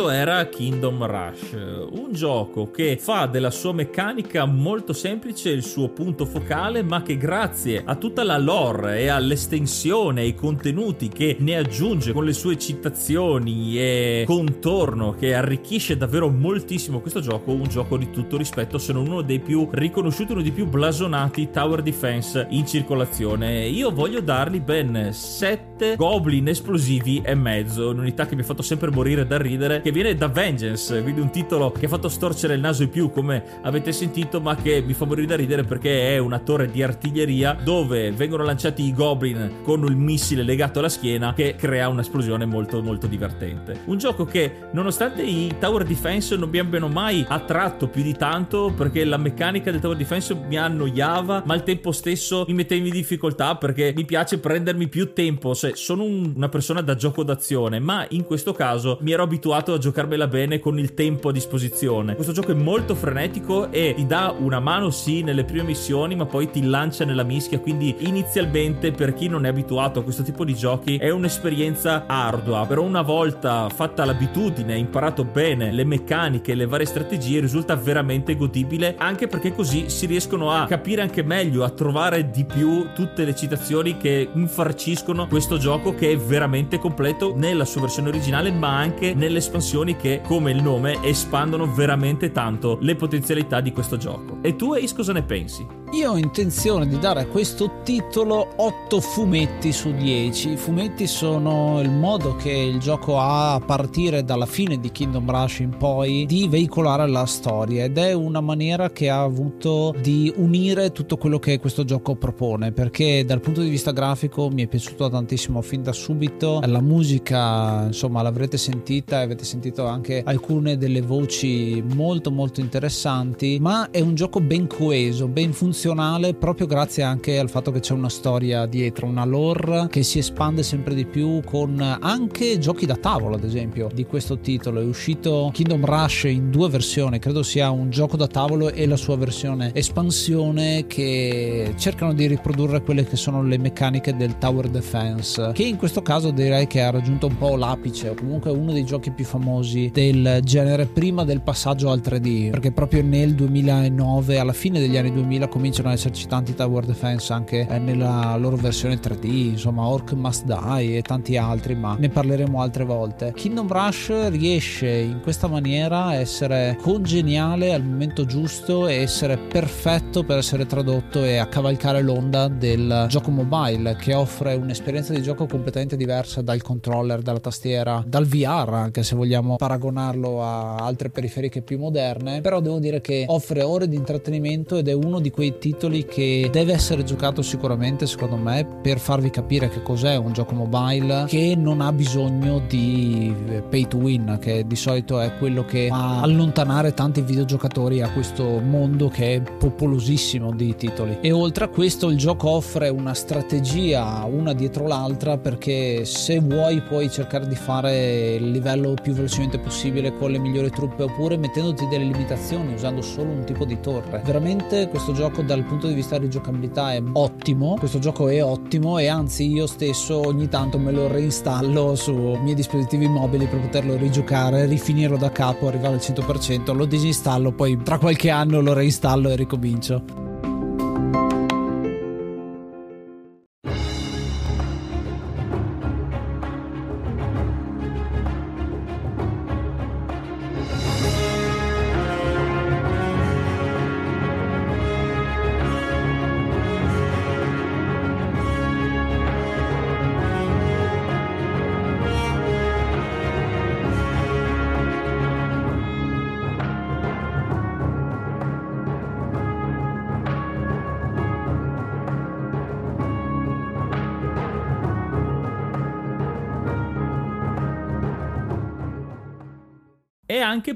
Questo 0.00 0.16
era 0.16 0.46
Kingdom 0.46 1.04
Rush, 1.04 1.52
un 1.90 2.08
gioco 2.12 2.70
che 2.70 2.96
fa 2.98 3.26
della 3.26 3.50
sua 3.50 3.74
meccanica 3.74 4.46
molto 4.46 4.94
semplice 4.94 5.50
il 5.50 5.62
suo 5.62 5.90
punto 5.90 6.24
focale, 6.24 6.82
ma 6.82 7.02
che 7.02 7.18
grazie 7.18 7.82
a 7.84 7.96
tutta 7.96 8.24
la 8.24 8.38
lore 8.38 9.00
e 9.00 9.08
all'estensione 9.08 10.22
e 10.22 10.24
ai 10.24 10.34
contenuti 10.34 11.08
che 11.08 11.36
ne 11.40 11.58
aggiunge 11.58 12.12
con 12.12 12.24
le 12.24 12.32
sue 12.32 12.56
citazioni 12.56 13.78
e 13.78 14.24
contorno 14.26 15.12
che 15.12 15.34
arricchisce 15.34 15.98
davvero 15.98 16.30
moltissimo 16.30 17.00
questo 17.00 17.20
gioco, 17.20 17.52
un 17.52 17.68
gioco 17.68 17.98
di 17.98 18.10
tutto 18.10 18.38
rispetto, 18.38 18.78
se 18.78 18.94
non 18.94 19.06
uno 19.06 19.20
dei 19.20 19.40
più 19.40 19.68
riconosciuti, 19.70 20.32
uno 20.32 20.42
dei 20.42 20.52
più 20.52 20.66
blasonati 20.66 21.50
tower 21.50 21.82
defense 21.82 22.46
in 22.50 22.66
circolazione. 22.66 23.66
Io 23.66 23.90
voglio 23.90 24.20
dargli 24.20 24.60
ben 24.60 25.10
7 25.12 25.96
goblin 25.96 26.48
esplosivi 26.48 27.20
e 27.22 27.34
mezzo, 27.34 27.90
un'unità 27.90 28.24
che 28.26 28.34
mi 28.34 28.40
ha 28.40 28.44
fatto 28.44 28.62
sempre 28.62 28.90
morire 28.90 29.26
da 29.26 29.36
ridere, 29.36 29.82
che 29.90 29.92
viene 29.92 30.14
da 30.14 30.28
Vengeance, 30.28 31.02
quindi 31.02 31.20
un 31.20 31.30
titolo 31.30 31.72
che 31.72 31.86
ha 31.86 31.88
fatto 31.88 32.08
storcere 32.08 32.54
il 32.54 32.60
naso 32.60 32.84
in 32.84 32.90
più, 32.90 33.10
come 33.10 33.42
avete 33.62 33.90
sentito, 33.90 34.40
ma 34.40 34.54
che 34.54 34.80
mi 34.80 34.94
fa 34.94 35.04
morire 35.04 35.26
da 35.26 35.36
ridere 35.36 35.64
perché 35.64 36.14
è 36.14 36.18
una 36.18 36.38
torre 36.38 36.70
di 36.70 36.80
artiglieria 36.82 37.54
dove 37.54 38.12
vengono 38.12 38.44
lanciati 38.44 38.84
i 38.84 38.94
goblin 38.94 39.62
con 39.64 39.84
il 39.84 39.96
missile 39.96 40.44
legato 40.44 40.78
alla 40.78 40.88
schiena 40.88 41.34
che 41.34 41.56
crea 41.56 41.88
un'esplosione 41.88 42.44
molto 42.44 42.80
molto 42.82 43.08
divertente. 43.08 43.80
Un 43.86 43.98
gioco 43.98 44.24
che 44.24 44.68
nonostante 44.72 45.22
i 45.22 45.56
tower 45.58 45.84
defense 45.84 46.36
non 46.36 46.48
mi 46.48 46.58
abbiano 46.58 46.86
mai 46.86 47.24
attratto 47.26 47.88
più 47.88 48.02
di 48.02 48.14
tanto 48.14 48.72
perché 48.76 49.04
la 49.04 49.16
meccanica 49.16 49.72
del 49.72 49.80
tower 49.80 49.96
defense 49.96 50.34
mi 50.34 50.56
annoiava, 50.56 51.42
ma 51.44 51.54
al 51.54 51.64
tempo 51.64 51.90
stesso 51.90 52.44
mi 52.46 52.54
metteva 52.54 52.86
in 52.86 52.92
difficoltà 52.92 53.56
perché 53.56 53.92
mi 53.96 54.04
piace 54.04 54.38
prendermi 54.38 54.86
più 54.86 55.12
tempo, 55.12 55.52
se 55.54 55.72
sono 55.74 56.04
un, 56.04 56.32
una 56.36 56.48
persona 56.48 56.80
da 56.80 56.94
gioco 56.94 57.24
d'azione, 57.24 57.80
ma 57.80 58.06
in 58.10 58.24
questo 58.24 58.52
caso 58.52 58.98
mi 59.00 59.10
ero 59.10 59.24
abituato 59.24 59.69
a 59.74 59.78
giocarmela 59.78 60.26
bene 60.26 60.58
con 60.58 60.78
il 60.78 60.94
tempo 60.94 61.28
a 61.28 61.32
disposizione. 61.32 62.14
Questo 62.14 62.32
gioco 62.32 62.52
è 62.52 62.54
molto 62.54 62.94
frenetico 62.94 63.70
e 63.70 63.94
ti 63.96 64.06
dà 64.06 64.34
una 64.36 64.60
mano 64.60 64.90
sì 64.90 65.22
nelle 65.22 65.44
prime 65.44 65.64
missioni, 65.64 66.14
ma 66.14 66.26
poi 66.26 66.50
ti 66.50 66.62
lancia 66.64 67.04
nella 67.04 67.22
mischia, 67.22 67.60
quindi 67.60 67.96
inizialmente 68.00 68.92
per 68.92 69.14
chi 69.14 69.28
non 69.28 69.46
è 69.46 69.48
abituato 69.48 70.00
a 70.00 70.02
questo 70.02 70.22
tipo 70.22 70.44
di 70.44 70.54
giochi 70.54 70.96
è 70.96 71.10
un'esperienza 71.10 72.04
ardua, 72.06 72.66
però 72.66 72.82
una 72.82 73.02
volta 73.02 73.68
fatta 73.68 74.04
l'abitudine, 74.04 74.76
imparato 74.76 75.24
bene 75.24 75.72
le 75.72 75.84
meccaniche, 75.84 76.54
le 76.54 76.66
varie 76.66 76.86
strategie, 76.86 77.40
risulta 77.40 77.76
veramente 77.76 78.36
godibile, 78.36 78.94
anche 78.98 79.26
perché 79.26 79.54
così 79.54 79.88
si 79.88 80.06
riescono 80.06 80.50
a 80.50 80.66
capire 80.66 81.02
anche 81.02 81.22
meglio, 81.22 81.64
a 81.64 81.70
trovare 81.70 82.30
di 82.30 82.44
più 82.44 82.88
tutte 82.94 83.24
le 83.24 83.34
citazioni 83.34 83.96
che 83.96 84.28
infarciscono 84.32 85.26
questo 85.26 85.58
gioco 85.58 85.94
che 85.94 86.12
è 86.12 86.16
veramente 86.16 86.78
completo 86.78 87.34
nella 87.36 87.64
sua 87.64 87.82
versione 87.82 88.08
originale, 88.08 88.50
ma 88.50 88.76
anche 88.76 89.14
nelle 89.14 89.40
espansioni 89.60 89.96
che, 89.96 90.22
come 90.26 90.50
il 90.50 90.62
nome, 90.62 91.02
espandono 91.02 91.72
veramente 91.72 92.32
tanto 92.32 92.78
le 92.80 92.96
potenzialità 92.96 93.60
di 93.60 93.72
questo 93.72 93.98
gioco. 93.98 94.38
E 94.40 94.56
tu, 94.56 94.72
Ace, 94.72 94.94
cosa 94.94 95.12
ne 95.12 95.22
pensi? 95.22 95.78
Io 95.92 96.12
ho 96.12 96.16
intenzione 96.16 96.86
di 96.86 97.00
dare 97.00 97.22
a 97.22 97.26
questo 97.26 97.80
titolo 97.82 98.52
8 98.54 99.00
fumetti 99.00 99.72
su 99.72 99.92
10. 99.92 100.52
I 100.52 100.56
fumetti 100.56 101.08
sono 101.08 101.80
il 101.80 101.90
modo 101.90 102.36
che 102.36 102.52
il 102.52 102.78
gioco 102.78 103.18
ha 103.18 103.54
a 103.54 103.58
partire 103.58 104.22
dalla 104.22 104.46
fine 104.46 104.78
di 104.78 104.92
Kingdom 104.92 105.28
Rush 105.28 105.58
in 105.58 105.76
poi 105.76 106.26
di 106.26 106.46
veicolare 106.46 107.08
la 107.08 107.26
storia 107.26 107.82
ed 107.82 107.98
è 107.98 108.12
una 108.12 108.40
maniera 108.40 108.90
che 108.90 109.10
ha 109.10 109.22
avuto 109.22 109.92
di 110.00 110.32
unire 110.36 110.92
tutto 110.92 111.16
quello 111.16 111.40
che 111.40 111.58
questo 111.58 111.82
gioco 111.84 112.14
propone 112.14 112.70
perché 112.70 113.24
dal 113.24 113.40
punto 113.40 113.60
di 113.60 113.68
vista 113.68 113.90
grafico 113.90 114.48
mi 114.48 114.62
è 114.62 114.68
piaciuto 114.68 115.08
tantissimo 115.08 115.60
fin 115.60 115.82
da 115.82 115.92
subito. 115.92 116.60
La 116.66 116.80
musica, 116.80 117.86
insomma, 117.86 118.22
l'avrete 118.22 118.56
sentita 118.56 119.18
e 119.18 119.24
avete 119.24 119.42
sentito 119.50 119.84
anche 119.86 120.22
alcune 120.24 120.76
delle 120.76 121.02
voci 121.02 121.82
molto 121.94 122.30
molto 122.30 122.60
interessanti, 122.60 123.58
ma 123.60 123.90
è 123.90 124.00
un 124.00 124.14
gioco 124.14 124.40
ben 124.40 124.68
coeso, 124.68 125.26
ben 125.26 125.52
funzionale 125.52 126.34
proprio 126.34 126.66
grazie 126.66 127.02
anche 127.02 127.36
al 127.38 127.50
fatto 127.50 127.72
che 127.72 127.80
c'è 127.80 127.92
una 127.92 128.08
storia 128.08 128.66
dietro, 128.66 129.08
una 129.08 129.24
lore 129.24 129.88
che 129.90 130.04
si 130.04 130.18
espande 130.18 130.62
sempre 130.62 130.94
di 130.94 131.04
più 131.04 131.42
con 131.44 131.80
anche 131.80 132.58
giochi 132.58 132.86
da 132.86 132.94
tavolo, 132.94 133.34
ad 133.34 133.42
esempio, 133.42 133.88
di 133.92 134.06
questo 134.06 134.38
titolo. 134.38 134.80
È 134.80 134.84
uscito 134.84 135.50
Kingdom 135.52 135.84
Rush 135.84 136.24
in 136.24 136.50
due 136.50 136.68
versioni, 136.68 137.18
credo 137.18 137.42
sia 137.42 137.70
un 137.70 137.90
gioco 137.90 138.16
da 138.16 138.28
tavolo 138.28 138.70
e 138.70 138.86
la 138.86 138.96
sua 138.96 139.16
versione 139.16 139.72
espansione 139.74 140.86
che 140.86 141.74
cercano 141.76 142.14
di 142.14 142.28
riprodurre 142.28 142.82
quelle 142.82 143.04
che 143.04 143.16
sono 143.16 143.42
le 143.42 143.58
meccaniche 143.58 144.14
del 144.14 144.38
tower 144.38 144.68
defense, 144.68 145.50
che 145.54 145.64
in 145.64 145.76
questo 145.76 146.02
caso 146.02 146.30
direi 146.30 146.68
che 146.68 146.82
ha 146.82 146.90
raggiunto 146.90 147.26
un 147.26 147.36
po' 147.36 147.56
l'apice, 147.56 148.10
o 148.10 148.14
comunque 148.14 148.52
uno 148.52 148.72
dei 148.72 148.84
giochi 148.84 149.10
più 149.10 149.24
famosi 149.24 149.38
del 149.40 150.40
genere 150.42 150.86
prima 150.86 151.24
del 151.24 151.40
passaggio 151.40 151.90
al 151.90 152.00
3D, 152.00 152.50
perché 152.50 152.72
proprio 152.72 153.02
nel 153.02 153.34
2009, 153.34 154.38
alla 154.38 154.52
fine 154.52 154.78
degli 154.78 154.96
anni 154.96 155.12
2000, 155.12 155.48
cominciano 155.48 155.88
ad 155.88 155.94
esserci 155.94 156.26
tanti 156.26 156.54
tower 156.54 156.84
defense 156.84 157.32
anche 157.32 157.66
eh, 157.66 157.78
nella 157.78 158.36
loro 158.36 158.56
versione 158.56 159.00
3D, 159.00 159.26
insomma 159.26 159.86
Orc 159.86 160.12
Must 160.12 160.44
Die 160.44 160.98
e 160.98 161.02
tanti 161.02 161.36
altri, 161.36 161.74
ma 161.74 161.96
ne 161.98 162.08
parleremo 162.08 162.60
altre 162.60 162.84
volte. 162.84 163.32
Kingdom 163.34 163.68
Rush 163.68 164.28
riesce 164.28 164.88
in 164.88 165.20
questa 165.22 165.46
maniera 165.46 166.06
a 166.06 166.14
essere 166.14 166.76
congeniale 166.80 167.72
al 167.72 167.84
momento 167.84 168.26
giusto 168.26 168.86
e 168.88 168.96
essere 168.96 169.38
perfetto 169.38 170.22
per 170.22 170.38
essere 170.38 170.66
tradotto 170.66 171.24
e 171.24 171.38
a 171.38 171.46
cavalcare 171.46 172.02
l'onda 172.02 172.48
del 172.48 173.06
gioco 173.08 173.30
mobile 173.30 173.96
che 173.96 174.14
offre 174.14 174.54
un'esperienza 174.54 175.14
di 175.14 175.22
gioco 175.22 175.46
completamente 175.46 175.96
diversa 175.96 176.42
dal 176.42 176.62
controller, 176.62 177.22
dalla 177.22 177.40
tastiera, 177.40 178.02
dal 178.06 178.26
VR, 178.26 178.74
anche 178.74 179.02
se 179.02 179.16
vogliamo 179.16 179.29
paragonarlo 179.56 180.42
a 180.42 180.76
altre 180.76 181.10
periferiche 181.10 181.62
più 181.62 181.78
moderne, 181.78 182.40
però 182.40 182.60
devo 182.60 182.78
dire 182.78 183.00
che 183.00 183.24
offre 183.28 183.62
ore 183.62 183.88
di 183.88 183.96
intrattenimento 183.96 184.76
ed 184.76 184.88
è 184.88 184.92
uno 184.92 185.20
di 185.20 185.30
quei 185.30 185.58
titoli 185.58 186.04
che 186.04 186.48
deve 186.50 186.72
essere 186.72 187.04
giocato 187.04 187.42
sicuramente 187.42 188.06
secondo 188.06 188.36
me 188.36 188.66
per 188.82 188.98
farvi 188.98 189.30
capire 189.30 189.68
che 189.68 189.82
cos'è 189.82 190.16
un 190.16 190.32
gioco 190.32 190.54
mobile 190.54 191.24
che 191.26 191.54
non 191.56 191.80
ha 191.80 191.92
bisogno 191.92 192.62
di 192.68 193.34
pay 193.68 193.86
to 193.86 193.96
win, 193.98 194.38
che 194.40 194.66
di 194.66 194.76
solito 194.76 195.20
è 195.20 195.36
quello 195.38 195.64
che 195.64 195.88
fa 195.88 196.20
allontanare 196.20 196.94
tanti 196.94 197.22
videogiocatori 197.22 198.02
a 198.02 198.10
questo 198.10 198.60
mondo 198.60 199.08
che 199.08 199.36
è 199.36 199.42
popolosissimo 199.42 200.52
di 200.52 200.74
titoli. 200.74 201.18
E 201.20 201.32
oltre 201.32 201.64
a 201.64 201.68
questo 201.68 202.08
il 202.08 202.16
gioco 202.16 202.48
offre 202.50 202.88
una 202.88 203.14
strategia 203.14 204.24
una 204.24 204.52
dietro 204.52 204.86
l'altra 204.86 205.38
perché 205.38 206.04
se 206.04 206.40
vuoi 206.40 206.80
puoi 206.82 207.10
cercare 207.10 207.46
di 207.46 207.54
fare 207.54 208.34
il 208.34 208.50
livello 208.50 208.94
più 209.00 209.14
velocemente 209.20 209.58
possibile 209.58 210.14
con 210.16 210.30
le 210.30 210.38
migliori 210.38 210.70
truppe 210.70 211.04
oppure 211.04 211.36
mettendoti 211.36 211.86
delle 211.88 212.04
limitazioni 212.04 212.74
usando 212.74 213.02
solo 213.02 213.30
un 213.30 213.44
tipo 213.44 213.64
di 213.64 213.78
torre. 213.80 214.22
Veramente 214.24 214.88
questo 214.88 215.12
gioco 215.12 215.42
dal 215.42 215.64
punto 215.64 215.86
di 215.86 215.94
vista 215.94 216.18
di 216.18 216.28
giocabilità 216.28 216.92
è 216.92 217.02
ottimo, 217.12 217.76
questo 217.78 217.98
gioco 217.98 218.28
è 218.28 218.42
ottimo 218.42 218.98
e 218.98 219.06
anzi 219.06 219.50
io 219.50 219.66
stesso 219.66 220.26
ogni 220.26 220.48
tanto 220.48 220.78
me 220.78 220.90
lo 220.90 221.08
reinstallo 221.08 221.94
su 221.94 222.14
miei 222.14 222.54
dispositivi 222.54 223.06
mobili 223.06 223.46
per 223.46 223.60
poterlo 223.60 223.96
rigiocare, 223.96 224.66
rifinirlo 224.66 225.16
da 225.16 225.30
capo, 225.30 225.68
arrivare 225.68 225.94
al 225.94 226.00
100%, 226.00 226.74
lo 226.74 226.84
disinstallo, 226.86 227.52
poi 227.52 227.80
tra 227.82 227.98
qualche 227.98 228.30
anno 228.30 228.60
lo 228.60 228.72
reinstallo 228.72 229.28
e 229.30 229.36
ricomincio. 229.36 230.29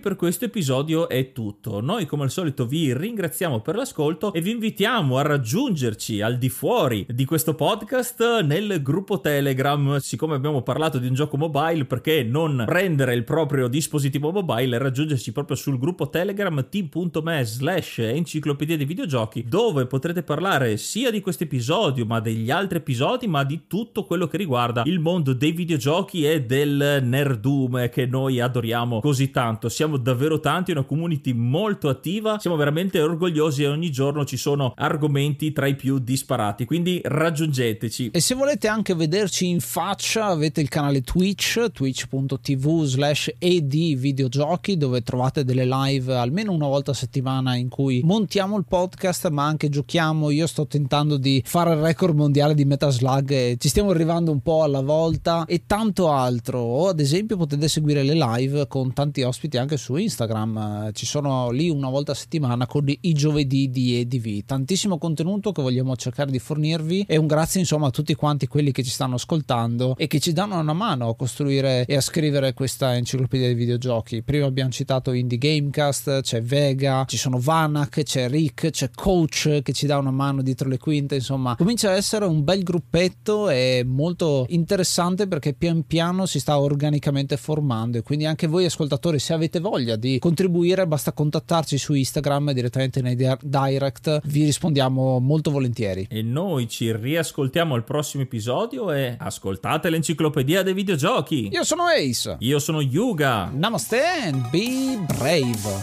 Per 0.04 0.16
questo 0.16 0.44
episodio 0.44 1.08
è 1.08 1.32
tutto. 1.32 1.80
Noi 1.80 2.04
come 2.04 2.24
al 2.24 2.30
solito 2.30 2.66
vi 2.66 2.92
ringraziamo 2.92 3.60
per 3.60 3.74
l'ascolto 3.74 4.34
e 4.34 4.42
vi 4.42 4.50
invitiamo 4.50 5.16
a 5.16 5.22
raggiungerci 5.22 6.20
al 6.20 6.36
di 6.36 6.50
fuori 6.50 7.06
di 7.08 7.24
questo 7.24 7.54
podcast 7.54 8.42
nel 8.42 8.82
gruppo 8.82 9.22
Telegram. 9.22 9.96
Siccome 9.96 10.34
abbiamo 10.34 10.60
parlato 10.60 10.98
di 10.98 11.06
un 11.06 11.14
gioco 11.14 11.38
mobile, 11.38 11.86
perché 11.86 12.22
non 12.22 12.64
prendere 12.66 13.14
il 13.14 13.24
proprio 13.24 13.66
dispositivo 13.66 14.30
mobile 14.30 14.76
e 14.76 14.78
raggiungerci 14.78 15.32
proprio 15.32 15.56
sul 15.56 15.78
gruppo 15.78 16.10
Telegram 16.10 16.66
t.me 16.68 17.42
slash 17.42 18.00
enciclopedia 18.00 18.76
dei 18.76 18.84
videogiochi 18.84 19.44
dove 19.48 19.86
potrete 19.86 20.22
parlare 20.22 20.76
sia 20.76 21.10
di 21.10 21.22
questo 21.22 21.44
episodio 21.44 22.04
ma 22.04 22.20
degli 22.20 22.50
altri 22.50 22.76
episodi 22.76 23.26
ma 23.26 23.42
di 23.42 23.62
tutto 23.66 24.04
quello 24.04 24.26
che 24.26 24.36
riguarda 24.36 24.82
il 24.84 25.00
mondo 25.00 25.32
dei 25.32 25.52
videogiochi 25.52 26.28
e 26.28 26.42
del 26.42 27.00
nerdume 27.02 27.88
che 27.88 28.04
noi 28.04 28.38
adoriamo 28.38 29.00
così 29.00 29.30
tanto 29.30 29.52
tanto, 29.54 29.68
siamo 29.94 29.98
davvero 29.98 30.40
tanti, 30.40 30.72
una 30.72 30.82
community 30.82 31.32
molto 31.32 31.88
attiva, 31.88 32.38
siamo 32.38 32.56
veramente 32.56 33.00
orgogliosi 33.00 33.62
e 33.62 33.68
ogni 33.68 33.90
giorno 33.90 34.24
ci 34.24 34.36
sono 34.36 34.72
argomenti 34.76 35.52
tra 35.52 35.66
i 35.66 35.76
più 35.76 35.98
disparati, 35.98 36.64
quindi 36.64 37.00
raggiungeteci. 37.04 38.10
E 38.10 38.20
se 38.20 38.34
volete 38.34 38.68
anche 38.68 38.94
vederci 38.94 39.48
in 39.48 39.60
faccia 39.60 40.26
avete 40.26 40.60
il 40.60 40.68
canale 40.68 41.02
Twitch, 41.02 41.70
twitch.tv 41.70 42.84
slash 42.84 43.32
ed 43.38 43.72
videogiochi 43.74 44.76
dove 44.76 45.02
trovate 45.02 45.44
delle 45.44 45.66
live 45.66 46.14
almeno 46.14 46.52
una 46.52 46.66
volta 46.66 46.92
a 46.92 46.94
settimana 46.94 47.56
in 47.56 47.68
cui 47.68 48.02
montiamo 48.04 48.56
il 48.56 48.64
podcast 48.66 49.28
ma 49.30 49.44
anche 49.44 49.68
giochiamo, 49.68 50.30
io 50.30 50.46
sto 50.46 50.66
tentando 50.66 51.16
di 51.16 51.42
fare 51.44 51.74
il 51.74 51.80
record 51.80 52.16
mondiale 52.16 52.54
di 52.54 52.64
Metaslug 52.64 53.30
e 53.30 53.56
ci 53.58 53.68
stiamo 53.68 53.90
arrivando 53.90 54.30
un 54.30 54.40
po' 54.40 54.62
alla 54.62 54.80
volta. 54.80 55.44
E 55.46 55.64
tanto 55.66 56.10
altro, 56.10 56.60
o 56.60 56.88
ad 56.88 57.00
esempio 57.00 57.36
potete 57.36 57.68
seguire 57.68 58.02
le 58.02 58.14
live 58.14 58.66
con 58.66 58.92
tanti 58.92 59.22
ospiti 59.22 59.56
anche 59.56 59.76
su 59.76 59.83
Instagram, 59.92 60.92
ci 60.92 61.06
sono 61.06 61.50
lì 61.50 61.68
una 61.68 61.90
volta 61.90 62.12
a 62.12 62.14
settimana 62.14 62.66
con 62.66 62.86
i 62.88 63.12
giovedì 63.12 63.70
di 63.70 63.98
EDV, 64.00 64.44
tantissimo 64.46 64.98
contenuto 64.98 65.52
che 65.52 65.62
vogliamo 65.62 65.94
cercare 65.96 66.30
di 66.30 66.38
fornirvi 66.38 67.04
e 67.06 67.16
un 67.16 67.26
grazie 67.26 67.60
insomma 67.60 67.88
a 67.88 67.90
tutti 67.90 68.14
quanti 68.14 68.46
quelli 68.46 68.72
che 68.72 68.82
ci 68.82 68.90
stanno 68.90 69.16
ascoltando 69.16 69.94
e 69.96 70.06
che 70.06 70.20
ci 70.20 70.32
danno 70.32 70.58
una 70.58 70.72
mano 70.72 71.08
a 71.08 71.16
costruire 71.16 71.84
e 71.86 71.96
a 71.96 72.00
scrivere 72.00 72.54
questa 72.54 72.96
enciclopedia 72.96 73.46
dei 73.46 73.54
videogiochi. 73.54 74.22
Prima 74.22 74.46
abbiamo 74.46 74.70
citato 74.70 75.12
Indie 75.12 75.38
Gamecast, 75.38 76.22
c'è 76.22 76.42
Vega, 76.42 77.04
ci 77.06 77.16
sono 77.16 77.38
Vanak, 77.38 78.02
c'è 78.02 78.28
Rick, 78.28 78.70
c'è 78.70 78.90
Coach 78.94 79.60
che 79.62 79.72
ci 79.72 79.86
dà 79.86 79.98
una 79.98 80.10
mano 80.10 80.42
dietro 80.42 80.68
le 80.68 80.78
quinte, 80.78 81.16
insomma 81.16 81.56
comincia 81.56 81.90
a 81.90 81.94
essere 81.94 82.24
un 82.24 82.42
bel 82.42 82.62
gruppetto 82.62 83.50
e 83.50 83.84
molto 83.86 84.46
interessante 84.48 85.26
perché 85.26 85.52
pian 85.52 85.86
piano 85.86 86.26
si 86.26 86.40
sta 86.40 86.58
organicamente 86.58 87.36
formando 87.36 87.98
e 87.98 88.02
quindi 88.02 88.26
anche 88.26 88.46
voi 88.46 88.64
ascoltatori 88.64 89.18
se 89.18 89.32
avete 89.32 89.60
voglia 89.74 89.96
di 89.96 90.20
contribuire 90.20 90.86
basta 90.86 91.12
contattarci 91.12 91.78
su 91.78 91.94
Instagram 91.94 92.52
direttamente 92.52 93.02
nei 93.02 93.16
direct, 93.16 94.20
vi 94.26 94.44
rispondiamo 94.44 95.18
molto 95.18 95.50
volentieri. 95.50 96.06
E 96.08 96.22
noi 96.22 96.68
ci 96.68 96.94
riascoltiamo 96.94 97.74
al 97.74 97.82
prossimo 97.82 98.22
episodio 98.22 98.92
e 98.92 99.16
ascoltate 99.18 99.90
l'enciclopedia 99.90 100.62
dei 100.62 100.74
videogiochi. 100.74 101.48
Io 101.50 101.64
sono 101.64 101.86
Ace. 101.86 102.36
Io 102.38 102.60
sono 102.60 102.80
Yuga. 102.80 103.50
Namaste 103.52 104.00
and 104.22 104.48
be 104.50 104.96
brave. 105.08 105.82